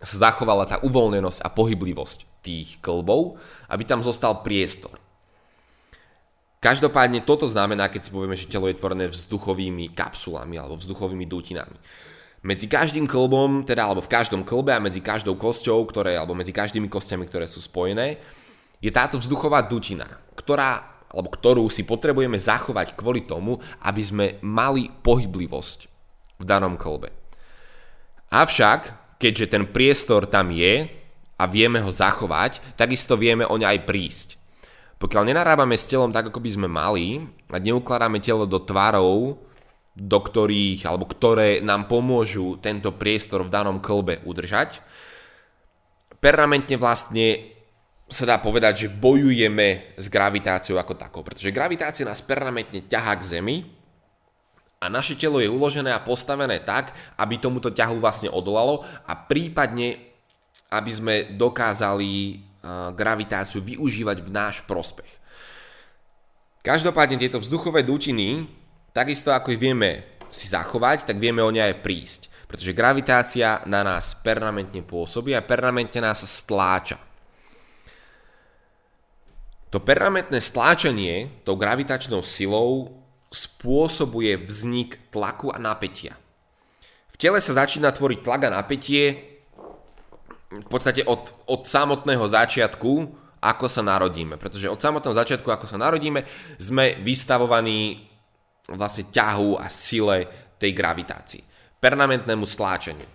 sa 0.00 0.30
zachovala 0.30 0.64
tá 0.64 0.76
uvoľnenosť 0.80 1.40
a 1.44 1.48
pohyblivosť 1.52 2.18
tých 2.40 2.80
klbov, 2.80 3.36
aby 3.68 3.82
tam 3.84 4.00
zostal 4.00 4.40
priestor. 4.40 4.96
Každopádne 6.58 7.22
toto 7.22 7.46
znamená, 7.46 7.86
keď 7.86 8.00
si 8.02 8.10
povieme, 8.10 8.34
že 8.34 8.50
telo 8.50 8.66
je 8.66 8.74
tvorené 8.74 9.06
vzduchovými 9.06 9.94
kapsulami 9.94 10.58
alebo 10.58 10.74
vzduchovými 10.74 11.22
dutinami. 11.22 11.78
Medzi 12.42 12.66
každým 12.66 13.06
klbom, 13.06 13.62
teda 13.62 13.86
alebo 13.86 14.02
v 14.02 14.10
každom 14.10 14.42
klbe 14.42 14.74
a 14.74 14.82
medzi 14.82 14.98
každou 14.98 15.38
kosťou, 15.38 15.86
ktoré, 15.86 16.18
alebo 16.18 16.34
medzi 16.34 16.50
každými 16.50 16.90
kostiami, 16.90 17.26
ktoré 17.30 17.46
sú 17.46 17.62
spojené, 17.62 18.18
je 18.78 18.90
táto 18.90 19.18
vzduchová 19.18 19.62
dutina, 19.66 20.06
ktorá, 20.38 21.02
alebo 21.10 21.30
ktorú 21.34 21.66
si 21.70 21.82
potrebujeme 21.82 22.38
zachovať 22.38 22.94
kvôli 22.94 23.26
tomu, 23.26 23.58
aby 23.82 24.02
sme 24.02 24.26
mali 24.42 24.90
pohyblivosť 24.90 25.78
v 26.38 26.44
danom 26.46 26.78
klbe. 26.78 27.10
Avšak, 28.30 29.14
keďže 29.18 29.46
ten 29.50 29.64
priestor 29.66 30.30
tam 30.30 30.54
je 30.54 30.86
a 31.38 31.44
vieme 31.46 31.82
ho 31.82 31.90
zachovať, 31.90 32.78
takisto 32.78 33.18
vieme 33.18 33.46
o 33.46 33.54
ne 33.58 33.66
aj 33.66 33.82
prísť. 33.82 34.28
Pokiaľ 34.98 35.30
nenarábame 35.30 35.78
s 35.78 35.86
telom 35.86 36.10
tak, 36.10 36.34
ako 36.34 36.42
by 36.42 36.50
sme 36.50 36.68
mali 36.68 37.22
a 37.50 37.56
neukladáme 37.62 38.18
telo 38.18 38.50
do 38.50 38.58
tvarov, 38.58 39.38
do 39.98 40.18
ktorých, 40.18 40.86
alebo 40.86 41.06
ktoré 41.06 41.62
nám 41.62 41.86
pomôžu 41.90 42.58
tento 42.58 42.94
priestor 42.94 43.46
v 43.46 43.50
danom 43.54 43.78
klbe 43.78 44.22
udržať, 44.26 44.82
permanentne 46.18 46.78
vlastne 46.78 47.54
sa 48.08 48.24
dá 48.24 48.36
povedať, 48.40 48.86
že 48.86 48.94
bojujeme 48.94 49.94
s 49.94 50.06
gravitáciou 50.10 50.80
ako 50.80 50.94
takou, 50.98 51.22
pretože 51.22 51.54
gravitácia 51.54 52.08
nás 52.08 52.24
permanentne 52.24 52.88
ťahá 52.88 53.14
k 53.20 53.26
Zemi 53.36 53.56
a 54.80 54.86
naše 54.86 55.18
telo 55.18 55.42
je 55.42 55.50
uložené 55.50 55.90
a 55.92 56.02
postavené 56.02 56.62
tak, 56.62 56.94
aby 57.18 57.36
tomuto 57.36 57.74
ťahu 57.74 57.98
vlastne 57.98 58.30
odolalo 58.30 58.86
a 59.06 59.12
prípadne, 59.14 59.98
aby 60.72 60.90
sme 60.90 61.14
dokázali 61.36 62.40
gravitáciu 62.92 63.64
využívať 63.64 64.18
v 64.20 64.30
náš 64.30 64.56
prospech. 64.64 65.08
Každopádne 66.62 67.16
tieto 67.16 67.40
vzduchové 67.40 67.86
dutiny, 67.86 68.44
takisto 68.92 69.32
ako 69.32 69.54
ich 69.54 69.62
vieme 69.62 70.18
si 70.28 70.50
zachovať, 70.50 71.08
tak 71.08 71.16
vieme 71.16 71.40
o 71.40 71.48
ne 71.48 71.64
aj 71.64 71.80
prísť. 71.80 72.28
Pretože 72.48 72.76
gravitácia 72.76 73.60
na 73.68 73.84
nás 73.84 74.16
permanentne 74.16 74.80
pôsobí 74.80 75.36
a 75.36 75.44
permanentne 75.44 76.00
nás 76.00 76.24
stláča. 76.24 76.96
To 79.68 79.84
permanentné 79.84 80.40
stláčanie 80.40 81.44
tou 81.44 81.60
gravitačnou 81.60 82.24
silou 82.24 83.04
spôsobuje 83.28 84.40
vznik 84.40 84.96
tlaku 85.12 85.52
a 85.52 85.60
napätia. 85.60 86.16
V 87.12 87.16
tele 87.20 87.44
sa 87.44 87.52
začína 87.64 87.92
tvoriť 87.92 88.24
tlak 88.24 88.48
a 88.48 88.54
napätie 88.56 89.37
v 90.48 90.68
podstate 90.68 91.04
od, 91.04 91.28
od 91.44 91.60
samotného 91.68 92.24
začiatku, 92.24 92.92
ako 93.38 93.66
sa 93.68 93.84
narodíme. 93.84 94.40
Pretože 94.40 94.72
od 94.72 94.80
samotného 94.80 95.14
začiatku, 95.14 95.48
ako 95.48 95.68
sa 95.68 95.76
narodíme, 95.76 96.24
sme 96.56 96.96
vystavovaní 97.04 98.08
vlastne 98.68 99.08
ťahu 99.08 99.60
a 99.60 99.68
sile 99.68 100.28
tej 100.56 100.72
gravitácii. 100.72 101.42
Permanentnému 101.78 102.44
stláčeniu. 102.48 103.06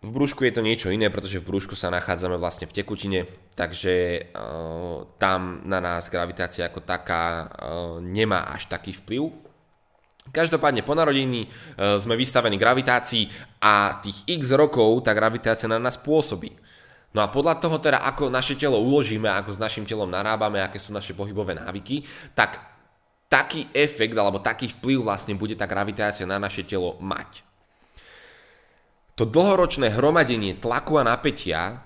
V 0.00 0.08
brúšku 0.08 0.48
je 0.48 0.54
to 0.56 0.64
niečo 0.64 0.88
iné, 0.88 1.12
pretože 1.12 1.36
v 1.44 1.48
brúšku 1.52 1.76
sa 1.76 1.92
nachádzame 1.92 2.40
vlastne 2.40 2.64
v 2.64 2.72
tekutine, 2.72 3.28
takže 3.52 4.32
uh, 4.32 5.04
tam 5.20 5.60
na 5.68 5.76
nás 5.76 6.08
gravitácia 6.08 6.64
ako 6.64 6.80
taká 6.80 7.44
uh, 7.44 7.48
nemá 8.00 8.48
až 8.48 8.64
taký 8.72 8.96
vplyv, 8.96 9.28
Každopádne 10.30 10.86
po 10.86 10.94
narodení 10.94 11.46
e, 11.46 11.48
sme 11.98 12.14
vystavení 12.14 12.54
gravitácii 12.54 13.58
a 13.58 13.98
tých 13.98 14.22
x 14.30 14.54
rokov 14.54 15.02
tá 15.02 15.10
gravitácia 15.10 15.66
na 15.66 15.82
nás 15.82 15.98
pôsobí. 15.98 16.54
No 17.10 17.26
a 17.26 17.26
podľa 17.26 17.58
toho 17.58 17.82
teda, 17.82 17.98
ako 18.06 18.30
naše 18.30 18.54
telo 18.54 18.78
uložíme, 18.78 19.26
ako 19.26 19.50
s 19.50 19.58
našim 19.58 19.82
telom 19.82 20.06
narábame, 20.06 20.62
aké 20.62 20.78
sú 20.78 20.94
naše 20.94 21.10
pohybové 21.10 21.58
návyky, 21.58 22.06
tak 22.38 22.62
taký 23.26 23.66
efekt 23.74 24.14
alebo 24.14 24.38
taký 24.38 24.70
vplyv 24.78 25.06
vlastne 25.06 25.34
bude 25.34 25.58
tá 25.58 25.66
gravitácia 25.66 26.22
na 26.22 26.38
naše 26.38 26.62
telo 26.62 26.94
mať. 27.02 27.42
To 29.18 29.26
dlhoročné 29.26 29.90
hromadenie 29.92 30.56
tlaku 30.62 30.96
a 30.96 31.04
napätia, 31.04 31.82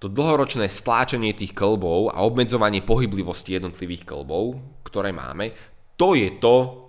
to 0.00 0.08
dlhoročné 0.08 0.70
stláčanie 0.70 1.36
tých 1.36 1.52
klbov 1.52 2.14
a 2.14 2.24
obmedzovanie 2.24 2.80
pohyblivosti 2.80 3.58
jednotlivých 3.58 4.08
klbov, 4.08 4.56
ktoré 4.86 5.12
máme, 5.12 5.52
to 6.00 6.16
je 6.16 6.40
to, 6.40 6.79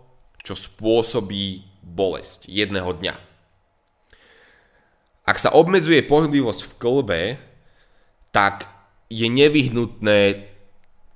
čo 0.42 0.58
spôsobí 0.58 1.66
bolesť 1.82 2.50
jedného 2.50 2.94
dňa. 2.94 3.16
Ak 5.26 5.38
sa 5.38 5.54
obmedzuje 5.54 6.02
pohyblivosť 6.04 6.62
v 6.66 6.78
klbe, 6.82 7.22
tak 8.34 8.66
je 9.12 9.28
nevyhnutné 9.30 10.52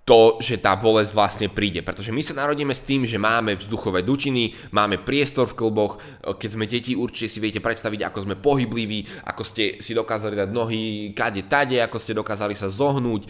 to, 0.05 0.37
že 0.37 0.61
tá 0.61 0.77
bolesť 0.77 1.11
vlastne 1.17 1.47
príde. 1.49 1.81
Pretože 1.81 2.13
my 2.13 2.21
sa 2.21 2.37
narodíme 2.37 2.69
s 2.69 2.85
tým, 2.85 3.09
že 3.09 3.17
máme 3.17 3.57
vzduchové 3.57 4.05
dutiny, 4.05 4.53
máme 4.69 5.01
priestor 5.01 5.49
v 5.49 5.57
klboch. 5.57 5.97
Keď 6.21 6.49
sme 6.53 6.69
deti, 6.69 6.93
určite 6.93 7.25
si 7.25 7.41
viete 7.41 7.57
predstaviť, 7.57 8.05
ako 8.05 8.29
sme 8.29 8.35
pohybliví, 8.37 9.25
ako 9.25 9.41
ste 9.41 9.81
si 9.81 9.97
dokázali 9.97 10.37
dať 10.37 10.49
nohy 10.53 11.09
kade 11.17 11.49
tade, 11.49 11.81
ako 11.81 11.97
ste 11.97 12.13
dokázali 12.13 12.53
sa 12.53 12.69
zohnúť. 12.69 13.25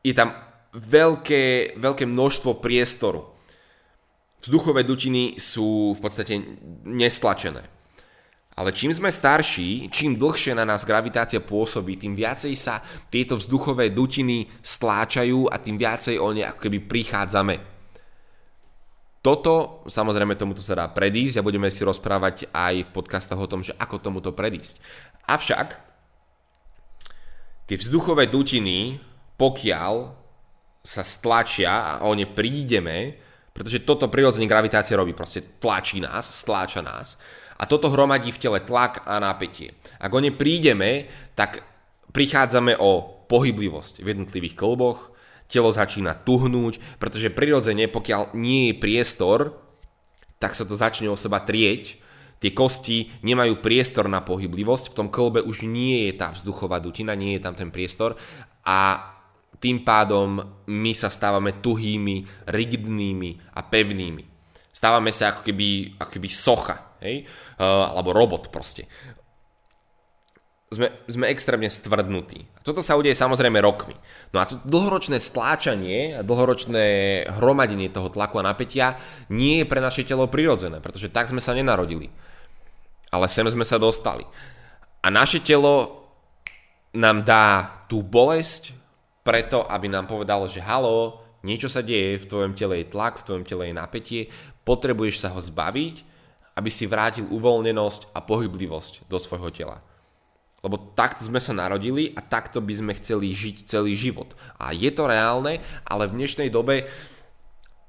Je 0.00 0.16
tam 0.16 0.32
veľké, 0.72 1.76
veľké 1.76 2.08
množstvo 2.08 2.56
priestoru. 2.56 3.37
Vzduchové 4.38 4.86
dutiny 4.86 5.34
sú 5.38 5.98
v 5.98 6.00
podstate 6.00 6.38
nestlačené. 6.86 7.78
Ale 8.58 8.74
čím 8.74 8.90
sme 8.90 9.14
starší, 9.14 9.86
čím 9.86 10.18
dlhšie 10.18 10.50
na 10.50 10.66
nás 10.66 10.82
gravitácia 10.82 11.38
pôsobí, 11.38 11.94
tým 11.94 12.18
viacej 12.18 12.58
sa 12.58 12.82
tieto 13.06 13.38
vzduchové 13.38 13.94
dutiny 13.94 14.50
stláčajú 14.58 15.46
a 15.46 15.62
tým 15.62 15.78
viacej 15.78 16.18
o 16.18 16.34
ne 16.34 16.42
ako 16.42 16.66
keby 16.66 16.82
prichádzame. 16.90 17.78
toto, 19.22 19.84
samozrejme 19.86 20.34
tomuto 20.34 20.58
sa 20.58 20.74
dá 20.74 20.86
predísť 20.90 21.38
a 21.38 21.46
budeme 21.46 21.70
si 21.70 21.86
rozprávať 21.86 22.50
aj 22.50 22.88
v 22.88 22.90
podcastoch 22.90 23.38
o 23.38 23.50
tom, 23.50 23.62
že 23.62 23.76
ako 23.78 24.02
tomuto 24.02 24.34
predísť. 24.34 24.82
Avšak 25.30 25.68
tie 27.70 27.76
vzduchové 27.78 28.26
dutiny, 28.26 28.98
pokiaľ 29.38 29.94
sa 30.82 31.02
stlačia 31.06 31.70
a 31.70 31.92
o 32.08 32.10
ne 32.16 32.26
prídeme, 32.26 33.20
pretože 33.58 33.82
toto 33.82 34.06
prirodzene 34.06 34.46
gravitácia 34.46 34.94
robí, 34.94 35.10
proste 35.10 35.42
tlačí 35.58 35.98
nás, 35.98 36.22
stláča 36.22 36.78
nás 36.78 37.18
a 37.58 37.66
toto 37.66 37.90
hromadí 37.90 38.30
v 38.30 38.38
tele 38.38 38.62
tlak 38.62 39.02
a 39.02 39.18
napätie. 39.18 39.74
Ak 39.98 40.14
o 40.14 40.22
ne 40.22 40.30
prídeme, 40.30 41.10
tak 41.34 41.66
prichádzame 42.14 42.78
o 42.78 43.26
pohyblivosť 43.26 44.06
v 44.06 44.14
jednotlivých 44.14 44.54
klboch, 44.54 45.10
telo 45.50 45.74
začína 45.74 46.14
tuhnúť, 46.22 46.78
pretože 47.02 47.34
prirodzene, 47.34 47.90
pokiaľ 47.90 48.38
nie 48.38 48.70
je 48.70 48.78
priestor, 48.78 49.58
tak 50.38 50.54
sa 50.54 50.62
to 50.62 50.78
začne 50.78 51.10
o 51.10 51.18
seba 51.18 51.42
trieť, 51.42 51.98
tie 52.38 52.54
kosti 52.54 53.10
nemajú 53.26 53.58
priestor 53.58 54.06
na 54.06 54.22
pohyblivosť, 54.22 54.94
v 54.94 54.96
tom 54.96 55.08
klbe 55.10 55.42
už 55.42 55.66
nie 55.66 56.06
je 56.06 56.12
tá 56.14 56.30
vzduchová 56.30 56.78
dutina, 56.78 57.18
nie 57.18 57.34
je 57.34 57.42
tam 57.42 57.58
ten 57.58 57.74
priestor 57.74 58.14
a 58.62 59.17
tým 59.58 59.82
pádom 59.82 60.38
my 60.70 60.92
sa 60.94 61.10
stávame 61.10 61.58
tuhými, 61.58 62.46
rigidnými 62.46 63.54
a 63.58 63.60
pevnými. 63.66 64.24
Stávame 64.70 65.10
sa 65.10 65.34
ako 65.34 65.42
keby, 65.42 65.98
ako 65.98 66.10
keby 66.14 66.28
socha, 66.30 66.94
hej? 67.02 67.26
Uh, 67.58 67.90
alebo 67.90 68.14
robot 68.14 68.54
proste. 68.54 68.86
Sme, 70.68 70.92
sme 71.08 71.32
extrémne 71.32 71.66
stvrdnutí. 71.66 72.44
A 72.54 72.60
toto 72.62 72.84
sa 72.84 72.94
udeje 72.94 73.16
samozrejme 73.16 73.58
rokmi. 73.58 73.96
No 74.30 74.38
a 74.38 74.46
to 74.46 74.60
dlhoročné 74.62 75.18
stláčanie 75.18 76.14
a 76.14 76.22
dlhoročné 76.22 76.86
hromadenie 77.40 77.88
toho 77.88 78.12
tlaku 78.12 78.38
a 78.38 78.46
napätia 78.46 79.00
nie 79.32 79.64
je 79.64 79.66
pre 79.66 79.80
naše 79.80 80.04
telo 80.04 80.28
prirodzené, 80.28 80.78
pretože 80.78 81.10
tak 81.10 81.26
sme 81.26 81.42
sa 81.42 81.56
nenarodili. 81.56 82.12
Ale 83.08 83.26
sem 83.32 83.48
sme 83.48 83.64
sa 83.64 83.80
dostali. 83.80 84.28
A 85.00 85.08
naše 85.08 85.40
telo 85.40 86.04
nám 86.92 87.24
dá 87.24 87.72
tú 87.88 88.04
bolesť 88.04 88.76
preto, 89.28 89.68
aby 89.68 89.92
nám 89.92 90.08
povedalo, 90.08 90.48
že 90.48 90.64
halo, 90.64 91.20
niečo 91.44 91.68
sa 91.68 91.84
deje, 91.84 92.16
v 92.16 92.28
tvojom 92.32 92.56
tele 92.56 92.80
je 92.80 92.88
tlak, 92.88 93.20
v 93.20 93.26
tvojom 93.28 93.44
tele 93.44 93.68
je 93.68 93.76
napätie, 93.76 94.22
potrebuješ 94.64 95.20
sa 95.20 95.28
ho 95.36 95.40
zbaviť, 95.44 96.00
aby 96.56 96.70
si 96.72 96.88
vrátil 96.88 97.28
uvoľnenosť 97.28 98.16
a 98.16 98.24
pohyblivosť 98.24 99.04
do 99.04 99.20
svojho 99.20 99.52
tela. 99.52 99.84
Lebo 100.64 100.80
takto 100.96 101.28
sme 101.28 101.44
sa 101.44 101.52
narodili 101.52 102.16
a 102.16 102.24
takto 102.24 102.64
by 102.64 102.72
sme 102.72 102.96
chceli 102.96 103.36
žiť 103.36 103.68
celý 103.68 103.92
život. 103.94 104.32
A 104.56 104.72
je 104.72 104.88
to 104.88 105.04
reálne, 105.04 105.60
ale 105.84 106.08
v 106.08 106.16
dnešnej 106.24 106.48
dobe 106.48 106.88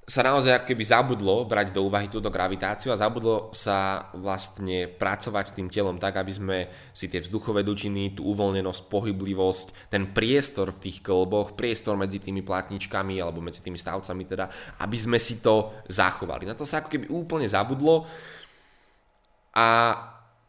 sa 0.10 0.26
naozaj 0.26 0.58
ako 0.58 0.74
keby 0.74 0.84
zabudlo 0.90 1.46
brať 1.46 1.70
do 1.70 1.86
úvahy 1.86 2.10
túto 2.10 2.34
gravitáciu 2.34 2.90
a 2.90 2.98
zabudlo 2.98 3.54
sa 3.54 4.10
vlastne 4.18 4.90
pracovať 4.90 5.46
s 5.46 5.54
tým 5.54 5.70
telom 5.70 6.02
tak, 6.02 6.18
aby 6.18 6.34
sme 6.34 6.58
si 6.90 7.06
tie 7.06 7.22
vzduchové 7.22 7.62
dutiny, 7.62 8.18
tú 8.18 8.26
uvoľnenosť, 8.34 8.90
pohyblivosť, 8.90 9.94
ten 9.94 10.10
priestor 10.10 10.74
v 10.74 10.82
tých 10.90 11.06
klboch, 11.06 11.54
priestor 11.54 11.94
medzi 11.94 12.18
tými 12.18 12.42
platničkami 12.42 13.22
alebo 13.22 13.38
medzi 13.38 13.62
tými 13.62 13.78
stavcami 13.78 14.26
teda, 14.26 14.50
aby 14.82 14.98
sme 14.98 15.22
si 15.22 15.46
to 15.46 15.78
zachovali. 15.86 16.50
Na 16.50 16.58
to 16.58 16.66
sa 16.66 16.82
ako 16.82 16.90
keby 16.90 17.06
úplne 17.14 17.46
zabudlo 17.46 18.10
a 19.54 19.94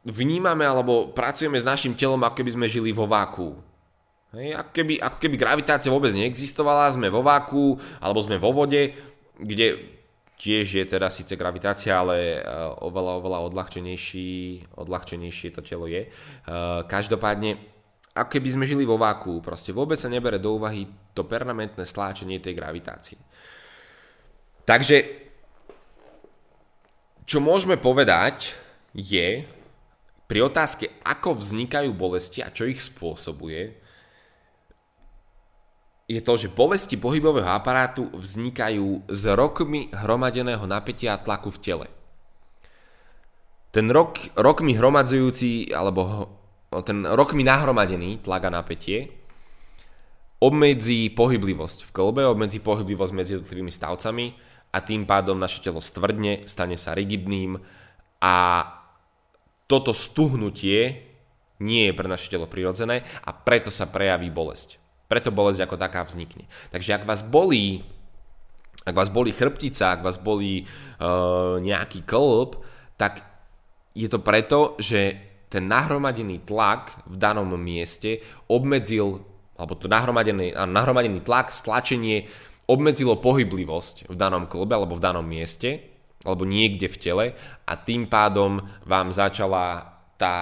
vnímame 0.09 0.65
alebo 0.65 1.13
pracujeme 1.13 1.61
s 1.61 1.69
našim 1.69 1.93
telom, 1.93 2.25
ako 2.25 2.41
keby 2.41 2.51
sme 2.57 2.65
žili 2.65 2.97
vo 2.97 3.05
váku. 3.05 3.61
Hej, 4.31 4.55
ako, 4.55 4.71
keby, 4.71 4.95
ako 5.03 5.19
keby 5.19 5.37
gravitácia 5.37 5.91
vôbec 5.91 6.15
neexistovala, 6.15 6.95
sme 6.95 7.11
vo 7.11 7.19
váku 7.19 7.75
alebo 7.99 8.23
sme 8.23 8.39
vo 8.39 8.55
vode, 8.55 9.10
kde 9.41 9.81
tiež 10.41 10.67
je 10.81 10.85
teda 10.89 11.13
síce 11.13 11.37
gravitácia, 11.37 11.93
ale 11.93 12.41
uh, 12.41 12.73
oveľa, 12.81 13.21
oveľa 13.21 13.39
odľahčenejší, 13.53 14.29
odľahčenejšie 14.73 15.53
to 15.53 15.61
telo 15.61 15.85
je. 15.85 16.09
Uh, 16.49 16.81
každopádne, 16.89 17.61
ako 18.17 18.29
keby 18.41 18.49
sme 18.49 18.65
žili 18.65 18.89
vo 18.89 18.97
váku, 18.97 19.45
proste 19.45 19.77
vôbec 19.77 20.01
sa 20.01 20.09
nebere 20.09 20.41
do 20.41 20.57
úvahy 20.57 20.89
to 21.13 21.29
permanentné 21.29 21.85
stláčenie 21.85 22.41
tej 22.41 22.57
gravitácie. 22.57 23.21
Takže, 24.65 24.97
čo 27.29 27.45
môžeme 27.45 27.77
povedať, 27.77 28.57
je 28.97 29.45
pri 30.31 30.47
otázke, 30.47 30.89
ako 31.03 31.43
vznikajú 31.43 31.91
bolesti 31.91 32.39
a 32.39 32.55
čo 32.55 32.71
ich 32.71 32.79
spôsobuje, 32.79 33.80
je 36.11 36.19
to, 36.19 36.35
že 36.35 36.51
bolesti 36.51 36.99
pohybového 36.99 37.47
aparátu 37.47 38.11
vznikajú 38.11 39.07
z 39.07 39.23
rokmi 39.39 39.95
hromadeného 39.95 40.67
napätia 40.67 41.15
a 41.15 41.23
tlaku 41.23 41.55
v 41.55 41.63
tele. 41.63 41.87
Ten 43.71 43.87
rok, 43.95 44.19
rokmi 44.35 44.75
hromadzujúci, 44.75 45.71
alebo 45.71 46.27
ten 46.83 47.07
rokmi 47.07 47.47
nahromadený 47.47 48.27
tlak 48.27 48.51
a 48.51 48.59
napätie 48.59 49.15
obmedzí 50.43 51.13
pohyblivosť 51.15 51.87
v 51.87 51.95
kolbe, 51.95 52.27
obmedzí 52.27 52.59
pohyblivosť 52.59 53.13
medzi 53.15 53.31
jednotlivými 53.39 53.71
stavcami 53.71 54.27
a 54.75 54.79
tým 54.83 55.07
pádom 55.07 55.37
naše 55.39 55.63
telo 55.63 55.79
stvrdne, 55.79 56.49
stane 56.49 56.75
sa 56.75 56.97
rigidným 56.97 57.61
a 58.25 58.37
toto 59.69 59.95
stuhnutie 59.95 61.07
nie 61.61 61.83
je 61.87 61.95
pre 61.95 62.09
naše 62.09 62.33
telo 62.33 62.49
prirodzené 62.49 63.05
a 63.23 63.31
preto 63.37 63.69
sa 63.69 63.87
prejaví 63.87 64.33
bolesť. 64.33 64.80
Preto 65.11 65.35
bolesť 65.35 65.67
ako 65.67 65.75
taká 65.75 66.07
vznikne. 66.07 66.47
Takže 66.71 66.95
ak 66.95 67.05
vás 67.05 67.27
bolí, 67.27 67.83
ak 68.87 68.95
vás 68.95 69.11
bolí 69.11 69.35
chrbtica, 69.35 69.99
ak 69.99 70.07
vás 70.07 70.23
bolí 70.23 70.63
uh, 70.63 71.59
nejaký 71.59 72.07
klb, 72.07 72.63
tak 72.95 73.27
je 73.91 74.07
to 74.07 74.23
preto, 74.23 74.79
že 74.79 75.19
ten 75.51 75.67
nahromadený 75.67 76.47
tlak 76.47 77.03
v 77.11 77.19
danom 77.19 77.51
mieste 77.59 78.23
obmedzil, 78.47 79.27
alebo 79.59 79.75
to 79.75 79.91
nahromadený, 79.91 80.55
nahromadený 80.55 81.27
tlak, 81.27 81.51
stlačenie 81.51 82.31
obmedzilo 82.71 83.19
pohyblivosť 83.19 84.07
v 84.07 84.15
danom 84.15 84.47
klbe 84.47 84.79
alebo 84.79 84.95
v 84.95 85.03
danom 85.03 85.27
mieste 85.27 85.91
alebo 86.23 86.47
niekde 86.47 86.87
v 86.87 87.01
tele 87.01 87.27
a 87.67 87.73
tým 87.75 88.07
pádom 88.07 88.63
vám 88.87 89.11
začala 89.11 89.99
tá 90.15 90.37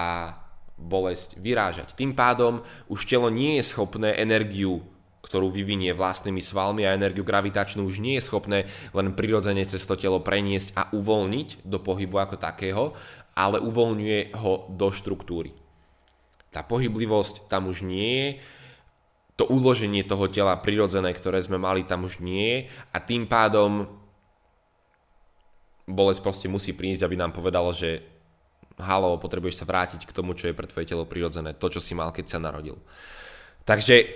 bolesť 0.79 1.35
vyrážať. 1.35 1.93
Tým 1.93 2.15
pádom 2.15 2.63
už 2.87 3.03
telo 3.05 3.27
nie 3.27 3.59
je 3.59 3.67
schopné 3.67 4.15
energiu 4.15 4.81
ktorú 5.19 5.53
vyvinie 5.53 5.93
vlastnými 5.93 6.41
svalmi 6.41 6.89
a 6.89 6.97
energiu 6.97 7.21
gravitačnú 7.21 7.85
už 7.85 8.01
nie 8.01 8.17
je 8.17 8.25
schopné 8.25 8.65
len 8.97 9.13
prirodzene 9.13 9.61
cez 9.61 9.85
to 9.85 9.93
telo 9.93 10.23
preniesť 10.23 10.73
a 10.73 10.89
uvoľniť 10.89 11.69
do 11.69 11.77
pohybu 11.77 12.17
ako 12.17 12.35
takého, 12.41 12.97
ale 13.37 13.61
uvoľňuje 13.61 14.33
ho 14.41 14.65
do 14.73 14.87
štruktúry. 14.89 15.53
Tá 16.49 16.65
pohyblivosť 16.65 17.45
tam 17.45 17.69
už 17.69 17.85
nie 17.85 18.09
je, 18.09 18.27
to 19.37 19.47
uloženie 19.47 20.03
toho 20.03 20.27
tela 20.27 20.57
prirodzené, 20.59 21.15
ktoré 21.15 21.39
sme 21.39 21.55
mali, 21.55 21.87
tam 21.87 22.03
už 22.03 22.19
nie 22.19 22.43
je 22.43 22.59
a 22.91 22.97
tým 22.99 23.23
pádom 23.23 23.87
bolesť 25.87 26.21
proste 26.25 26.47
musí 26.51 26.75
prísť, 26.75 27.07
aby 27.07 27.15
nám 27.15 27.31
povedalo, 27.31 27.71
že 27.71 28.03
halo, 28.79 29.19
potrebuješ 29.19 29.61
sa 29.61 29.67
vrátiť 29.67 30.07
k 30.07 30.15
tomu, 30.15 30.33
čo 30.33 30.49
je 30.49 30.57
pre 30.57 30.65
tvoje 30.65 30.87
telo 30.87 31.03
prirodzené, 31.03 31.53
to, 31.53 31.67
čo 31.67 31.83
si 31.83 31.93
mal, 31.93 32.15
keď 32.15 32.25
sa 32.25 32.39
narodil. 32.39 32.79
Takže 33.67 34.07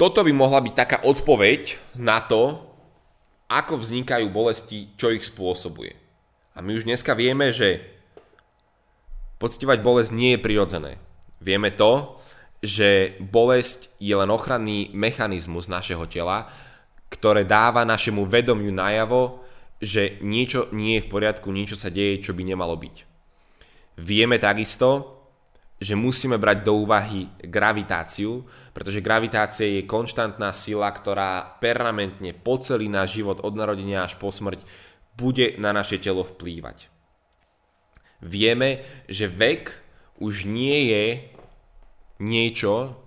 toto 0.00 0.24
by 0.24 0.32
mohla 0.32 0.64
byť 0.64 0.74
taká 0.74 0.98
odpoveď 1.04 1.76
na 1.98 2.24
to, 2.24 2.64
ako 3.50 3.82
vznikajú 3.82 4.30
bolesti, 4.30 4.94
čo 4.94 5.10
ich 5.10 5.26
spôsobuje. 5.26 5.92
A 6.54 6.62
my 6.62 6.78
už 6.78 6.86
dneska 6.86 7.18
vieme, 7.18 7.50
že 7.50 7.82
poctivať 9.42 9.82
bolesť 9.82 10.10
nie 10.14 10.38
je 10.38 10.44
prirodzené. 10.44 10.92
Vieme 11.42 11.74
to, 11.74 12.20
že 12.60 13.16
bolesť 13.18 13.90
je 13.98 14.12
len 14.12 14.28
ochranný 14.28 14.92
mechanizmus 14.92 15.66
našeho 15.66 16.04
tela, 16.06 16.46
ktoré 17.10 17.42
dáva 17.42 17.82
našemu 17.82 18.22
vedomiu 18.28 18.70
najavo, 18.70 19.42
že 19.80 20.20
niečo 20.20 20.68
nie 20.76 21.00
je 21.00 21.04
v 21.08 21.10
poriadku, 21.10 21.48
niečo 21.48 21.74
sa 21.74 21.88
deje, 21.88 22.20
čo 22.20 22.36
by 22.36 22.44
nemalo 22.44 22.76
byť. 22.76 22.96
Vieme 24.00 24.36
takisto, 24.36 25.20
že 25.80 25.96
musíme 25.96 26.36
brať 26.36 26.68
do 26.68 26.84
úvahy 26.84 27.32
gravitáciu, 27.40 28.44
pretože 28.76 29.00
gravitácia 29.00 29.64
je 29.64 29.88
konštantná 29.88 30.52
sila, 30.52 30.92
ktorá 30.92 31.56
permanentne 31.56 32.36
po 32.36 32.60
celý 32.60 32.92
náš 32.92 33.16
život 33.16 33.40
od 33.40 33.56
narodenia 33.56 34.04
až 34.04 34.20
po 34.20 34.28
smrť 34.28 34.60
bude 35.16 35.56
na 35.56 35.72
naše 35.72 35.96
telo 35.96 36.22
vplývať. 36.22 36.92
Vieme, 38.20 38.84
že 39.08 39.32
vek 39.32 39.72
už 40.20 40.44
nie 40.44 40.92
je 40.92 41.04
niečo, 42.20 43.00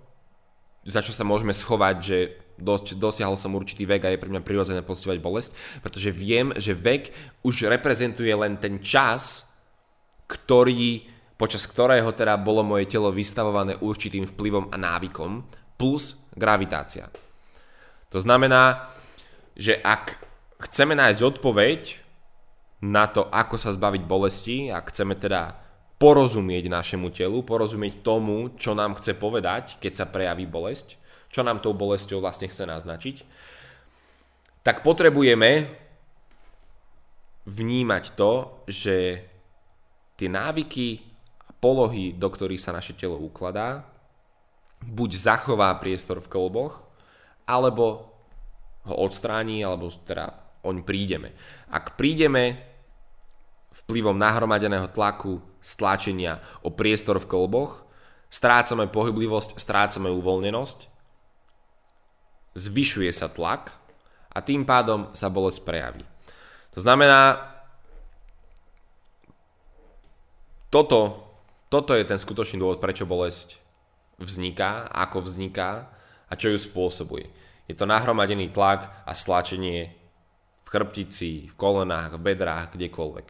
za 0.82 0.98
čo 0.98 1.14
sa 1.14 1.22
môžeme 1.22 1.54
schovať, 1.54 1.96
že 2.02 2.18
dos- 2.58 2.96
dosiahol 2.96 3.38
som 3.38 3.54
určitý 3.54 3.86
vek 3.86 4.02
a 4.06 4.12
je 4.14 4.22
pre 4.22 4.30
mňa 4.30 4.46
prirodzené 4.46 4.80
pocitovať 4.80 5.18
bolesť, 5.20 5.50
pretože 5.80 6.10
viem, 6.14 6.54
že 6.56 6.74
vek 6.74 7.10
už 7.42 7.68
reprezentuje 7.70 8.30
len 8.30 8.58
ten 8.58 8.78
čas, 8.80 9.50
ktorý, 10.26 11.06
počas 11.36 11.66
ktorého 11.66 12.14
teda 12.14 12.38
bolo 12.40 12.62
moje 12.62 12.88
telo 12.88 13.10
vystavované 13.10 13.78
určitým 13.78 14.24
vplyvom 14.30 14.70
a 14.72 14.76
návykom, 14.78 15.44
plus 15.74 16.18
gravitácia. 16.34 17.10
To 18.14 18.18
znamená, 18.22 18.94
že 19.58 19.74
ak 19.82 20.18
chceme 20.70 20.94
nájsť 20.94 21.20
odpoveď 21.22 21.80
na 22.84 23.10
to, 23.10 23.26
ako 23.26 23.56
sa 23.58 23.74
zbaviť 23.74 24.02
bolesti 24.04 24.56
a 24.70 24.78
chceme 24.84 25.18
teda 25.18 25.64
porozumieť 25.98 26.68
našemu 26.68 27.08
telu, 27.14 27.40
porozumieť 27.46 28.04
tomu, 28.04 28.52
čo 28.58 28.76
nám 28.76 28.98
chce 28.98 29.16
povedať, 29.16 29.78
keď 29.80 29.92
sa 29.94 30.06
prejaví 30.10 30.44
bolesť, 30.44 31.00
čo 31.34 31.42
nám 31.42 31.58
tou 31.58 31.74
bolesťou 31.74 32.22
vlastne 32.22 32.46
chce 32.46 32.62
naznačiť, 32.62 33.16
tak 34.62 34.86
potrebujeme 34.86 35.66
vnímať 37.50 38.04
to, 38.14 38.62
že 38.70 39.26
tie 40.14 40.28
návyky 40.30 41.02
a 41.42 41.50
polohy, 41.58 42.14
do 42.14 42.30
ktorých 42.30 42.62
sa 42.62 42.70
naše 42.70 42.94
telo 42.94 43.18
ukladá, 43.18 43.82
buď 44.78 45.10
zachová 45.18 45.74
priestor 45.82 46.22
v 46.22 46.30
kolboch, 46.30 46.86
alebo 47.50 48.14
ho 48.86 48.94
odstráni, 49.02 49.66
alebo 49.66 49.90
teda 49.90 50.38
oň 50.62 50.86
prídeme. 50.86 51.34
Ak 51.66 51.98
prídeme 51.98 52.62
vplyvom 53.84 54.14
nahromadeného 54.14 54.86
tlaku, 54.94 55.42
stlačenia 55.58 56.38
o 56.62 56.70
priestor 56.70 57.18
v 57.18 57.26
kolboch, 57.26 57.82
strácame 58.30 58.86
pohyblivosť, 58.86 59.58
strácame 59.58 60.08
uvoľnenosť, 60.14 60.93
zvyšuje 62.54 63.10
sa 63.10 63.26
tlak 63.30 63.74
a 64.34 64.38
tým 64.42 64.66
pádom 64.66 65.10
sa 65.14 65.30
bolesť 65.30 65.62
prejaví. 65.62 66.02
To 66.74 66.82
znamená, 66.82 67.38
toto, 70.74 71.22
toto 71.70 71.94
je 71.94 72.02
ten 72.02 72.18
skutočný 72.18 72.58
dôvod, 72.58 72.82
prečo 72.82 73.06
bolesť 73.06 73.62
vzniká, 74.18 74.90
ako 74.90 75.22
vzniká 75.22 75.86
a 76.26 76.32
čo 76.34 76.50
ju 76.50 76.58
spôsobuje. 76.58 77.30
Je 77.70 77.78
to 77.78 77.86
nahromadený 77.86 78.50
tlak 78.50 78.90
a 79.06 79.14
stlačenie 79.14 79.94
v 80.62 80.68
chrbtici, 80.68 81.46
v 81.46 81.54
kolenách, 81.54 82.18
v 82.18 82.24
bedrách, 82.26 82.74
kdekoľvek. 82.74 83.26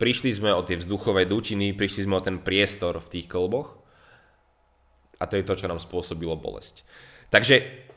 Prišli 0.00 0.30
sme 0.32 0.50
o 0.50 0.64
tie 0.64 0.80
vzduchové 0.80 1.28
dutiny, 1.28 1.76
prišli 1.76 2.08
sme 2.08 2.18
o 2.18 2.24
ten 2.24 2.42
priestor 2.42 2.98
v 2.98 3.10
tých 3.14 3.26
kolboch 3.30 3.78
a 5.20 5.28
to 5.28 5.38
je 5.38 5.44
to, 5.46 5.54
čo 5.54 5.70
nám 5.70 5.78
spôsobilo 5.78 6.34
bolesť. 6.34 6.82
Takže 7.30 7.89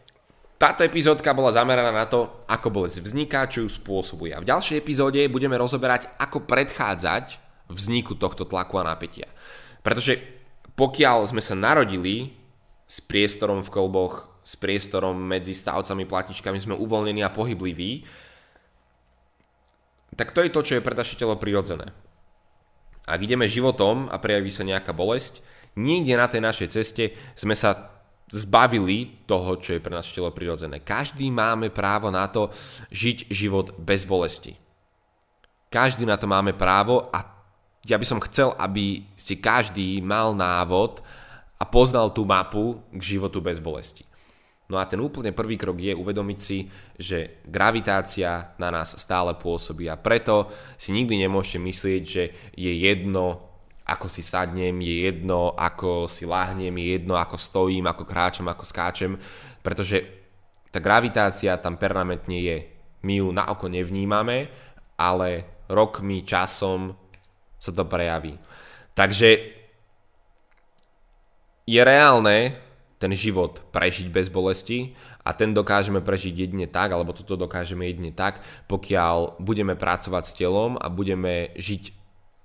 táto 0.63 0.87
epizódka 0.87 1.35
bola 1.35 1.51
zameraná 1.51 1.91
na 1.91 2.07
to, 2.07 2.47
ako 2.47 2.71
bolesť 2.71 3.03
vzniká, 3.03 3.51
čo 3.51 3.67
ju 3.67 3.69
spôsobuje. 3.69 4.31
A 4.31 4.39
v 4.39 4.47
ďalšej 4.47 4.79
epizóde 4.79 5.19
budeme 5.27 5.59
rozoberať, 5.59 6.07
ako 6.15 6.47
predchádzať 6.47 7.35
vzniku 7.67 8.15
tohto 8.15 8.47
tlaku 8.47 8.79
a 8.79 8.87
napätia. 8.87 9.27
Pretože 9.83 10.23
pokiaľ 10.79 11.27
sme 11.27 11.43
sa 11.43 11.59
narodili 11.59 12.31
s 12.87 13.03
priestorom 13.03 13.59
v 13.59 13.73
kolboch, 13.75 14.31
s 14.39 14.55
priestorom 14.55 15.19
medzi 15.19 15.51
stavcami, 15.51 16.07
platičkami, 16.07 16.55
sme 16.55 16.79
uvoľnení 16.79 17.19
a 17.27 17.35
pohybliví, 17.35 18.07
tak 20.15 20.31
to 20.31 20.47
je 20.47 20.53
to, 20.53 20.63
čo 20.63 20.73
je 20.79 20.85
pre 20.85 20.95
naše 20.95 21.19
telo 21.19 21.35
prirodzené. 21.35 21.91
Ak 23.03 23.19
ideme 23.19 23.51
životom 23.51 24.07
a 24.07 24.15
prejaví 24.15 24.47
sa 24.47 24.63
nejaká 24.63 24.95
bolesť, 24.95 25.43
niekde 25.75 26.15
na 26.15 26.31
tej 26.31 26.39
našej 26.39 26.67
ceste 26.71 27.11
sme 27.35 27.51
sa 27.51 27.92
zbavili 28.31 29.25
toho, 29.27 29.59
čo 29.59 29.75
je 29.75 29.83
pre 29.83 29.93
naše 29.93 30.15
telo 30.15 30.31
prirodzené. 30.31 30.81
Každý 30.81 31.29
máme 31.29 31.69
právo 31.69 32.09
na 32.09 32.25
to 32.29 32.49
žiť 32.89 33.29
život 33.29 33.75
bez 33.77 34.07
bolesti. 34.07 34.55
Každý 35.73 36.05
na 36.05 36.17
to 36.17 36.29
máme 36.29 36.53
právo 36.53 37.09
a 37.09 37.33
ja 37.83 37.99
by 37.99 38.05
som 38.07 38.23
chcel, 38.23 38.55
aby 38.55 39.03
ste 39.19 39.41
každý 39.41 39.99
mal 39.99 40.31
návod 40.31 41.03
a 41.59 41.63
poznal 41.67 42.11
tú 42.15 42.23
mapu 42.23 42.79
k 42.95 43.17
životu 43.17 43.43
bez 43.43 43.59
bolesti. 43.59 44.07
No 44.71 44.79
a 44.79 44.87
ten 44.87 44.97
úplne 45.03 45.35
prvý 45.35 45.59
krok 45.59 45.77
je 45.77 45.91
uvedomiť 45.91 46.39
si, 46.39 46.65
že 46.95 47.43
gravitácia 47.43 48.55
na 48.55 48.71
nás 48.71 48.95
stále 48.95 49.35
pôsobí 49.35 49.91
a 49.91 49.99
preto 49.99 50.49
si 50.79 50.95
nikdy 50.95 51.27
nemôžete 51.27 51.59
myslieť, 51.59 52.01
že 52.07 52.23
je 52.55 52.71
jedno, 52.71 53.52
ako 53.83 54.07
si 54.07 54.23
sadnem, 54.23 54.79
je 54.79 55.11
jedno, 55.11 55.51
ako 55.59 56.07
si 56.07 56.23
lahnem, 56.23 56.71
je 56.79 56.87
jedno, 56.99 57.19
ako 57.19 57.35
stojím, 57.35 57.83
ako 57.87 58.03
kráčam, 58.07 58.47
ako 58.47 58.63
skáčem, 58.63 59.19
pretože 59.59 60.07
tá 60.71 60.79
gravitácia 60.79 61.59
tam 61.59 61.75
permanentne 61.75 62.39
je. 62.39 62.57
My 63.03 63.19
ju 63.19 63.27
na 63.35 63.43
oko 63.51 63.67
nevnímame, 63.67 64.47
ale 64.95 65.45
rokmi, 65.67 66.23
časom 66.23 66.95
sa 67.59 67.71
to 67.75 67.83
prejaví. 67.83 68.39
Takže 68.95 69.29
je 71.67 71.81
reálne 71.83 72.55
ten 72.99 73.11
život 73.11 73.59
prežiť 73.75 74.07
bez 74.07 74.31
bolesti 74.31 74.95
a 75.27 75.35
ten 75.35 75.51
dokážeme 75.51 75.99
prežiť 75.99 76.47
jedine 76.47 76.67
tak, 76.71 76.95
alebo 76.95 77.11
toto 77.11 77.35
dokážeme 77.35 77.83
jedine 77.87 78.15
tak, 78.15 78.39
pokiaľ 78.71 79.43
budeme 79.43 79.75
pracovať 79.75 80.23
s 80.23 80.37
telom 80.39 80.79
a 80.79 80.87
budeme 80.87 81.51
žiť 81.59 81.83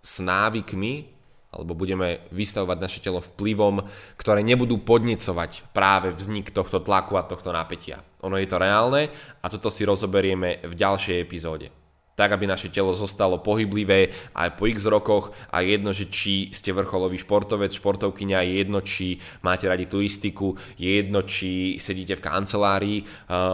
s 0.03 0.15
návykmi, 0.19 1.18
alebo 1.59 1.75
budeme 1.75 2.23
vystavovať 2.31 2.79
naše 2.79 3.01
telo 3.03 3.19
vplyvom, 3.19 3.83
ktoré 4.15 4.47
nebudú 4.47 4.79
podnecovať 4.79 5.75
práve 5.75 6.15
vznik 6.15 6.55
tohto 6.55 6.79
tlaku 6.79 7.19
a 7.19 7.27
tohto 7.27 7.51
napätia. 7.51 8.07
Ono 8.23 8.39
je 8.39 8.47
to 8.47 8.63
reálne 8.63 9.11
a 9.43 9.47
toto 9.51 9.69
si 9.69 9.83
rozoberieme 9.83 10.63
v 10.63 10.73
ďalšej 10.79 11.19
epizóde 11.19 11.75
tak 12.19 12.35
aby 12.35 12.51
naše 12.51 12.75
telo 12.75 12.91
zostalo 12.99 13.39
pohyblivé 13.39 14.11
aj 14.35 14.59
po 14.59 14.67
x 14.67 14.91
rokoch 14.91 15.31
a 15.55 15.63
jedno, 15.63 15.95
že 15.95 16.11
či 16.11 16.51
ste 16.51 16.75
vrcholový 16.75 17.15
športovec, 17.15 17.71
športovkyňa, 17.71 18.43
je 18.43 18.53
jedno, 18.59 18.83
či 18.83 19.23
máte 19.47 19.71
radi 19.71 19.87
turistiku, 19.87 20.59
je 20.75 20.99
jedno, 20.99 21.23
či 21.23 21.79
sedíte 21.79 22.19
v 22.19 22.25
kancelárii, 22.27 22.99
eh, 22.99 23.07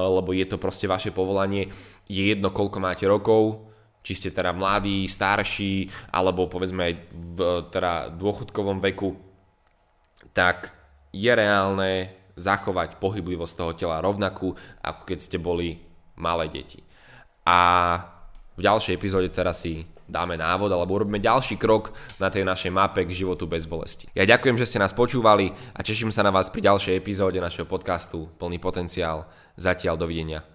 lebo 0.08 0.32
je 0.32 0.48
to 0.48 0.56
proste 0.56 0.88
vaše 0.88 1.12
povolanie, 1.12 1.68
je 2.08 2.32
jedno, 2.32 2.48
koľko 2.48 2.80
máte 2.80 3.04
rokov, 3.04 3.68
či 4.04 4.12
ste 4.12 4.28
teda 4.28 4.52
mladí, 4.52 5.08
starší, 5.08 5.88
alebo 6.12 6.44
povedzme 6.46 6.92
aj 6.92 6.94
v 7.16 7.38
teda 7.72 8.12
dôchodkovom 8.12 8.84
veku, 8.84 9.16
tak 10.36 10.76
je 11.08 11.32
reálne 11.32 12.12
zachovať 12.36 13.00
pohyblivosť 13.00 13.54
toho 13.56 13.72
tela 13.72 14.04
rovnakú, 14.04 14.52
ako 14.84 15.00
keď 15.08 15.18
ste 15.18 15.38
boli 15.40 15.80
malé 16.20 16.52
deti. 16.52 16.84
A 17.48 17.58
v 18.54 18.60
ďalšej 18.60 18.94
epizóde 18.94 19.32
teraz 19.32 19.64
si 19.64 19.88
dáme 20.04 20.36
návod 20.36 20.68
alebo 20.68 21.00
urobíme 21.00 21.16
ďalší 21.16 21.56
krok 21.56 21.96
na 22.20 22.28
tej 22.28 22.44
našej 22.44 22.70
mape 22.70 23.08
k 23.08 23.16
životu 23.24 23.48
bez 23.48 23.64
bolesti. 23.64 24.04
Ja 24.12 24.28
ďakujem, 24.28 24.60
že 24.60 24.68
ste 24.68 24.82
nás 24.82 24.92
počúvali 24.92 25.48
a 25.72 25.80
teším 25.80 26.12
sa 26.12 26.20
na 26.20 26.30
vás 26.30 26.52
pri 26.52 26.60
ďalšej 26.60 26.94
epizóde 26.94 27.40
našeho 27.40 27.64
podcastu 27.64 28.28
Plný 28.36 28.60
potenciál. 28.60 29.24
Zatiaľ 29.56 29.96
dovidenia. 29.96 30.53